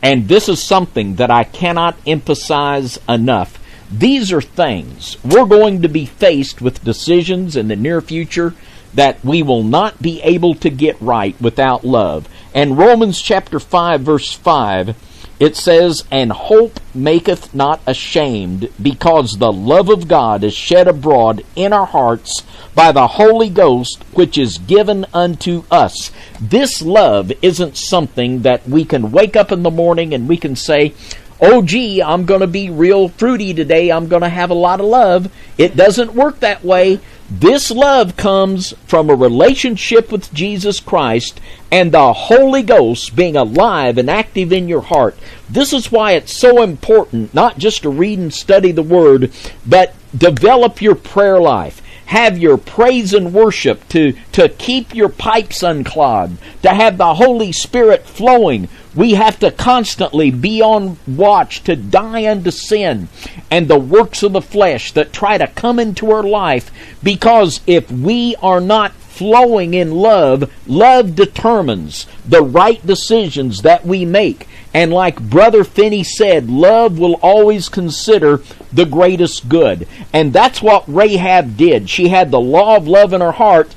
And 0.00 0.28
this 0.28 0.48
is 0.48 0.62
something 0.62 1.16
that 1.16 1.32
I 1.32 1.42
cannot 1.42 1.96
emphasize 2.06 2.96
enough. 3.08 3.58
These 3.90 4.32
are 4.32 4.40
things 4.40 5.16
we're 5.24 5.46
going 5.46 5.82
to 5.82 5.88
be 5.88 6.06
faced 6.06 6.62
with 6.62 6.84
decisions 6.84 7.56
in 7.56 7.66
the 7.66 7.74
near 7.74 8.00
future 8.00 8.54
that 8.94 9.24
we 9.24 9.42
will 9.42 9.62
not 9.62 10.00
be 10.02 10.20
able 10.22 10.54
to 10.56 10.70
get 10.70 11.00
right 11.00 11.40
without 11.40 11.84
love. 11.84 12.28
And 12.54 12.78
Romans 12.78 13.20
chapter 13.20 13.58
5 13.58 14.00
verse 14.02 14.32
5 14.32 14.96
It 15.40 15.56
says, 15.56 16.04
And 16.10 16.30
hope 16.32 16.78
maketh 16.94 17.54
not 17.54 17.80
ashamed, 17.86 18.68
because 18.80 19.38
the 19.38 19.52
love 19.52 19.88
of 19.88 20.08
God 20.08 20.44
is 20.44 20.54
shed 20.54 20.86
abroad 20.86 21.44
in 21.56 21.72
our 21.72 21.86
hearts 21.86 22.42
by 22.74 22.92
the 22.92 23.06
Holy 23.06 23.50
Ghost, 23.50 24.02
which 24.12 24.38
is 24.38 24.58
given 24.58 25.06
unto 25.12 25.64
us. 25.70 26.10
This 26.40 26.82
love 26.82 27.32
isn't 27.42 27.76
something 27.76 28.42
that 28.42 28.68
we 28.68 28.84
can 28.84 29.10
wake 29.10 29.36
up 29.36 29.50
in 29.50 29.62
the 29.62 29.70
morning 29.70 30.14
and 30.14 30.28
we 30.28 30.36
can 30.36 30.54
say, 30.54 30.94
oh 31.42 31.60
gee, 31.60 32.00
I'm 32.00 32.24
going 32.24 32.40
to 32.40 32.46
be 32.46 32.70
real 32.70 33.08
fruity 33.08 33.52
today. 33.52 33.90
I'm 33.90 34.06
going 34.06 34.22
to 34.22 34.28
have 34.28 34.50
a 34.50 34.54
lot 34.54 34.80
of 34.80 34.86
love. 34.86 35.30
It 35.58 35.76
doesn't 35.76 36.14
work 36.14 36.40
that 36.40 36.64
way. 36.64 37.00
This 37.34 37.70
love 37.70 38.18
comes 38.18 38.74
from 38.86 39.08
a 39.08 39.14
relationship 39.14 40.12
with 40.12 40.34
Jesus 40.34 40.80
Christ 40.80 41.40
and 41.70 41.90
the 41.90 42.12
Holy 42.12 42.62
Ghost 42.62 43.16
being 43.16 43.36
alive 43.36 43.96
and 43.96 44.10
active 44.10 44.52
in 44.52 44.68
your 44.68 44.82
heart. 44.82 45.16
This 45.48 45.72
is 45.72 45.90
why 45.90 46.12
it's 46.12 46.36
so 46.36 46.60
important 46.60 47.32
not 47.32 47.56
just 47.56 47.84
to 47.84 47.88
read 47.88 48.18
and 48.18 48.34
study 48.34 48.70
the 48.70 48.82
Word, 48.82 49.32
but 49.66 49.94
develop 50.14 50.82
your 50.82 50.94
prayer 50.94 51.40
life 51.40 51.80
have 52.12 52.36
your 52.36 52.58
praise 52.58 53.14
and 53.14 53.32
worship, 53.32 53.88
to, 53.88 54.12
to 54.32 54.46
keep 54.46 54.94
your 54.94 55.08
pipes 55.08 55.62
unclogged, 55.62 56.36
to 56.62 56.68
have 56.68 56.98
the 56.98 57.14
Holy 57.14 57.50
Spirit 57.50 58.04
flowing. 58.04 58.68
We 58.94 59.12
have 59.12 59.38
to 59.40 59.50
constantly 59.50 60.30
be 60.30 60.60
on 60.60 60.98
watch 61.06 61.62
to 61.64 61.76
die 61.76 62.30
unto 62.30 62.50
sin 62.50 63.08
and 63.50 63.68
the 63.68 63.78
works 63.78 64.22
of 64.22 64.32
the 64.32 64.42
flesh 64.42 64.92
that 64.92 65.12
try 65.12 65.38
to 65.38 65.46
come 65.46 65.78
into 65.78 66.10
our 66.10 66.22
life 66.22 66.70
because 67.02 67.60
if 67.66 67.90
we 67.90 68.36
are 68.42 68.60
not 68.60 68.92
flowing 68.92 69.74
in 69.74 69.92
love, 69.92 70.50
love 70.66 71.14
determines 71.14 72.06
the 72.26 72.42
right 72.42 72.84
decisions 72.86 73.62
that 73.62 73.84
we 73.86 74.04
make. 74.04 74.48
And 74.74 74.92
like 74.92 75.20
Brother 75.20 75.64
Finney 75.64 76.02
said, 76.02 76.48
love 76.48 76.98
will 76.98 77.14
always 77.22 77.68
consider 77.68 78.40
the 78.72 78.86
greatest 78.86 79.48
good. 79.48 79.86
And 80.12 80.32
that's 80.32 80.62
what 80.62 80.84
Rahab 80.86 81.56
did. 81.56 81.90
She 81.90 82.08
had 82.08 82.30
the 82.30 82.40
law 82.40 82.76
of 82.76 82.88
love 82.88 83.12
in 83.12 83.20
her 83.20 83.32
heart, 83.32 83.74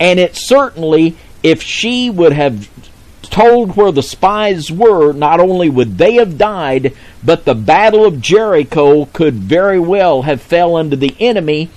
and 0.00 0.18
it 0.18 0.36
certainly, 0.36 1.16
if 1.42 1.62
she 1.62 2.08
would 2.08 2.32
have 2.32 2.68
told 3.28 3.76
where 3.76 3.92
the 3.92 4.02
spies 4.02 4.70
were, 4.72 5.12
not 5.12 5.40
only 5.40 5.68
would 5.68 5.98
they 5.98 6.14
have 6.14 6.38
died, 6.38 6.94
but 7.22 7.44
the 7.44 7.54
battle 7.54 8.04
of 8.04 8.20
Jericho 8.20 9.06
could 9.06 9.34
very 9.34 9.78
well 9.78 10.22
have 10.22 10.40
fell 10.40 10.76
under 10.76 10.96
the 10.96 11.14
enemy 11.20 11.70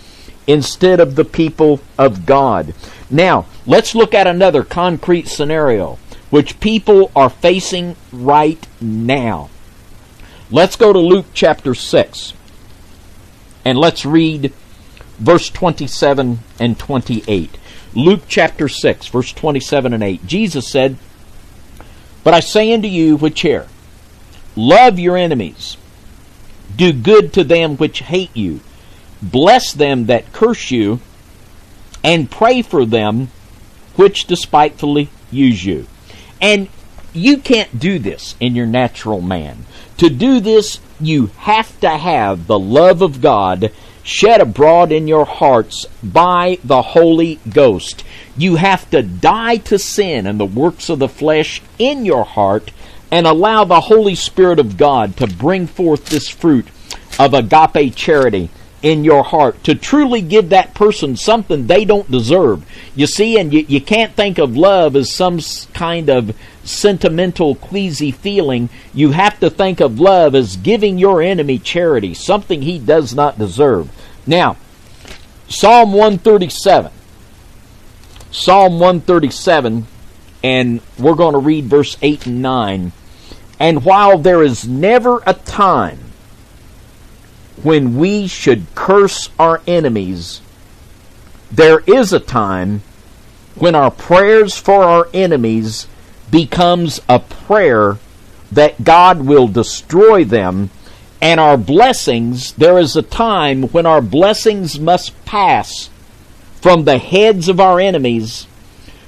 instead 0.47 0.99
of 0.99 1.16
the 1.16 1.26
people 1.26 1.80
of 1.97 2.26
God. 2.26 2.74
Now, 3.10 3.45
let's 3.66 3.95
look 3.95 4.14
at 4.14 4.28
another 4.28 4.64
concrete 4.64 5.28
scenario 5.28 5.97
which 6.30 6.60
people 6.60 7.12
are 7.16 7.30
facing 7.30 7.95
right 8.12 8.66
now. 8.80 9.49
Let's 10.49 10.76
go 10.76 10.91
to 10.91 10.99
Luke 10.99 11.28
chapter 11.34 11.76
6 11.76 12.34
and 13.64 13.78
let's 13.78 14.06
read 14.06 14.54
verse 15.20 15.49
27 15.49 16.39
and 16.60 16.80
28. 16.80 17.58
Luke 17.93 18.22
chapter 18.28 18.68
6, 18.68 19.08
verse 19.08 19.34
27 19.34 19.93
and 19.93 20.04
8. 20.04 20.26
Jesus 20.26 20.68
said, 20.68 20.97
But 22.24 22.34
I 22.34 22.39
say 22.39 22.74
unto 22.74 22.88
you 22.88 23.17
which 23.17 23.41
hear, 23.41 23.67
love 24.55 24.99
your 24.99 25.17
enemies, 25.17 25.78
do 26.76 26.93
good 26.93 27.34
to 27.34 27.43
them 27.43 27.78
which 27.78 27.99
hate 27.99 28.36
you, 28.36 28.59
bless 29.22 29.74
them 29.74 30.05
that 30.05 30.32
curse 30.34 30.72
you, 30.72 30.99
and 32.03 32.30
pray 32.30 32.61
for 32.61 32.86
them 32.86 33.30
which 33.95 34.26
despitefully 34.26 35.09
use 35.32 35.63
you. 35.63 35.88
And 36.41 36.69
you 37.13 37.38
can't 37.38 37.80
do 37.80 37.99
this 37.99 38.36
in 38.39 38.55
your 38.55 38.65
natural 38.65 39.22
man. 39.22 39.65
To 39.97 40.09
do 40.09 40.39
this, 40.39 40.80
you 40.99 41.28
have 41.38 41.80
to 41.82 41.89
have 41.89 42.47
the 42.47 42.59
love 42.59 43.01
of 43.01 43.22
God 43.22 43.72
shed 44.04 44.41
abroad 44.41 44.91
in 44.91 45.08
your 45.08 45.26
hearts 45.26 45.86
by 46.04 46.58
the 46.64 46.82
Holy 46.82 47.39
Ghost. 47.49 48.04
You 48.38 48.56
have 48.56 48.89
to 48.91 49.02
die 49.02 49.58
to 49.58 49.78
sin 49.78 50.26
and 50.26 50.39
the 50.39 50.45
works 50.45 50.89
of 50.89 50.99
the 50.99 51.10
flesh 51.10 51.62
in 51.78 52.06
your 52.06 52.24
heart 52.24 52.72
and 53.12 53.28
allow 53.28 53.64
the 53.64 53.82
Holy 53.82 54.16
Spirit 54.16 54.60
of 54.60 54.78
God 54.78 55.18
to 55.18 55.28
bring 55.28 55.68
forth 55.68 56.06
this 56.06 56.30
fruit 56.30 56.68
of 57.20 57.34
agape 57.34 57.95
charity 57.95 58.49
in 58.82 59.03
your 59.03 59.23
heart 59.23 59.63
to 59.63 59.75
truly 59.75 60.21
give 60.21 60.49
that 60.49 60.73
person 60.73 61.15
something 61.15 61.67
they 61.67 61.86
don't 61.86 62.09
deserve. 62.09 62.65
You 62.95 63.07
see, 63.07 63.38
and 63.38 63.53
you, 63.53 63.65
you 63.67 63.82
can't 63.82 64.13
think 64.13 64.38
of 64.38 64.57
love 64.57 64.95
as 64.95 65.11
some 65.11 65.39
kind 65.73 66.09
of 66.09 66.36
sentimental, 66.63 67.55
queasy 67.55 68.11
feeling. 68.11 68.69
You 68.93 69.11
have 69.11 69.39
to 69.39 69.49
think 69.49 69.79
of 69.79 69.99
love 69.99 70.36
as 70.36 70.57
giving 70.57 70.97
your 70.97 71.21
enemy 71.21 71.59
charity, 71.59 72.13
something 72.13 72.61
he 72.61 72.79
does 72.79 73.13
not 73.13 73.38
deserve. 73.38 73.89
Now, 74.25 74.57
Psalm 75.47 75.93
137. 75.93 76.91
Psalm 78.34 78.79
137, 78.79 79.86
and 80.41 80.79
we're 80.97 81.15
going 81.15 81.34
to 81.34 81.39
read 81.39 81.65
verse 81.65 81.97
8 82.01 82.27
and 82.27 82.41
9. 82.41 82.93
And 83.59 83.84
while 83.84 84.17
there 84.17 84.41
is 84.41 84.65
never 84.65 85.21
a 85.27 85.34
time 85.34 85.99
when 87.64 87.97
we 87.97 88.28
should 88.28 88.66
curse 88.76 89.30
our 89.38 89.62
enemies, 89.68 90.41
there 91.52 91.80
is 91.82 92.14
a 92.14 92.20
time 92.20 92.82
when 93.56 93.76
our 93.76 93.91
prayers 93.91 94.58
for 94.58 94.84
our 94.84 95.08
enemies 95.14 95.88
becomes 96.30 96.99
a 97.10 97.20
prayer 97.20 97.97
that 98.52 98.84
God 98.84 99.22
will 99.22 99.47
destroy 99.47 100.24
them 100.24 100.70
and 101.22 101.39
our 101.39 101.58
blessings 101.58 102.54
there 102.54 102.80
is 102.80 102.95
a 102.95 103.02
time 103.02 103.64
when 103.64 103.86
our 103.86 104.02
blessings 104.02 104.80
must 104.80 105.24
pass 105.26 105.89
from 106.62 106.84
the 106.86 106.97
heads 106.97 107.47
of 107.47 107.60
our 107.60 107.80
enemies 107.80 108.47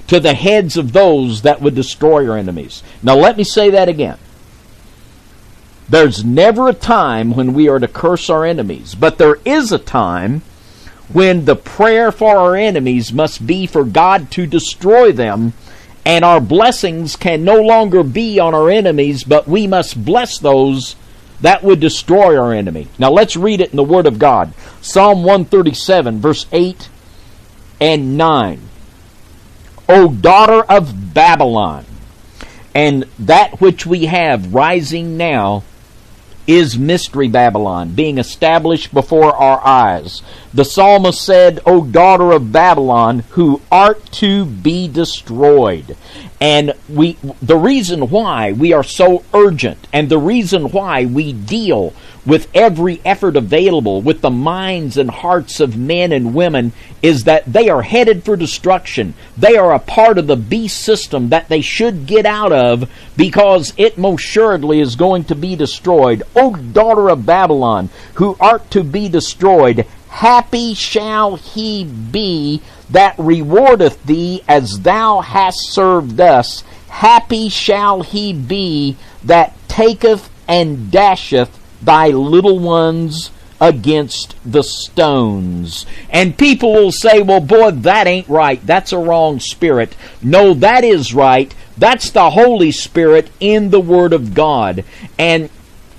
to 0.06 0.20
the 0.20 0.34
heads 0.34 0.76
of 0.76 0.92
those 0.92 1.42
that 1.42 1.60
would 1.60 1.74
destroy 1.74 2.28
our 2.28 2.36
enemies. 2.36 2.82
Now 3.02 3.16
let 3.16 3.36
me 3.36 3.44
say 3.44 3.70
that 3.70 3.88
again. 3.88 4.18
There's 5.88 6.24
never 6.24 6.68
a 6.68 6.74
time 6.74 7.34
when 7.34 7.52
we 7.52 7.68
are 7.68 7.78
to 7.78 7.88
curse 7.88 8.30
our 8.30 8.44
enemies, 8.44 8.94
but 8.94 9.18
there 9.18 9.38
is 9.44 9.70
a 9.70 9.78
time 9.78 10.42
when 11.12 11.44
the 11.44 11.56
prayer 11.56 12.10
for 12.10 12.36
our 12.36 12.56
enemies 12.56 13.12
must 13.12 13.46
be 13.46 13.66
for 13.66 13.84
God 13.84 14.30
to 14.32 14.46
destroy 14.46 15.12
them, 15.12 15.52
and 16.06 16.24
our 16.24 16.40
blessings 16.40 17.16
can 17.16 17.44
no 17.44 17.60
longer 17.60 18.02
be 18.02 18.40
on 18.40 18.54
our 18.54 18.70
enemies, 18.70 19.24
but 19.24 19.46
we 19.46 19.66
must 19.66 20.02
bless 20.02 20.38
those 20.38 20.96
that 21.42 21.62
would 21.62 21.80
destroy 21.80 22.38
our 22.38 22.54
enemy. 22.54 22.88
Now 22.98 23.10
let's 23.10 23.36
read 23.36 23.60
it 23.60 23.70
in 23.70 23.76
the 23.76 23.82
Word 23.82 24.06
of 24.06 24.18
God. 24.18 24.54
Psalm 24.80 25.24
137, 25.24 26.18
verse 26.18 26.46
8 26.52 26.88
and 27.80 28.16
9. 28.16 28.60
O 29.86 30.10
daughter 30.10 30.62
of 30.64 31.12
Babylon, 31.12 31.84
and 32.74 33.04
that 33.18 33.60
which 33.60 33.84
we 33.84 34.06
have 34.06 34.54
rising 34.54 35.18
now 35.18 35.62
is 36.46 36.78
Mystery 36.78 37.28
Babylon 37.28 37.94
being 37.94 38.18
established 38.18 38.92
before 38.92 39.34
our 39.34 39.64
eyes. 39.64 40.22
The 40.52 40.64
psalmist 40.64 41.20
said, 41.20 41.60
O 41.66 41.84
daughter 41.84 42.32
of 42.32 42.52
Babylon, 42.52 43.20
who 43.30 43.60
art 43.72 44.04
to 44.12 44.44
be 44.44 44.88
destroyed. 44.88 45.96
And 46.40 46.74
we, 46.88 47.16
the 47.40 47.56
reason 47.56 48.10
why 48.10 48.52
we 48.52 48.72
are 48.72 48.84
so 48.84 49.24
urgent 49.32 49.88
and 49.92 50.08
the 50.08 50.18
reason 50.18 50.70
why 50.70 51.06
we 51.06 51.32
deal 51.32 51.94
with 52.26 52.48
every 52.54 53.00
effort 53.04 53.36
available 53.36 54.00
with 54.00 54.20
the 54.20 54.30
minds 54.30 54.96
and 54.96 55.10
hearts 55.10 55.60
of 55.60 55.76
men 55.76 56.12
and 56.12 56.34
women 56.34 56.72
is 57.02 57.24
that 57.24 57.44
they 57.50 57.68
are 57.68 57.82
headed 57.82 58.24
for 58.24 58.36
destruction. 58.36 59.14
They 59.36 59.56
are 59.56 59.74
a 59.74 59.78
part 59.78 60.18
of 60.18 60.26
the 60.26 60.36
beast 60.36 60.78
system 60.78 61.28
that 61.28 61.48
they 61.48 61.60
should 61.60 62.06
get 62.06 62.24
out 62.24 62.52
of 62.52 62.90
because 63.16 63.74
it 63.76 63.98
most 63.98 64.24
assuredly 64.24 64.80
is 64.80 64.96
going 64.96 65.24
to 65.24 65.34
be 65.34 65.54
destroyed. 65.54 66.22
O 66.34 66.56
daughter 66.56 67.08
of 67.08 67.26
Babylon, 67.26 67.90
who 68.14 68.36
art 68.40 68.70
to 68.70 68.82
be 68.82 69.08
destroyed, 69.08 69.86
happy 70.08 70.74
shall 70.74 71.36
he 71.36 71.84
be 71.84 72.62
that 72.90 73.16
rewardeth 73.16 74.02
thee 74.04 74.42
as 74.48 74.80
thou 74.80 75.20
hast 75.20 75.58
served 75.72 76.20
us. 76.20 76.64
Happy 76.88 77.48
shall 77.48 78.02
he 78.02 78.32
be 78.32 78.96
that 79.24 79.56
taketh 79.68 80.30
and 80.48 80.90
dasheth 80.90 81.50
thy 81.84 82.08
little 82.08 82.58
ones 82.58 83.30
against 83.60 84.34
the 84.44 84.62
stones. 84.62 85.86
And 86.10 86.36
people 86.36 86.72
will 86.72 86.92
say, 86.92 87.22
well, 87.22 87.40
boy, 87.40 87.70
that 87.70 88.06
ain't 88.06 88.28
right. 88.28 88.64
That's 88.66 88.92
a 88.92 88.98
wrong 88.98 89.40
spirit. 89.40 89.96
No, 90.22 90.54
that 90.54 90.84
is 90.84 91.14
right. 91.14 91.54
That's 91.76 92.10
the 92.10 92.30
Holy 92.30 92.72
Spirit 92.72 93.30
in 93.40 93.70
the 93.70 93.80
Word 93.80 94.12
of 94.12 94.34
God. 94.34 94.84
And 95.18 95.50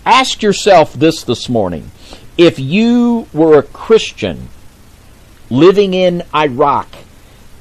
ask 0.05 0.41
yourself 0.41 0.93
this 0.93 1.23
this 1.23 1.49
morning. 1.49 1.91
If 2.37 2.59
you 2.59 3.27
were 3.33 3.57
a 3.57 3.63
Christian 3.63 4.49
living 5.49 5.93
in 5.93 6.23
Iraq 6.33 6.87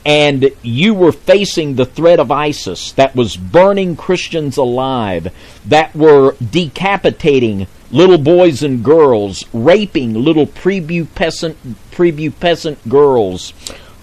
and 0.04 0.50
you 0.62 0.92
were 0.94 1.12
facing 1.12 1.76
the 1.76 1.86
threat 1.86 2.20
of 2.20 2.30
ISIS 2.30 2.92
that 2.92 3.16
was 3.16 3.36
burning 3.36 3.96
Christians 3.96 4.56
alive, 4.56 5.32
that 5.64 5.94
were 5.94 6.36
decapitating 6.38 7.68
little 7.94 8.18
boys 8.18 8.60
and 8.60 8.84
girls, 8.84 9.44
raping 9.52 10.14
little 10.14 10.48
prepubescent, 10.48 11.54
prepubescent 11.92 12.76
girls, 12.88 13.54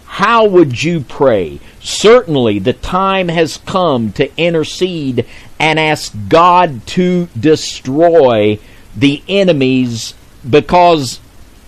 how 0.06 0.46
would 0.48 0.82
you 0.82 1.02
pray? 1.02 1.60
Certainly, 1.82 2.60
the 2.60 2.72
time 2.72 3.28
has 3.28 3.58
come 3.58 4.14
to 4.14 4.32
intercede 4.38 5.26
and 5.60 5.78
ask 5.78 6.14
God 6.30 6.88
to 6.88 7.28
destroy 7.38 8.60
the 8.96 9.22
enemies 9.28 10.14
because 10.50 11.20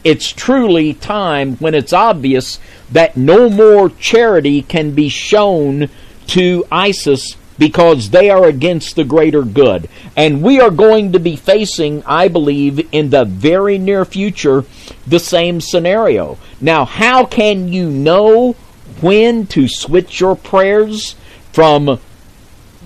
it's 0.05 0.31
truly 0.31 0.93
time 0.93 1.57
when 1.57 1.75
it's 1.75 1.93
obvious 1.93 2.57
that 2.89 3.17
no 3.17 3.49
more 3.49 3.89
charity 3.89 4.61
can 4.61 4.91
be 4.91 5.09
shown 5.09 5.89
to 6.27 6.65
ISIS 6.71 7.35
because 7.57 8.09
they 8.09 8.29
are 8.29 8.45
against 8.45 8.95
the 8.95 9.03
greater 9.03 9.43
good. 9.43 9.89
And 10.15 10.41
we 10.41 10.59
are 10.59 10.71
going 10.71 11.11
to 11.13 11.19
be 11.19 11.35
facing, 11.35 12.03
I 12.05 12.27
believe, 12.27 12.87
in 12.91 13.09
the 13.09 13.25
very 13.25 13.77
near 13.77 14.05
future, 14.05 14.65
the 15.05 15.19
same 15.19 15.61
scenario. 15.61 16.37
Now, 16.59 16.85
how 16.85 17.25
can 17.25 17.71
you 17.71 17.89
know 17.89 18.53
when 19.01 19.47
to 19.47 19.67
switch 19.67 20.19
your 20.19 20.35
prayers 20.35 21.15
from 21.51 21.99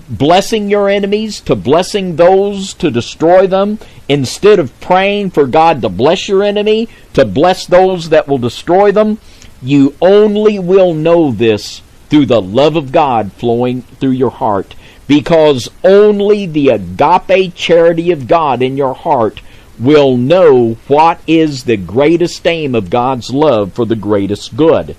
blessing 0.08 0.70
your 0.70 0.88
enemies 0.88 1.40
to 1.40 1.54
blessing 1.54 2.16
those 2.16 2.72
to 2.74 2.90
destroy 2.90 3.46
them 3.46 3.78
instead 4.08 4.58
of 4.58 4.80
praying 4.80 5.30
for 5.30 5.46
God 5.46 5.82
to 5.82 5.88
bless 5.90 6.28
your 6.28 6.42
enemy 6.42 6.88
to 7.12 7.26
bless 7.26 7.66
those 7.66 8.08
that 8.08 8.26
will 8.26 8.38
destroy 8.38 8.90
them 8.90 9.18
you 9.60 9.94
only 10.00 10.58
will 10.58 10.94
know 10.94 11.30
this 11.30 11.82
through 12.08 12.26
the 12.26 12.42
love 12.42 12.76
of 12.76 12.92
God 12.92 13.32
flowing 13.32 13.82
through 13.82 14.10
your 14.10 14.30
heart 14.30 14.74
because 15.06 15.70
only 15.82 16.46
the 16.46 16.68
agape 16.68 17.54
charity 17.54 18.10
of 18.10 18.28
God 18.28 18.62
in 18.62 18.76
your 18.76 18.94
heart 18.94 19.40
will 19.78 20.16
know 20.16 20.74
what 20.88 21.20
is 21.26 21.64
the 21.64 21.76
greatest 21.76 22.46
aim 22.46 22.74
of 22.74 22.90
God's 22.90 23.30
love 23.30 23.72
for 23.72 23.84
the 23.84 23.96
greatest 23.96 24.56
good. 24.56 24.96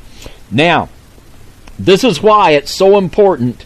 Now, 0.50 0.90
this 1.78 2.04
is 2.04 2.22
why 2.22 2.52
it's 2.52 2.72
so 2.72 2.98
important 2.98 3.66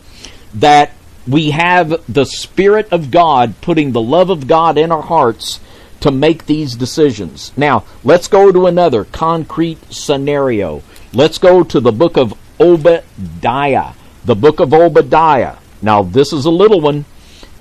that 0.53 0.91
we 1.27 1.51
have 1.51 2.03
the 2.11 2.25
Spirit 2.25 2.91
of 2.91 3.11
God 3.11 3.55
putting 3.61 3.91
the 3.91 4.01
love 4.01 4.29
of 4.29 4.47
God 4.47 4.77
in 4.77 4.91
our 4.91 5.01
hearts 5.01 5.59
to 6.01 6.11
make 6.11 6.45
these 6.45 6.75
decisions. 6.75 7.53
Now, 7.55 7.85
let's 8.03 8.27
go 8.27 8.51
to 8.51 8.67
another 8.67 9.05
concrete 9.05 9.93
scenario. 9.93 10.83
Let's 11.13 11.37
go 11.37 11.63
to 11.63 11.79
the 11.79 11.93
book 11.93 12.17
of 12.17 12.33
Obadiah. 12.63 13.93
The 14.23 14.35
book 14.35 14.59
of 14.59 14.73
Obadiah. 14.73 15.57
Now, 15.81 16.03
this 16.03 16.31
is 16.31 16.45
a 16.45 16.49
little 16.49 16.79
one, 16.79 17.03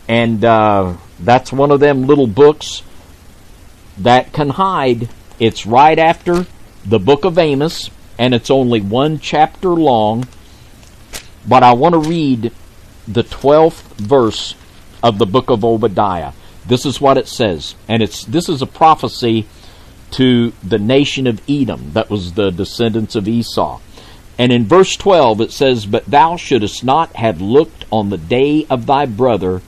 and 0.06 0.44
uh, 0.44 0.94
that's 1.18 1.52
one 1.52 1.72
of 1.72 1.80
them 1.80 2.06
little 2.06 2.28
books 2.28 2.82
that 3.98 4.32
can 4.32 4.50
hide. 4.50 5.08
It's 5.40 5.66
right 5.66 5.98
after 5.98 6.46
the 6.84 7.00
book 7.00 7.24
of 7.24 7.36
Amos, 7.36 7.90
and 8.18 8.32
it's 8.32 8.50
only 8.50 8.80
one 8.80 9.18
chapter 9.18 9.70
long. 9.70 10.28
But 11.48 11.64
I 11.64 11.72
want 11.72 11.94
to 11.94 12.08
read 12.08 12.52
the 13.08 13.24
12th 13.24 13.82
verse 13.96 14.54
of 15.02 15.18
the 15.18 15.26
book 15.26 15.50
of 15.50 15.64
Obadiah. 15.64 16.32
This 16.66 16.86
is 16.86 17.00
what 17.00 17.18
it 17.18 17.26
says, 17.26 17.74
and 17.88 18.04
it's 18.04 18.24
this 18.24 18.48
is 18.48 18.62
a 18.62 18.66
prophecy 18.66 19.46
to 20.12 20.52
the 20.62 20.78
nation 20.78 21.26
of 21.26 21.42
Edom 21.48 21.92
that 21.94 22.08
was 22.08 22.34
the 22.34 22.50
descendants 22.50 23.16
of 23.16 23.26
Esau. 23.26 23.80
And 24.38 24.52
in 24.52 24.66
verse 24.66 24.96
12 24.96 25.40
it 25.40 25.52
says, 25.52 25.86
But 25.86 26.06
thou 26.06 26.36
shouldest 26.36 26.84
not 26.84 27.14
have 27.16 27.40
looked 27.40 27.84
on 27.90 28.10
the 28.10 28.18
day 28.18 28.66
of 28.70 28.86
thy 28.86 29.06
brother 29.06 29.62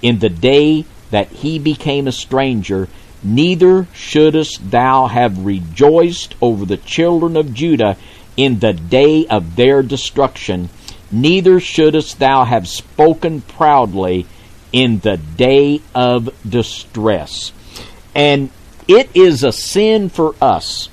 in 0.00 0.18
the 0.18 0.28
day 0.28 0.84
that 1.10 1.28
he 1.28 1.58
became 1.58 2.06
a 2.06 2.12
stranger, 2.12 2.88
neither 3.22 3.86
shouldest 3.94 4.70
thou 4.70 5.06
have 5.06 5.44
rejoiced 5.44 6.34
over 6.40 6.64
the 6.64 6.76
children 6.76 7.36
of 7.36 7.54
Judah 7.54 7.96
in 8.36 8.58
the 8.58 8.72
day 8.72 9.26
of 9.26 9.56
their 9.56 9.82
destruction, 9.82 10.68
neither 11.10 11.60
shouldest 11.60 12.18
thou 12.18 12.44
have 12.44 12.66
spoken 12.66 13.42
proudly 13.42 14.26
in 14.72 14.98
the 15.00 15.18
day 15.18 15.80
of 15.94 16.30
distress. 16.48 17.52
And 18.14 18.50
it 18.88 19.10
is 19.14 19.44
a 19.44 19.52
sin 19.52 20.08
for 20.08 20.34
us 20.40 20.88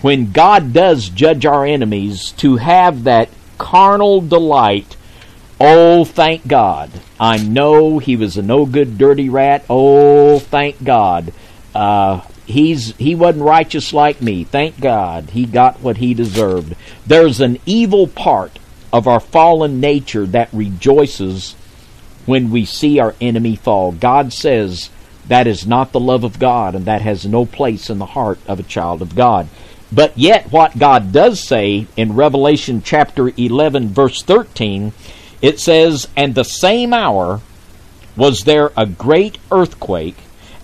when 0.00 0.32
God 0.32 0.72
does 0.72 1.08
judge 1.08 1.44
our 1.44 1.64
enemies 1.64 2.32
to 2.38 2.56
have 2.56 3.04
that 3.04 3.28
carnal 3.58 4.20
delight. 4.20 4.96
Oh, 5.60 6.04
thank 6.04 6.46
God. 6.46 6.90
I 7.18 7.38
know 7.38 7.98
he 7.98 8.16
was 8.16 8.36
a 8.36 8.42
no 8.42 8.64
good, 8.64 8.96
dirty 8.96 9.28
rat. 9.28 9.64
Oh, 9.68 10.38
thank 10.38 10.82
God. 10.82 11.32
Uh, 11.74 12.20
he's 12.46 12.96
he 12.96 13.14
wasn't 13.14 13.44
righteous 13.44 13.92
like 13.92 14.22
me. 14.22 14.44
Thank 14.44 14.80
God 14.80 15.30
he 15.30 15.44
got 15.44 15.80
what 15.80 15.98
he 15.98 16.14
deserved. 16.14 16.74
There's 17.06 17.40
an 17.40 17.58
evil 17.66 18.06
part 18.06 18.58
of 18.92 19.06
our 19.06 19.20
fallen 19.20 19.80
nature 19.80 20.26
that 20.26 20.48
rejoices 20.52 21.54
when 22.24 22.50
we 22.50 22.64
see 22.64 22.98
our 22.98 23.14
enemy 23.20 23.56
fall. 23.56 23.92
God 23.92 24.32
says 24.32 24.90
that 25.26 25.46
is 25.46 25.66
not 25.66 25.92
the 25.92 26.00
love 26.00 26.24
of 26.24 26.38
God, 26.38 26.74
and 26.74 26.86
that 26.86 27.02
has 27.02 27.26
no 27.26 27.44
place 27.44 27.90
in 27.90 27.98
the 27.98 28.06
heart 28.06 28.38
of 28.46 28.58
a 28.58 28.64
child 28.64 29.02
of 29.02 29.14
God. 29.14 29.48
But 29.90 30.18
yet, 30.18 30.52
what 30.52 30.78
God 30.78 31.12
does 31.12 31.40
say 31.40 31.86
in 31.96 32.14
Revelation 32.14 32.82
chapter 32.82 33.32
11, 33.36 33.88
verse 33.88 34.22
13, 34.22 34.92
it 35.40 35.58
says, 35.58 36.08
And 36.16 36.34
the 36.34 36.44
same 36.44 36.92
hour 36.92 37.40
was 38.16 38.44
there 38.44 38.72
a 38.76 38.84
great 38.84 39.38
earthquake, 39.50 40.16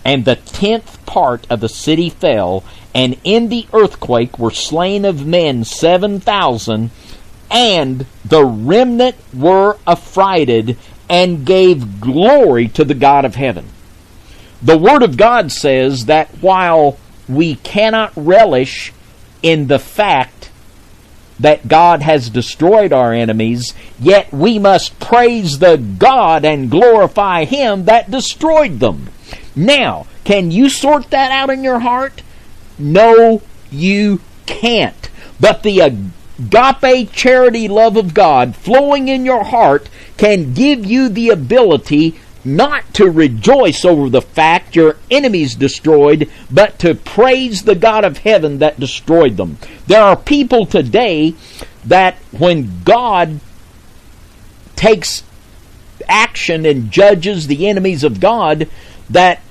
and 0.03 0.25
the 0.25 0.35
tenth 0.35 1.03
part 1.05 1.47
of 1.49 1.61
the 1.61 1.69
city 1.69 2.09
fell, 2.09 2.63
and 2.93 3.17
in 3.23 3.49
the 3.49 3.65
earthquake 3.73 4.37
were 4.37 4.51
slain 4.51 5.05
of 5.05 5.25
men 5.25 5.63
seven 5.63 6.19
thousand, 6.19 6.91
and 7.49 8.05
the 8.23 8.43
remnant 8.45 9.15
were 9.33 9.77
affrighted, 9.87 10.77
and 11.09 11.45
gave 11.45 11.99
glory 12.01 12.67
to 12.67 12.83
the 12.83 12.93
God 12.93 13.25
of 13.25 13.35
heaven. 13.35 13.65
The 14.61 14.77
Word 14.77 15.03
of 15.03 15.17
God 15.17 15.51
says 15.51 16.05
that 16.05 16.29
while 16.41 16.97
we 17.27 17.55
cannot 17.55 18.11
relish 18.15 18.91
in 19.45 19.67
the 19.67 19.77
fact 19.77 20.49
that 21.39 21.67
God 21.67 22.01
has 22.01 22.31
destroyed 22.31 22.91
our 22.91 23.13
enemies, 23.13 23.75
yet 23.99 24.33
we 24.33 24.57
must 24.57 24.99
praise 24.99 25.59
the 25.59 25.77
God 25.77 26.43
and 26.43 26.71
glorify 26.71 27.45
Him 27.45 27.85
that 27.85 28.09
destroyed 28.09 28.79
them. 28.79 29.09
Now, 29.55 30.07
can 30.23 30.49
you 30.49 30.67
sort 30.67 31.11
that 31.11 31.29
out 31.29 31.51
in 31.51 31.63
your 31.63 31.77
heart? 31.77 32.23
No, 32.79 33.43
you 33.69 34.19
can't. 34.47 35.11
But 35.39 35.61
the 35.61 35.79
agape 35.79 37.11
charity 37.11 37.67
love 37.67 37.97
of 37.97 38.15
God 38.15 38.55
flowing 38.55 39.09
in 39.09 39.25
your 39.25 39.43
heart 39.43 39.89
can 40.17 40.55
give 40.55 40.83
you 40.83 41.07
the 41.07 41.29
ability 41.29 42.19
not 42.45 42.93
to 42.93 43.09
rejoice 43.09 43.83
over 43.83 44.09
the 44.09 44.21
fact 44.21 44.75
your 44.75 44.97
enemies 45.09 45.55
destroyed, 45.55 46.29
but 46.51 46.77
to 46.79 46.93
praise 46.93 47.63
the 47.63 47.75
God 47.75 48.05
of 48.05 48.19
heaven 48.19 48.59
that 48.59 48.79
destroyed 48.79 49.37
them. 49.37 49.57
There 49.87 50.01
are 50.01 50.15
people 50.15 50.65
today 50.65 51.33
that 51.85 52.15
when 52.31 52.83
God 52.83 53.39
takes 54.75 55.23
action 56.07 56.65
and 56.65 56.91
judges 56.91 57.47
the 57.47 57.67
enemies 57.67 58.03
of 58.03 58.19
God, 58.19 58.69
that 59.09 59.41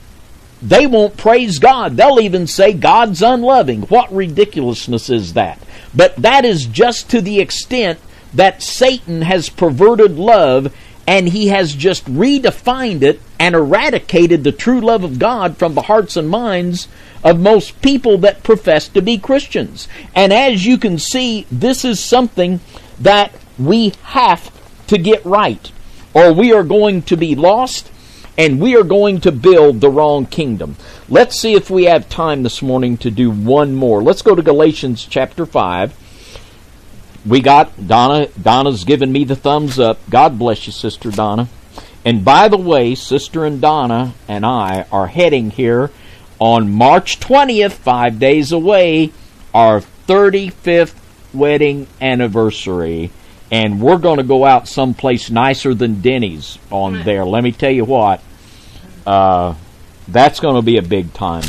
they 0.63 0.87
won't 0.87 1.17
praise 1.17 1.59
God. 1.59 1.97
They'll 1.97 2.21
even 2.21 2.47
say 2.47 2.73
God's 2.73 3.23
unloving. 3.23 3.83
What 3.83 4.13
ridiculousness 4.13 5.11
is 5.11 5.35
that? 5.35 5.59
But 5.95 6.17
that 6.17 6.45
is 6.45 6.67
just 6.67 7.11
to 7.11 7.21
the 7.21 7.41
extent 7.41 7.99
that 8.33 8.63
Satan 8.63 9.23
has 9.23 9.49
perverted 9.49 10.19
love 10.19 10.75
and 11.07 11.29
he 11.29 11.49
has 11.49 11.75
just 11.75 12.05
redefined 12.07 13.03
it 13.03 13.21
and 13.39 13.55
eradicated 13.55 14.43
the 14.43 14.53
true 14.53 14.81
love 14.81 15.05
of 15.05 15.19
God 15.19 15.57
from 15.57 15.75
the 15.75 15.83
hearts 15.83 16.17
and 16.17 16.29
minds 16.29 16.89
of 17.23 17.39
most 17.41 17.81
people 17.83 18.19
that 18.19 18.43
profess 18.43 18.89
to 18.89 19.03
be 19.03 19.19
Christians. 19.19 19.89
And 20.15 20.33
as 20.33 20.65
you 20.65 20.79
can 20.79 20.99
see, 20.99 21.47
this 21.51 21.85
is 21.85 22.01
something 22.01 22.61
that 23.01 23.35
we 23.59 23.93
have 24.03 24.51
to 24.87 24.99
get 24.99 25.25
right, 25.25 25.71
or 26.13 26.33
we 26.33 26.53
are 26.53 26.65
going 26.65 27.03
to 27.03 27.17
be 27.17 27.35
lost 27.35 27.91
and 28.37 28.61
we 28.61 28.77
are 28.77 28.83
going 28.83 29.21
to 29.21 29.31
build 29.31 29.81
the 29.81 29.91
wrong 29.91 30.27
kingdom. 30.27 30.77
Let's 31.09 31.39
see 31.39 31.55
if 31.55 31.71
we 31.71 31.85
have 31.85 32.09
time 32.09 32.43
this 32.43 32.63
morning 32.63 32.97
to 32.99 33.11
do 33.11 33.31
one 33.31 33.75
more. 33.75 34.03
Let's 34.03 34.23
go 34.23 34.35
to 34.35 34.43
Galatians 34.43 35.07
chapter 35.09 35.47
5 35.47 35.95
we 37.27 37.41
got 37.41 37.87
Donna. 37.87 38.29
Donna's 38.41 38.85
given 38.85 39.11
me 39.11 39.25
the 39.25 39.37
thumbs 39.37 39.79
up. 39.79 39.99
God 40.11 40.39
bless 40.39 40.66
you, 40.66 40.72
Sister 40.72 41.11
Donna. 41.11 41.49
And 42.05 42.25
by 42.25 42.49
the 42.49 42.59
way, 42.59 42.95
Sister 42.95 43.45
and 43.45 43.61
Donna 43.61 44.14
and 44.29 44.45
I 44.45 44.87
are 44.93 45.07
heading 45.07 45.51
here 45.51 45.91
on 46.39 46.70
March 46.70 47.18
20th, 47.20 47.72
five 47.72 48.18
days 48.18 48.53
away, 48.53 49.12
our 49.55 49.81
35th 50.07 50.95
wedding 51.33 51.87
anniversary, 52.01 53.11
and 53.51 53.81
we're 53.81 53.99
going 53.99 54.18
to 54.18 54.25
go 54.25 54.45
out 54.45 54.68
someplace 54.68 55.31
nicer 55.31 55.75
than 55.75 56.01
Denny's 56.01 56.59
on 56.70 57.03
there. 57.05 57.25
Let 57.25 57.43
me 57.43 57.53
tell 57.53 57.70
you 57.70 57.85
what, 57.85 58.22
uh, 59.07 59.55
that's 60.09 60.41
going 60.41 60.57
to 60.57 60.62
be 60.62 60.77
a 60.77 60.83
big 60.83 61.14
time. 61.14 61.45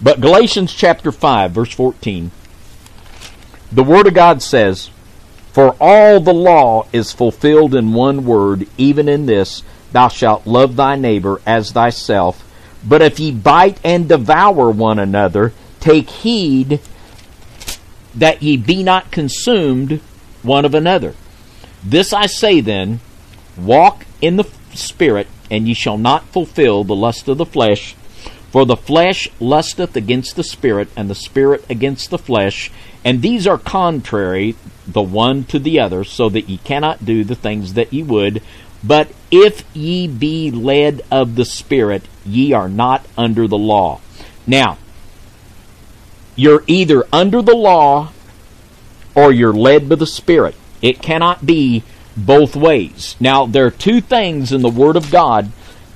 But 0.00 0.20
Galatians 0.20 0.72
chapter 0.72 1.10
5, 1.10 1.50
verse 1.50 1.72
14, 1.72 2.30
the 3.72 3.82
Word 3.82 4.06
of 4.06 4.14
God 4.14 4.42
says, 4.42 4.90
For 5.56 5.74
all 5.80 6.20
the 6.20 6.34
law 6.34 6.86
is 6.92 7.12
fulfilled 7.12 7.74
in 7.74 7.94
one 7.94 8.26
word, 8.26 8.68
even 8.76 9.08
in 9.08 9.24
this, 9.24 9.62
thou 9.90 10.08
shalt 10.08 10.46
love 10.46 10.76
thy 10.76 10.96
neighbor 10.96 11.40
as 11.46 11.72
thyself. 11.72 12.44
But 12.86 13.00
if 13.00 13.18
ye 13.18 13.30
bite 13.32 13.80
and 13.82 14.06
devour 14.06 14.70
one 14.70 14.98
another, 14.98 15.54
take 15.80 16.10
heed 16.10 16.78
that 18.14 18.42
ye 18.42 18.58
be 18.58 18.82
not 18.82 19.10
consumed 19.10 20.02
one 20.42 20.66
of 20.66 20.74
another. 20.74 21.14
This 21.82 22.12
I 22.12 22.26
say 22.26 22.60
then, 22.60 23.00
walk 23.56 24.04
in 24.20 24.36
the 24.36 24.46
Spirit, 24.74 25.26
and 25.50 25.66
ye 25.66 25.72
shall 25.72 25.96
not 25.96 26.26
fulfill 26.26 26.84
the 26.84 26.94
lust 26.94 27.28
of 27.28 27.38
the 27.38 27.46
flesh. 27.46 27.94
For 28.50 28.66
the 28.66 28.76
flesh 28.76 29.30
lusteth 29.40 29.96
against 29.96 30.36
the 30.36 30.44
Spirit, 30.44 30.90
and 30.94 31.08
the 31.08 31.14
Spirit 31.14 31.64
against 31.70 32.10
the 32.10 32.18
flesh, 32.18 32.70
and 33.06 33.22
these 33.22 33.46
are 33.46 33.56
contrary 33.56 34.56
the 34.84 35.00
one 35.00 35.44
to 35.44 35.60
the 35.60 35.78
other, 35.78 36.02
so 36.02 36.28
that 36.28 36.48
ye 36.48 36.58
cannot 36.58 37.04
do 37.04 37.22
the 37.22 37.36
things 37.36 37.74
that 37.74 37.92
ye 37.92 38.02
would. 38.02 38.42
But 38.82 39.12
if 39.30 39.64
ye 39.74 40.08
be 40.08 40.50
led 40.50 41.02
of 41.08 41.36
the 41.36 41.44
Spirit, 41.44 42.02
ye 42.24 42.52
are 42.52 42.68
not 42.68 43.06
under 43.16 43.46
the 43.46 43.56
law. 43.56 44.00
Now, 44.44 44.78
you're 46.34 46.64
either 46.66 47.04
under 47.12 47.42
the 47.42 47.54
law 47.54 48.10
or 49.14 49.32
you're 49.32 49.52
led 49.52 49.88
by 49.88 49.94
the 49.94 50.06
Spirit. 50.06 50.56
It 50.82 51.00
cannot 51.00 51.46
be 51.46 51.84
both 52.16 52.56
ways. 52.56 53.14
Now, 53.20 53.46
there 53.46 53.66
are 53.66 53.70
two 53.70 54.00
things 54.00 54.50
in 54.50 54.62
the 54.62 54.68
Word 54.68 54.96
of 54.96 55.12
God 55.12 55.52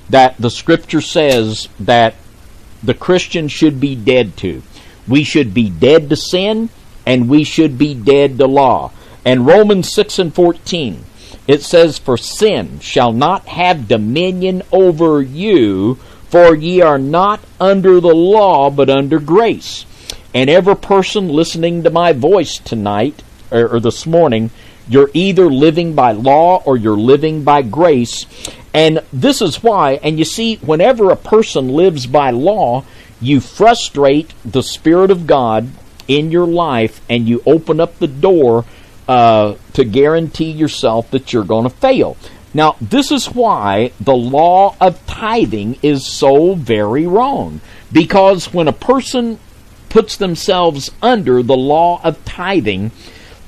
that 0.09 0.37
the 0.37 0.49
Scripture 0.49 1.01
says 1.01 1.67
that 1.77 2.15
the 2.81 2.93
Christian 2.93 3.49
should 3.49 3.81
be 3.81 3.95
dead 3.95 4.37
to. 4.37 4.63
We 5.09 5.25
should 5.25 5.53
be 5.53 5.69
dead 5.69 6.09
to 6.09 6.15
sin, 6.15 6.69
and 7.11 7.27
we 7.27 7.43
should 7.43 7.77
be 7.77 7.93
dead 7.93 8.37
to 8.37 8.47
law. 8.47 8.89
And 9.25 9.45
Romans 9.45 9.91
6 9.91 10.17
and 10.17 10.33
14, 10.33 11.03
it 11.45 11.61
says, 11.61 11.99
For 11.99 12.15
sin 12.15 12.79
shall 12.79 13.11
not 13.11 13.49
have 13.49 13.89
dominion 13.89 14.63
over 14.71 15.21
you, 15.21 15.95
for 16.29 16.55
ye 16.55 16.79
are 16.79 16.97
not 16.97 17.41
under 17.59 17.99
the 17.99 18.15
law, 18.15 18.69
but 18.69 18.89
under 18.89 19.19
grace. 19.19 19.85
And 20.33 20.49
every 20.49 20.77
person 20.77 21.27
listening 21.27 21.83
to 21.83 21.89
my 21.89 22.13
voice 22.13 22.59
tonight, 22.59 23.23
or, 23.51 23.67
or 23.67 23.79
this 23.81 24.05
morning, 24.05 24.49
you're 24.87 25.11
either 25.13 25.47
living 25.47 25.93
by 25.93 26.13
law 26.13 26.63
or 26.65 26.77
you're 26.77 26.95
living 26.95 27.43
by 27.43 27.61
grace. 27.61 28.25
And 28.73 29.01
this 29.11 29.41
is 29.41 29.61
why, 29.61 29.99
and 30.01 30.17
you 30.17 30.23
see, 30.23 30.55
whenever 30.55 31.11
a 31.11 31.17
person 31.17 31.67
lives 31.67 32.07
by 32.07 32.29
law, 32.29 32.85
you 33.19 33.41
frustrate 33.41 34.33
the 34.45 34.63
Spirit 34.63 35.11
of 35.11 35.27
God 35.27 35.67
in 36.07 36.31
your 36.31 36.47
life 36.47 37.01
and 37.09 37.27
you 37.27 37.41
open 37.45 37.79
up 37.79 37.97
the 37.99 38.07
door 38.07 38.65
uh, 39.07 39.55
to 39.73 39.83
guarantee 39.83 40.51
yourself 40.51 41.11
that 41.11 41.33
you're 41.33 41.43
going 41.43 41.63
to 41.63 41.69
fail. 41.69 42.17
Now, 42.53 42.75
this 42.81 43.11
is 43.11 43.27
why 43.27 43.91
the 43.99 44.15
law 44.15 44.75
of 44.81 45.05
tithing 45.05 45.79
is 45.81 46.05
so 46.05 46.53
very 46.55 47.07
wrong. 47.07 47.61
Because 47.91 48.53
when 48.53 48.67
a 48.67 48.73
person 48.73 49.39
puts 49.89 50.17
themselves 50.17 50.91
under 51.01 51.43
the 51.43 51.55
law 51.57 52.01
of 52.03 52.23
tithing, 52.25 52.91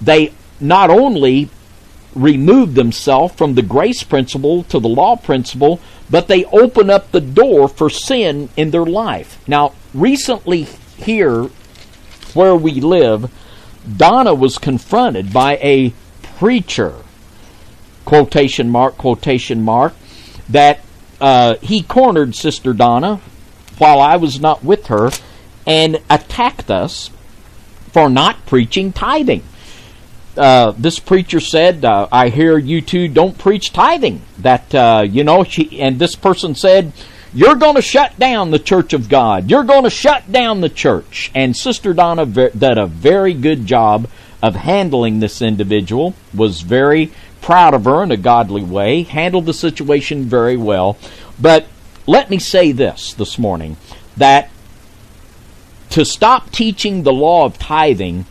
they 0.02 0.34
not 0.60 0.90
only 0.90 1.50
remove 2.16 2.76
themselves 2.76 3.34
from 3.34 3.56
the 3.56 3.62
grace 3.62 4.04
principle 4.04 4.64
to 4.64 4.80
the 4.80 4.90
law 4.90 5.16
principle, 5.16 5.80
but 6.10 6.28
they 6.28 6.46
open 6.46 6.90
up 6.90 7.12
the 7.12 7.22
door 7.22 7.68
for 7.68 7.90
sin 7.90 8.50
in 8.56 8.72
their 8.72 8.86
life. 8.86 9.42
Now, 9.48 9.74
recently 9.94 10.64
here 10.98 11.50
where 12.36 12.56
we 12.56 12.82
live, 12.82 13.32
Donna 13.98 14.34
was 14.34 14.58
confronted 14.58 15.34
by 15.34 15.58
a 15.58 15.94
preacher, 16.38 16.96
quotation 18.06 18.70
mark, 18.70 18.98
quotation 18.98 19.62
mark, 19.62 19.94
that 20.50 20.82
uh, 21.22 21.56
he 21.62 21.82
cornered 21.84 22.36
Sister 22.36 22.74
Donna 22.74 23.22
while 23.78 24.00
I 24.00 24.18
was 24.18 24.40
not 24.40 24.64
with 24.64 24.88
her 24.88 25.10
and 25.66 26.02
attacked 26.10 26.70
us 26.70 27.10
for 27.92 28.10
not 28.10 28.46
preaching 28.46 28.92
tithing. 28.92 29.44
Uh, 30.36 30.74
this 30.78 31.00
preacher 31.00 31.40
said, 31.40 31.86
uh, 31.86 32.08
"I 32.12 32.30
hear 32.30 32.58
you 32.58 32.82
two 32.82 33.08
don't 33.08 33.38
preach 33.38 33.72
tithing." 33.72 34.22
That 34.40 34.74
uh, 34.74 35.06
you 35.08 35.24
know, 35.24 35.44
she 35.44 35.80
and 35.80 36.00
this 36.00 36.16
person 36.16 36.56
said, 36.56 36.92
"You're 37.34 37.56
going 37.56 37.76
to 37.76 37.82
shut 37.82 38.18
down 38.20 38.52
the 38.52 38.60
Church 38.60 38.94
of 38.94 39.10
God. 39.10 39.50
You're 39.50 39.64
going 39.64 39.84
to 39.84 39.90
shut 39.90 40.32
down 40.32 40.62
the 40.62 40.70
church." 40.70 41.32
And 41.34 41.56
Sister 41.56 41.94
Donna 41.94 42.26
did 42.26 42.78
a 42.78 42.86
very 42.86 43.34
good 43.34 43.66
job 43.66 44.08
of 44.42 44.56
handling 44.56 45.20
this 45.20 45.42
individual. 45.42 46.14
Was 46.34 46.62
very 46.62 47.12
proud 47.42 47.74
of 47.74 47.86
her 47.86 48.04
in 48.04 48.12
a 48.12 48.18
godly 48.18 48.64
way. 48.64 49.04
Handled 49.04 49.46
the 49.46 49.54
situation 49.54 50.26
very 50.26 50.58
well. 50.58 50.98
But 51.40 51.68
let 52.06 52.30
me 52.30 52.40
say 52.40 52.72
this 52.72 53.14
this 53.14 53.40
morning: 53.40 53.78
that 54.18 54.50
to 55.90 56.04
stop 56.06 56.52
teaching 56.52 57.04
the 57.04 57.14
law 57.14 57.46
of 57.46 57.58
tithing 57.58 58.26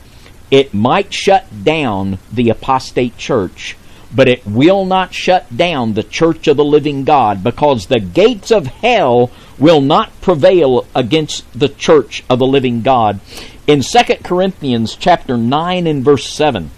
it 0.50 0.74
might 0.74 1.14
shut 1.14 1.46
down 1.64 2.18
the 2.30 2.50
apostate 2.50 3.16
church, 3.16 3.74
but 4.14 4.28
it 4.28 4.46
will 4.46 4.84
not 4.84 5.14
shut 5.14 5.56
down 5.56 5.94
the 5.94 6.02
church 6.02 6.46
of 6.46 6.56
the 6.56 6.64
living 6.64 7.04
God 7.04 7.42
because 7.42 7.86
the 7.86 8.00
gates 8.00 8.50
of 8.50 8.66
hell 8.66 9.30
will 9.58 9.80
not 9.80 10.20
prevail 10.20 10.86
against 10.94 11.44
the 11.58 11.68
church 11.68 12.24
of 12.28 12.38
the 12.38 12.46
living 12.46 12.82
God. 12.82 13.20
In 13.66 13.82
2 13.82 14.14
Corinthians 14.22 14.96
chapter 14.96 15.36
9 15.36 15.86
and 15.86 16.04
verse 16.04 16.28
7, 16.28 16.70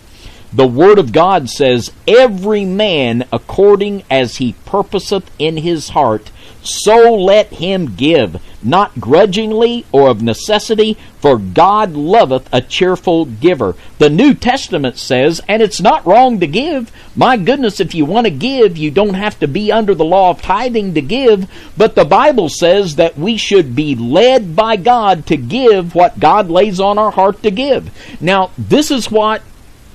the 0.52 0.66
word 0.68 0.98
of 0.98 1.12
God 1.12 1.50
says, 1.50 1.90
Every 2.06 2.64
man 2.64 3.26
according 3.32 4.04
as 4.08 4.36
he 4.36 4.54
purposeth 4.64 5.28
in 5.38 5.56
his 5.56 5.88
heart, 5.88 6.30
so 6.64 7.14
let 7.14 7.48
him 7.48 7.94
give, 7.94 8.42
not 8.62 8.98
grudgingly 8.98 9.84
or 9.92 10.08
of 10.08 10.22
necessity, 10.22 10.96
for 11.20 11.38
God 11.38 11.92
loveth 11.92 12.48
a 12.52 12.60
cheerful 12.60 13.26
giver. 13.26 13.74
The 13.98 14.10
New 14.10 14.34
Testament 14.34 14.98
says, 14.98 15.40
and 15.46 15.62
it's 15.62 15.80
not 15.80 16.06
wrong 16.06 16.40
to 16.40 16.46
give. 16.46 16.90
My 17.14 17.36
goodness, 17.36 17.80
if 17.80 17.94
you 17.94 18.04
want 18.04 18.26
to 18.26 18.30
give, 18.30 18.76
you 18.76 18.90
don't 18.90 19.14
have 19.14 19.38
to 19.40 19.48
be 19.48 19.70
under 19.70 19.94
the 19.94 20.04
law 20.04 20.30
of 20.30 20.42
tithing 20.42 20.94
to 20.94 21.02
give. 21.02 21.50
But 21.76 21.94
the 21.94 22.04
Bible 22.04 22.48
says 22.48 22.96
that 22.96 23.18
we 23.18 23.36
should 23.36 23.76
be 23.76 23.94
led 23.94 24.56
by 24.56 24.76
God 24.76 25.26
to 25.26 25.36
give 25.36 25.94
what 25.94 26.18
God 26.18 26.50
lays 26.50 26.80
on 26.80 26.98
our 26.98 27.10
heart 27.10 27.42
to 27.42 27.50
give. 27.50 27.90
Now, 28.20 28.50
this 28.56 28.90
is 28.90 29.10
what 29.10 29.42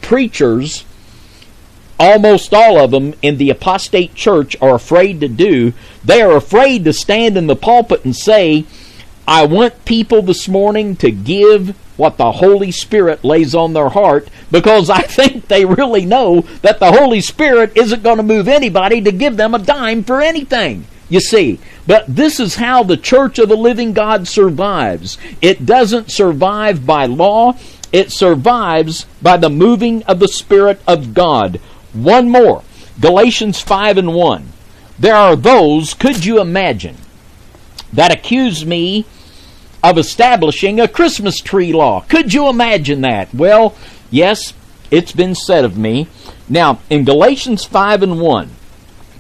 preachers 0.02 0.86
almost 2.00 2.54
all 2.54 2.80
of 2.80 2.92
them 2.92 3.14
in 3.22 3.38
the 3.38 3.50
apostate 3.50 4.16
church 4.16 4.56
are 4.62 4.76
afraid 4.76 5.20
to 5.20 5.28
do. 5.28 5.74
They 6.04 6.22
are 6.22 6.36
afraid 6.36 6.86
to 6.86 6.94
stand 6.94 7.38
in 7.38 7.48
the 7.48 7.56
pulpit 7.56 8.06
and 8.06 8.16
say, 8.16 8.66
I 9.28 9.46
want 9.46 9.86
people 9.86 10.22
this 10.22 10.48
morning 10.48 10.96
to 10.98 11.12
give 11.12 11.76
what 11.98 12.18
the 12.18 12.32
Holy 12.32 12.72
Spirit 12.72 13.24
lays 13.24 13.54
on 13.54 13.74
their 13.74 13.90
heart 13.90 14.30
because 14.50 14.90
I 14.90 15.02
think 15.04 15.48
they 15.48 15.66
really 15.66 16.06
know 16.06 16.42
that 16.62 16.80
the 16.80 16.92
Holy 16.92 17.22
Spirit 17.22 17.76
isn't 17.76 18.02
going 18.02 18.18
to 18.18 18.24
move 18.24 18.48
anybody 18.48 19.02
to 19.02 19.12
give 19.12 19.38
them 19.38 19.54
a 19.54 19.60
dime 19.60 20.04
for 20.04 20.22
anything. 20.22 20.86
You 21.10 21.20
see, 21.20 21.60
but 21.86 22.06
this 22.08 22.40
is 22.40 22.56
how 22.56 22.84
the 22.84 22.98
church 22.98 23.40
of 23.40 23.50
the 23.50 23.58
living 23.58 23.94
God 23.94 24.28
survives. 24.28 25.18
It 25.42 25.66
doesn't 25.66 26.12
survive 26.12 26.86
by 26.86 27.06
law, 27.08 27.56
it 27.92 28.12
survives 28.12 29.06
by 29.22 29.38
the 29.38 29.50
moving 29.50 30.04
of 30.04 30.20
the 30.20 30.28
Spirit 30.28 30.80
of 30.88 31.14
God. 31.14 31.60
One 31.94 32.30
more 32.30 32.64
Galatians 33.00 33.60
5 33.62 33.98
and 33.98 34.14
1. 34.14 34.48
There 34.98 35.16
are 35.16 35.36
those, 35.36 35.94
could 35.94 36.26
you 36.26 36.42
imagine, 36.42 36.98
that 37.94 38.12
accuse 38.12 38.66
me 38.66 39.06
of 39.84 39.98
establishing 39.98 40.80
a 40.80 40.88
Christmas 40.88 41.40
tree 41.40 41.72
law. 41.72 42.02
Could 42.02 42.34
you 42.34 42.50
imagine 42.50 43.02
that? 43.02 43.34
Well, 43.34 43.76
yes, 44.12 44.54
it's 44.92 45.14
been 45.14 45.36
said 45.36 45.64
of 45.64 45.78
me. 45.78 46.08
Now, 46.50 46.80
in 46.90 47.06
Galatians 47.06 47.64
5 47.64 48.04
and 48.04 48.20
1, 48.20 48.50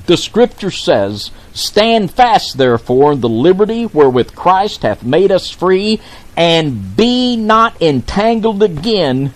the 0.06 0.18
scripture 0.18 0.72
says, 0.72 1.32
Stand 1.54 2.12
fast, 2.12 2.58
therefore, 2.58 3.14
in 3.14 3.22
the 3.22 3.30
liberty 3.30 3.86
wherewith 3.86 4.36
Christ 4.36 4.82
hath 4.82 5.04
made 5.04 5.32
us 5.32 5.50
free, 5.50 6.02
and 6.36 6.96
be 6.96 7.36
not 7.36 7.82
entangled 7.82 8.64
again 8.64 9.34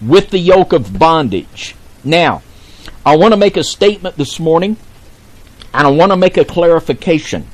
with 0.00 0.30
the 0.30 0.38
yoke 0.38 0.72
of 0.72 0.98
bondage. 0.98 1.74
Now, 2.04 2.42
I 3.04 3.16
want 3.16 3.32
to 3.32 3.38
make 3.38 3.56
a 3.56 3.64
statement 3.64 4.16
this 4.16 4.38
morning, 4.38 4.76
and 5.72 5.86
I 5.86 5.90
want 5.90 6.12
to 6.12 6.16
make 6.16 6.36
a 6.36 6.44
clarification. 6.44 7.46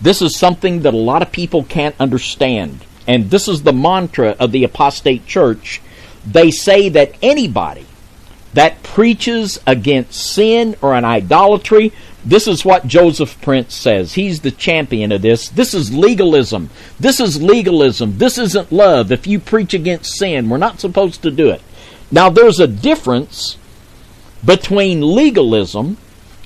This 0.00 0.22
is 0.22 0.36
something 0.36 0.82
that 0.82 0.94
a 0.94 0.96
lot 0.96 1.22
of 1.22 1.32
people 1.32 1.64
can't 1.64 1.94
understand. 2.00 2.84
And 3.06 3.30
this 3.30 3.48
is 3.48 3.62
the 3.62 3.72
mantra 3.72 4.36
of 4.38 4.52
the 4.52 4.64
apostate 4.64 5.26
church 5.26 5.80
they 6.24 6.50
say 6.50 6.88
that 6.90 7.14
anybody 7.22 7.86
that 8.54 8.82
preaches 8.82 9.58
against 9.66 10.34
sin 10.34 10.76
or 10.82 10.94
an 10.94 11.04
idolatry, 11.04 11.92
this 12.24 12.46
is 12.46 12.64
what 12.64 12.86
Joseph 12.86 13.40
Prince 13.40 13.74
says. 13.74 14.14
He's 14.14 14.40
the 14.40 14.50
champion 14.50 15.10
of 15.10 15.22
this. 15.22 15.48
This 15.48 15.74
is 15.74 15.92
legalism. 15.92 16.70
This 17.00 17.18
is 17.18 17.42
legalism. 17.42 18.18
This 18.18 18.38
isn't 18.38 18.70
love. 18.70 19.10
If 19.10 19.26
you 19.26 19.40
preach 19.40 19.74
against 19.74 20.16
sin, 20.16 20.48
we're 20.48 20.58
not 20.58 20.80
supposed 20.80 21.22
to 21.22 21.30
do 21.30 21.50
it. 21.50 21.62
Now, 22.10 22.28
there's 22.28 22.60
a 22.60 22.66
difference 22.66 23.56
between 24.44 25.14
legalism 25.14 25.96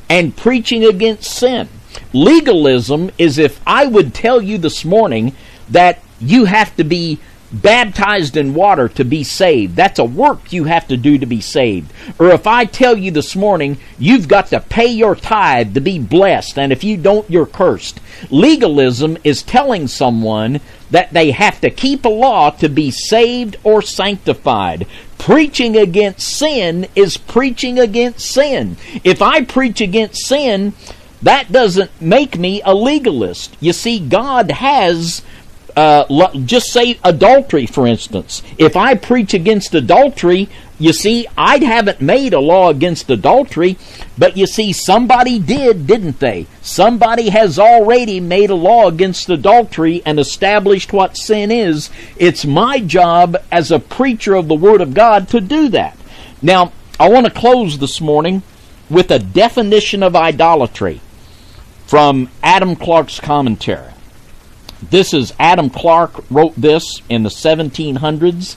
and 0.09 0.37
preaching 0.37 0.85
against 0.85 1.31
sin. 1.31 1.69
Legalism 2.13 3.11
is 3.19 3.39
if 3.39 3.61
I 3.67 3.87
would 3.87 4.15
tell 4.15 4.41
you 4.41 4.59
this 4.59 4.85
morning 4.85 5.35
that 5.71 6.03
you 6.21 6.45
have 6.45 6.75
to 6.77 6.85
be 6.85 7.19
baptized 7.53 8.37
in 8.37 8.55
water 8.55 8.89
to 8.89 9.05
be 9.05 9.23
saved. 9.23 9.77
That's 9.77 9.99
a 9.99 10.05
work 10.05 10.53
you 10.53 10.65
have 10.65 10.89
to 10.89 10.97
do 10.97 11.19
to 11.19 11.27
be 11.27 11.41
saved. 11.41 11.93
Or 12.19 12.31
if 12.31 12.47
I 12.47 12.65
tell 12.65 12.97
you 12.97 13.11
this 13.11 13.37
morning, 13.37 13.79
you've 13.99 14.29
got 14.29 14.49
to 14.49 14.61
pay 14.61 14.87
your 14.87 15.15
tithe 15.15 15.75
to 15.75 15.81
be 15.81 15.99
blessed, 15.99 16.59
and 16.59 16.73
if 16.73 16.85
you 16.85 16.97
don't, 16.97 17.29
you're 17.31 17.47
cursed. 17.47 18.01
Legalism 18.31 19.17
is 19.25 19.43
telling 19.43 19.87
someone 19.87 20.61
that 20.91 21.13
they 21.13 21.31
have 21.31 21.61
to 21.61 21.71
keep 21.71 22.05
a 22.05 22.09
law 22.09 22.51
to 22.51 22.69
be 22.69 22.91
saved 22.91 23.57
or 23.65 23.83
sanctified. 23.83 24.87
Preaching 25.19 25.77
against 25.77 26.27
sin 26.29 26.87
is 26.95 27.17
preaching 27.17 27.79
against 27.79 28.31
sin. 28.31 28.77
If 29.03 29.23
I 29.23 29.45
preach 29.45 29.81
against 29.81 30.27
sin, 30.27 30.75
that 31.23 31.51
doesn't 31.51 31.91
make 32.01 32.39
me 32.39 32.63
a 32.63 32.75
legalist. 32.75 33.57
You 33.61 33.73
see, 33.73 33.99
God 33.99 34.51
has 34.51 35.23
uh, 35.77 36.31
just 36.45 36.73
say 36.73 36.99
adultery, 37.05 37.67
for 37.67 37.87
instance. 37.87 38.43
If 38.57 38.77
I 38.77 38.95
preach 38.95 39.35
against 39.35 39.75
adultery, 39.75 40.49
you 40.79 40.93
see, 40.93 41.27
I 41.37 41.59
haven't 41.59 42.01
made 42.01 42.33
a 42.33 42.41
law 42.41 42.71
against 42.71 43.11
adultery, 43.11 43.77
but 44.19 44.37
you 44.37 44.47
see, 44.47 44.73
somebody 44.73 45.39
did, 45.39 45.87
didn't 45.87 46.21
they? 46.21 46.47
Somebody 46.63 47.29
has 47.29 47.59
already 47.59 48.19
made 48.19 48.51
a 48.51 48.55
law 48.55 48.89
against 48.89 49.29
adultery 49.29 50.03
and 50.07 50.19
established 50.19 50.93
what 50.93 51.17
sin 51.17 51.51
is. 51.51 51.91
It's 52.17 52.47
my 52.47 52.81
job 52.81 53.37
as 53.53 53.71
a 53.71 53.79
preacher 53.79 54.35
of 54.35 54.49
the 54.49 54.55
Word 54.55 54.81
of 54.81 54.95
God 54.95 55.29
to 55.29 55.41
do 55.41 55.69
that. 55.71 55.99
Now, 56.41 56.73
I 56.99 57.11
want 57.11 57.27
to 57.27 57.33
close 57.33 57.79
this 57.79 58.01
morning 58.01 58.43
with 58.89 59.11
a 59.11 59.19
definition 59.19 60.03
of 60.03 60.17
idolatry 60.17 61.01
from 61.87 62.31
Adam 62.43 62.75
Clarke's 62.75 63.21
commentary. 63.21 63.93
This 64.83 65.13
is 65.13 65.35
Adam 65.39 65.69
Clarke 65.69 66.25
wrote 66.31 66.55
this 66.57 67.03
in 67.09 67.23
the 67.23 67.29
1700s. 67.29 68.57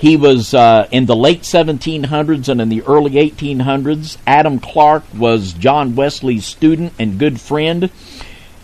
He 0.00 0.16
was 0.16 0.54
uh, 0.54 0.88
in 0.90 1.04
the 1.04 1.14
late 1.14 1.42
1700s 1.42 2.48
and 2.48 2.60
in 2.60 2.70
the 2.70 2.82
early 2.84 3.12
1800s. 3.12 4.16
Adam 4.26 4.58
Clarke 4.58 5.04
was 5.14 5.52
John 5.52 5.94
Wesley's 5.94 6.46
student 6.46 6.94
and 6.98 7.18
good 7.18 7.38
friend. 7.38 7.90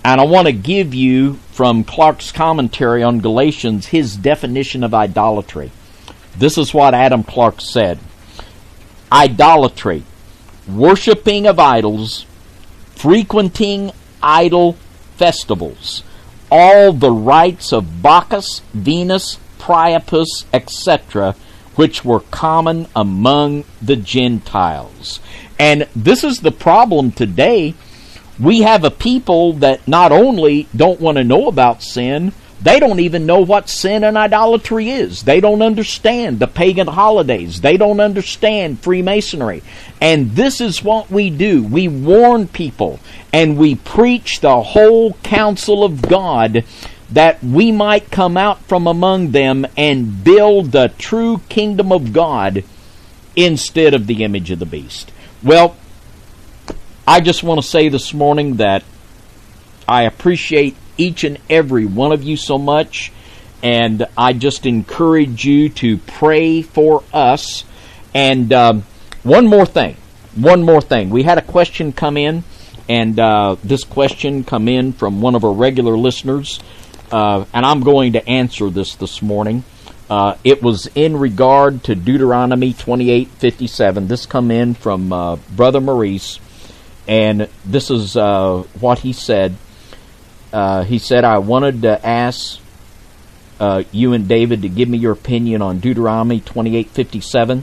And 0.03 0.21
I 0.21 0.25
want 0.25 0.47
to 0.47 0.53
give 0.53 0.95
you 0.95 1.35
from 1.53 1.85
Clarke's 1.85 2.33
commentary 2.33 3.03
on 3.03 3.21
Galatians 3.21 3.89
his 3.89 4.17
definition 4.17 4.83
of 4.83 4.95
idolatry. 4.95 5.73
This 6.39 6.57
is 6.57 6.73
what 6.73 6.95
Adam 6.95 7.23
Clarke 7.23 7.61
said 7.61 7.99
Idolatry, 9.13 10.05
worshiping 10.67 11.47
of 11.47 11.59
idols, 11.59 12.25
frequenting 12.95 13.91
idol 14.23 14.73
festivals 15.17 16.03
all 16.51 16.93
the 16.93 17.11
rites 17.11 17.73
of 17.73 18.03
Bacchus, 18.03 18.61
Venus, 18.73 19.39
Priapus, 19.67 20.45
etc., 20.53 21.35
which 21.75 22.05
were 22.05 22.21
common 22.21 22.87
among 22.95 23.65
the 23.83 23.97
Gentiles. 23.97 25.19
And 25.59 25.89
this 25.97 26.23
is 26.23 26.39
the 26.39 26.53
problem 26.53 27.11
today. 27.11 27.75
We 28.39 28.61
have 28.61 28.85
a 28.85 28.93
people 28.93 29.55
that 29.55 29.89
not 29.89 30.13
only 30.13 30.69
don't 30.77 31.01
want 31.01 31.19
to 31.19 31.25
know 31.25 31.49
about 31.49 31.83
sin, 31.83 32.33
they 32.63 32.79
don't 32.79 33.01
even 33.01 33.27
know 33.27 33.41
what 33.41 33.69
sin 33.69 34.05
and 34.05 34.17
idolatry 34.17 34.89
is. 34.89 35.25
They 35.25 35.41
don't 35.41 35.63
understand 35.63 36.39
the 36.39 36.47
pagan 36.47 36.87
holidays. 36.87 37.61
They 37.61 37.77
don't 37.77 37.99
understand 37.99 38.79
Freemasonry. 38.79 39.65
And 40.01 40.31
this 40.31 40.61
is 40.61 40.85
what 40.85 41.11
we 41.11 41.29
do. 41.29 41.65
We 41.65 41.89
warn 41.89 42.47
people 42.47 43.01
and 43.33 43.59
we 43.59 43.75
preach 43.75 44.39
the 44.39 44.63
whole 44.63 45.15
counsel 45.25 45.83
of 45.83 46.03
God 46.03 46.65
that 47.11 47.43
we 47.43 47.71
might 47.73 48.11
come 48.11 48.37
out 48.37 48.61
from 48.63 48.87
among 48.87 49.31
them 49.31 49.67
and 49.77 50.25
build 50.25 50.73
the 50.73 50.93
true 50.99 51.41
kingdom 51.49 51.93
of 51.93 52.13
God 52.13 52.65
instead 53.37 53.95
of 53.95 54.07
the 54.07 54.25
image 54.25 54.51
of 54.51 54.59
the 54.59 54.67
beast. 54.67 55.13
Well, 55.43 55.77
I 57.07 57.21
just 57.21 57.43
want 57.43 57.61
to 57.61 57.67
say 57.67 57.89
this 57.89 58.13
morning 58.13 58.57
that 58.57 58.83
I 59.89 60.03
appreciate 60.03 60.77
each 60.99 61.25
and 61.25 61.39
every 61.49 61.87
one 61.87 62.13
of 62.13 62.25
you 62.25 62.37
so 62.37 62.59
much. 62.59 63.13
And 63.63 64.07
I 64.17 64.33
just 64.33 64.67
encourage 64.67 65.45
you 65.45 65.69
to 65.71 65.99
pray 65.99 66.63
for 66.63 67.05
us. 67.13 67.65
And 68.15 68.53
um, 68.53 68.85
one 69.23 69.47
more 69.47 69.67
thing. 69.67 69.97
One 70.35 70.63
more 70.63 70.81
thing. 70.81 71.11
We 71.11 71.23
had 71.23 71.39
a 71.39 71.43
question 71.43 71.93
come 71.93 72.17
in, 72.17 72.45
and 72.89 73.19
uh, 73.19 73.57
this 73.65 73.85
question 73.85 74.45
come 74.45 74.69
in 74.69 74.93
from 74.93 75.21
one 75.21 75.35
of 75.35 75.45
our 75.45 75.53
regular 75.53 75.97
listeners, 75.97 76.61
uh, 77.13 77.45
and 77.53 77.65
I'm 77.65 77.81
going 77.81 78.15
to 78.15 78.29
answer 78.29 78.71
this 78.71 78.95
this 78.97 79.23
morning. 79.23 79.65
Uh, 80.09 80.37
it 80.45 80.63
was 80.63 80.87
in 80.95 81.17
regard 81.17 81.83
to 81.85 81.95
Deuteronomy 81.95 82.73
28:57. 82.73 84.09
This 84.09 84.27
come 84.27 84.51
in 84.51 84.75
from 84.75 85.13
uh, 85.13 85.37
Brother 85.37 85.81
Maurice, 85.81 86.39
and 87.09 87.49
this 87.65 87.91
is 87.91 88.17
uh, 88.17 88.63
what 88.81 89.01
he 89.01 89.13
said. 89.13 89.57
Uh, 90.53 90.85
he 90.85 90.99
said, 90.99 91.25
I 91.25 91.39
wanted 91.39 91.83
to 91.83 92.07
ask 92.07 92.61
uh, 93.59 93.83
you 93.91 94.13
and 94.13 94.29
David 94.29 94.63
to 94.63 94.69
give 94.69 94.89
me 94.89 94.99
your 94.99 95.13
opinion 95.13 95.63
on 95.63 95.81
Deuteronomy 95.81 96.41
28:57. 96.41 97.63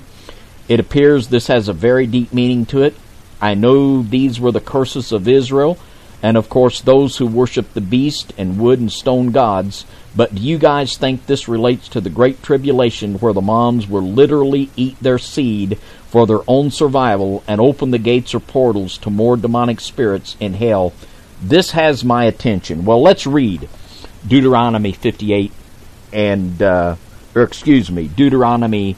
It 0.67 0.79
appears 0.79 1.27
this 1.27 1.47
has 1.47 1.67
a 1.67 1.73
very 1.73 2.07
deep 2.07 2.33
meaning 2.33 2.65
to 2.67 2.83
it. 2.83 2.95
I 3.41 3.53
know 3.53 4.01
these 4.01 4.39
were 4.39 4.51
the 4.51 4.61
curses 4.61 5.11
of 5.11 5.27
Israel, 5.27 5.77
and 6.23 6.35
of 6.35 6.49
course 6.49 6.81
those 6.81 7.17
who 7.17 7.27
worship 7.27 7.73
the 7.73 7.81
beast 7.81 8.33
and 8.37 8.57
wood 8.57 8.79
and 8.79 8.91
stone 8.91 9.29
gods. 9.29 9.85
But 10.15 10.33
do 10.33 10.41
you 10.41 10.57
guys 10.57 10.97
think 10.97 11.25
this 11.25 11.47
relates 11.47 11.87
to 11.89 12.01
the 12.01 12.09
Great 12.09 12.41
Tribulation 12.41 13.19
where 13.19 13.33
the 13.33 13.41
moms 13.41 13.87
will 13.87 14.01
literally 14.01 14.71
eat 14.75 14.97
their 14.99 15.19
seed 15.19 15.77
for 16.07 16.25
their 16.25 16.41
own 16.47 16.71
survival 16.71 17.43
and 17.47 17.61
open 17.61 17.91
the 17.91 17.99
gates 17.99 18.33
or 18.33 18.39
portals 18.39 18.97
to 18.99 19.11
more 19.11 19.37
demonic 19.37 19.79
spirits 19.79 20.35
in 20.39 20.55
hell 20.55 20.93
this 21.43 21.71
has 21.71 22.03
my 22.03 22.25
attention. 22.25 22.85
Well, 22.85 23.01
let's 23.01 23.27
read 23.27 23.67
Deuteronomy 24.25 24.93
58 24.93 25.51
and, 26.13 26.61
uh, 26.61 26.95
or 27.35 27.41
excuse 27.41 27.91
me, 27.91 28.07
Deuteronomy 28.07 28.95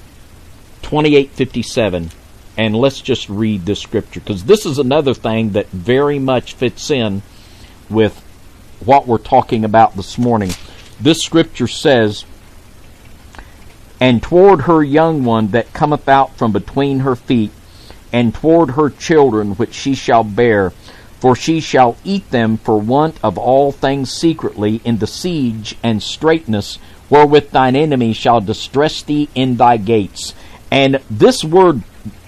28:57, 0.84 2.12
and 2.58 2.76
let's 2.76 3.02
just 3.02 3.30
read 3.30 3.66
this 3.66 3.82
scripture 3.82 4.20
because 4.20 4.46
this 4.46 4.66
is 4.66 4.80
another 4.80 5.14
thing 5.14 5.52
that 5.52 5.68
very 5.68 6.20
much 6.20 6.54
fits 6.54 6.90
in 6.90 7.22
with 7.90 8.18
what 8.84 9.08
we're 9.08 9.18
talking 9.18 9.66
about 9.66 9.96
this 9.96 10.18
morning. 10.18 10.52
This 11.00 11.22
scripture 11.22 11.68
says, 11.68 12.26
And 14.00 14.24
toward 14.24 14.62
her 14.62 14.84
young 14.84 15.26
one 15.26 15.48
that 15.50 15.74
cometh 15.74 16.08
out 16.08 16.38
from 16.38 16.52
between 16.52 17.00
her 17.00 17.16
feet, 17.16 17.52
and 18.14 18.34
toward 18.34 18.72
her 18.72 18.90
children 18.90 19.56
which 19.56 19.74
she 19.74 19.94
shall 19.94 20.24
bear, 20.24 20.70
for 21.20 21.36
she 21.36 21.60
shall 21.60 21.98
eat 22.06 22.30
them 22.32 22.58
for 22.58 22.80
want 22.80 23.18
of 23.24 23.38
all 23.38 23.72
things 23.72 24.12
secretly 24.12 24.80
in 24.86 25.00
the 25.00 25.08
siege 25.08 25.76
and 25.84 26.02
straitness 26.02 26.78
wherewith 27.10 27.52
thine 27.52 27.76
enemy 27.76 28.14
shall 28.14 28.42
distress 28.42 29.02
thee 29.02 29.28
in 29.36 29.58
thy 29.58 29.78
gates. 29.78 30.34
And 30.72 31.02
this 31.10 31.44
word 31.44 31.84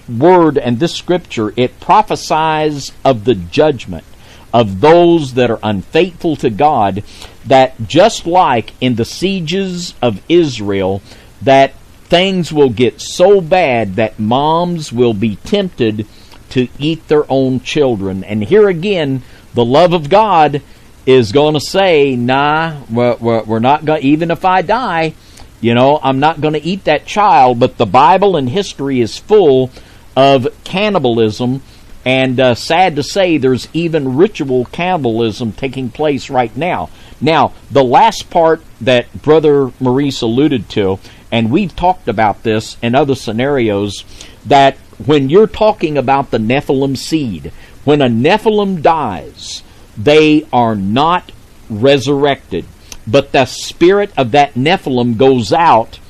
word 0.08 0.58
and 0.58 0.78
this 0.78 0.94
scripture 0.94 1.52
it 1.56 1.80
prophesies 1.80 2.92
of 3.04 3.24
the 3.24 3.34
judgment 3.34 4.04
of 4.52 4.80
those 4.80 5.34
that 5.34 5.50
are 5.50 5.60
unfaithful 5.62 6.36
to 6.36 6.50
God 6.50 7.02
that 7.44 7.74
just 7.86 8.26
like 8.26 8.72
in 8.80 8.94
the 8.94 9.04
sieges 9.04 9.94
of 10.00 10.22
Israel 10.28 11.02
that 11.42 11.74
things 12.04 12.52
will 12.52 12.70
get 12.70 13.00
so 13.00 13.40
bad 13.40 13.96
that 13.96 14.18
moms 14.18 14.92
will 14.92 15.14
be 15.14 15.36
tempted 15.36 16.06
to 16.50 16.68
eat 16.78 17.06
their 17.08 17.30
own 17.30 17.60
children. 17.60 18.24
And 18.24 18.42
here 18.42 18.68
again, 18.68 19.22
the 19.52 19.64
love 19.64 19.92
of 19.92 20.08
God 20.08 20.62
is 21.04 21.32
going 21.32 21.54
to 21.54 21.60
say, 21.60 22.16
nah, 22.16 22.80
we're, 22.90 23.58
not 23.58 23.84
going 23.84 24.02
even 24.02 24.30
if 24.30 24.44
I 24.44 24.62
die, 24.62 25.14
you 25.60 25.74
know, 25.74 25.98
I'm 26.02 26.20
not 26.20 26.40
going 26.40 26.54
to 26.54 26.62
eat 26.62 26.84
that 26.84 27.06
child. 27.06 27.58
But 27.58 27.76
the 27.76 27.86
Bible 27.86 28.36
and 28.36 28.48
history 28.48 29.00
is 29.00 29.18
full 29.18 29.70
of 30.18 30.48
cannibalism. 30.64 31.62
And 32.04 32.40
uh, 32.40 32.56
sad 32.56 32.96
to 32.96 33.04
say, 33.04 33.38
there's 33.38 33.68
even 33.72 34.16
ritual 34.16 34.64
cannibalism 34.64 35.52
taking 35.52 35.90
place 35.90 36.28
right 36.28 36.54
now. 36.56 36.90
Now, 37.20 37.52
the 37.70 37.84
last 37.84 38.28
part 38.28 38.60
that 38.80 39.22
Brother 39.22 39.70
Maurice 39.78 40.20
alluded 40.20 40.68
to, 40.70 40.98
And 41.30 41.52
we've 41.52 41.74
talked 41.74 42.08
about 42.08 42.42
this 42.42 42.76
in 42.82 42.96
other 42.96 43.14
scenarios 43.14 44.04
that 44.44 44.76
when 45.06 45.30
you're 45.30 45.46
talking 45.46 45.96
about 45.96 46.32
the 46.32 46.38
Nephilim 46.38 46.96
seed, 46.96 47.52
when 47.84 48.02
a 48.02 48.08
Nephilim 48.08 48.82
dies, 48.82 49.62
they 49.96 50.46
are 50.52 50.74
not 50.74 51.30
resurrected, 51.70 52.64
but 53.06 53.30
the 53.30 53.44
spirit 53.44 54.10
of 54.16 54.32
that 54.32 54.54
Nephilim 54.54 55.16
goes 55.16 55.52
out 55.52 56.00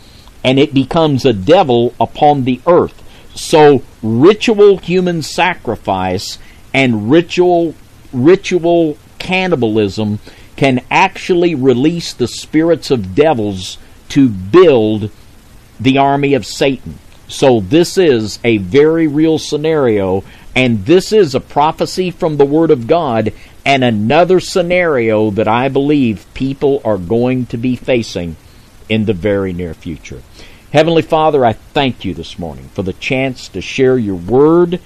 and 0.43 0.59
it 0.59 0.72
becomes 0.72 1.26
a 1.26 1.35
devil 1.35 1.94
upon 2.01 2.44
the 2.44 2.60
earth. 2.66 3.02
So 3.39 3.82
ritual 4.02 4.78
human 4.78 5.23
sacrifice 5.23 6.39
and 6.74 7.09
ritual 7.09 7.74
ritual 8.12 8.98
cannibalism 9.20 10.19
can 10.56 10.85
actually 10.90 11.55
release 11.55 12.12
the 12.12 12.27
spirits 12.27 12.90
of 12.90 13.15
devils 13.15 13.78
to 14.09 14.28
build 14.28 15.10
the 15.78 15.98
army 15.98 16.35
of 16.35 16.44
Satan. 16.44 16.98
So 17.28 17.60
this 17.60 17.97
is 17.97 18.40
a 18.43 18.59
very 18.59 19.06
real 19.06 19.39
scenario 19.39 20.24
and 20.56 20.85
this 20.85 21.12
is 21.12 21.36
a 21.36 21.40
prophecy 21.40 22.10
from 22.10 22.39
the 22.39 22.44
word 22.44 22.73
of 22.73 22.89
God 22.89 23.32
and 23.65 23.85
another 23.85 24.40
scenario 24.40 25.31
that 25.31 25.47
I 25.47 25.69
believe 25.69 26.27
people 26.35 26.82
are 26.85 26.98
going 26.98 27.47
to 27.47 27.56
be 27.56 27.77
facing 27.77 28.35
in 28.89 29.05
the 29.05 29.12
very 29.12 29.52
near 29.52 29.74
future. 29.74 30.23
Heavenly 30.73 31.01
Father, 31.03 31.47
I 31.47 31.55
thank 31.55 32.05
you 32.05 32.12
this 32.12 32.39
morning 32.39 32.69
for 32.74 32.82
the 32.82 32.93
chance 32.93 33.49
to 33.49 33.62
share 33.62 33.97
your 33.97 34.16
word. 34.16 34.81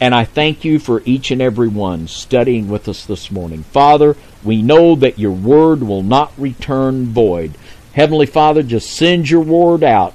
And 0.00 0.12
I 0.12 0.24
thank 0.24 0.64
you 0.64 0.80
for 0.80 1.02
each 1.04 1.30
and 1.30 1.40
every 1.40 1.68
one 1.68 2.08
studying 2.08 2.68
with 2.68 2.88
us 2.88 3.06
this 3.06 3.30
morning. 3.30 3.62
Father, 3.62 4.16
we 4.42 4.60
know 4.60 4.96
that 4.96 5.20
your 5.20 5.30
word 5.30 5.84
will 5.84 6.02
not 6.02 6.32
return 6.36 7.06
void. 7.06 7.52
Heavenly 7.92 8.26
Father, 8.26 8.64
just 8.64 8.90
send 8.90 9.30
your 9.30 9.42
word 9.42 9.84
out 9.84 10.14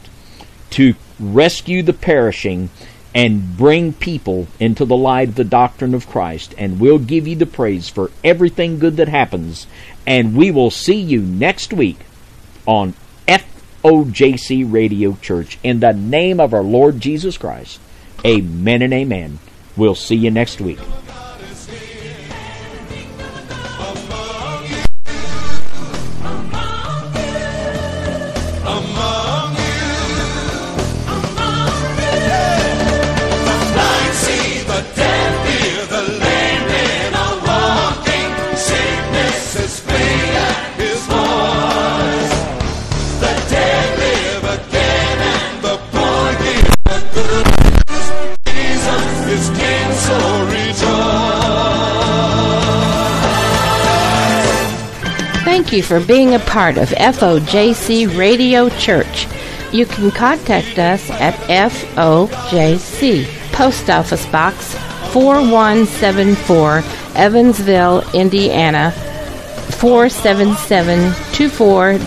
to 0.72 0.96
rescue 1.18 1.82
the 1.82 1.94
perishing 1.94 2.70
and 3.16 3.56
bring 3.56 3.94
people 3.94 4.48
into 4.60 4.84
the 4.84 4.98
light 4.98 5.30
of 5.30 5.36
the 5.36 5.46
doctrine 5.46 5.94
of 5.94 6.10
Christ. 6.10 6.54
And 6.58 6.82
we'll 6.82 7.00
give 7.00 7.26
you 7.26 7.38
the 7.38 7.46
praise 7.46 7.88
for 7.88 8.12
everything 8.22 8.80
good 8.80 8.98
that 8.98 9.08
happens. 9.08 9.66
And 10.06 10.36
we 10.36 10.52
will 10.52 10.72
see 10.72 11.00
you 11.00 11.22
next 11.22 11.72
week 11.72 12.00
on 12.66 12.94
FOJC 13.88 14.70
Radio 14.70 15.18
Church. 15.22 15.58
In 15.64 15.80
the 15.80 15.94
name 15.94 16.42
of 16.42 16.54
our 16.54 16.62
Lord 16.62 17.00
Jesus 17.00 17.38
Christ, 17.38 17.80
amen 18.26 18.82
and 18.82 18.94
amen. 18.94 19.40
We'll 19.78 19.96
see 19.96 20.18
you 20.18 20.30
next 20.30 20.60
week. 20.60 20.80
For 55.88 56.00
being 56.02 56.36
a 56.36 56.40
part 56.40 56.78
of 56.78 56.90
FOJC 56.90 58.18
Radio 58.18 58.68
Church. 58.68 59.26
You 59.72 59.86
can 59.86 60.12
contact 60.12 60.78
us 60.78 61.10
at 61.12 61.34
FOJC, 61.48 63.26
Post 63.54 63.90
Office 63.90 64.26
Box 64.28 64.76
4174, 65.14 66.84
Evansville, 67.16 68.04
Indiana 68.14 68.92
47724 69.80 72.00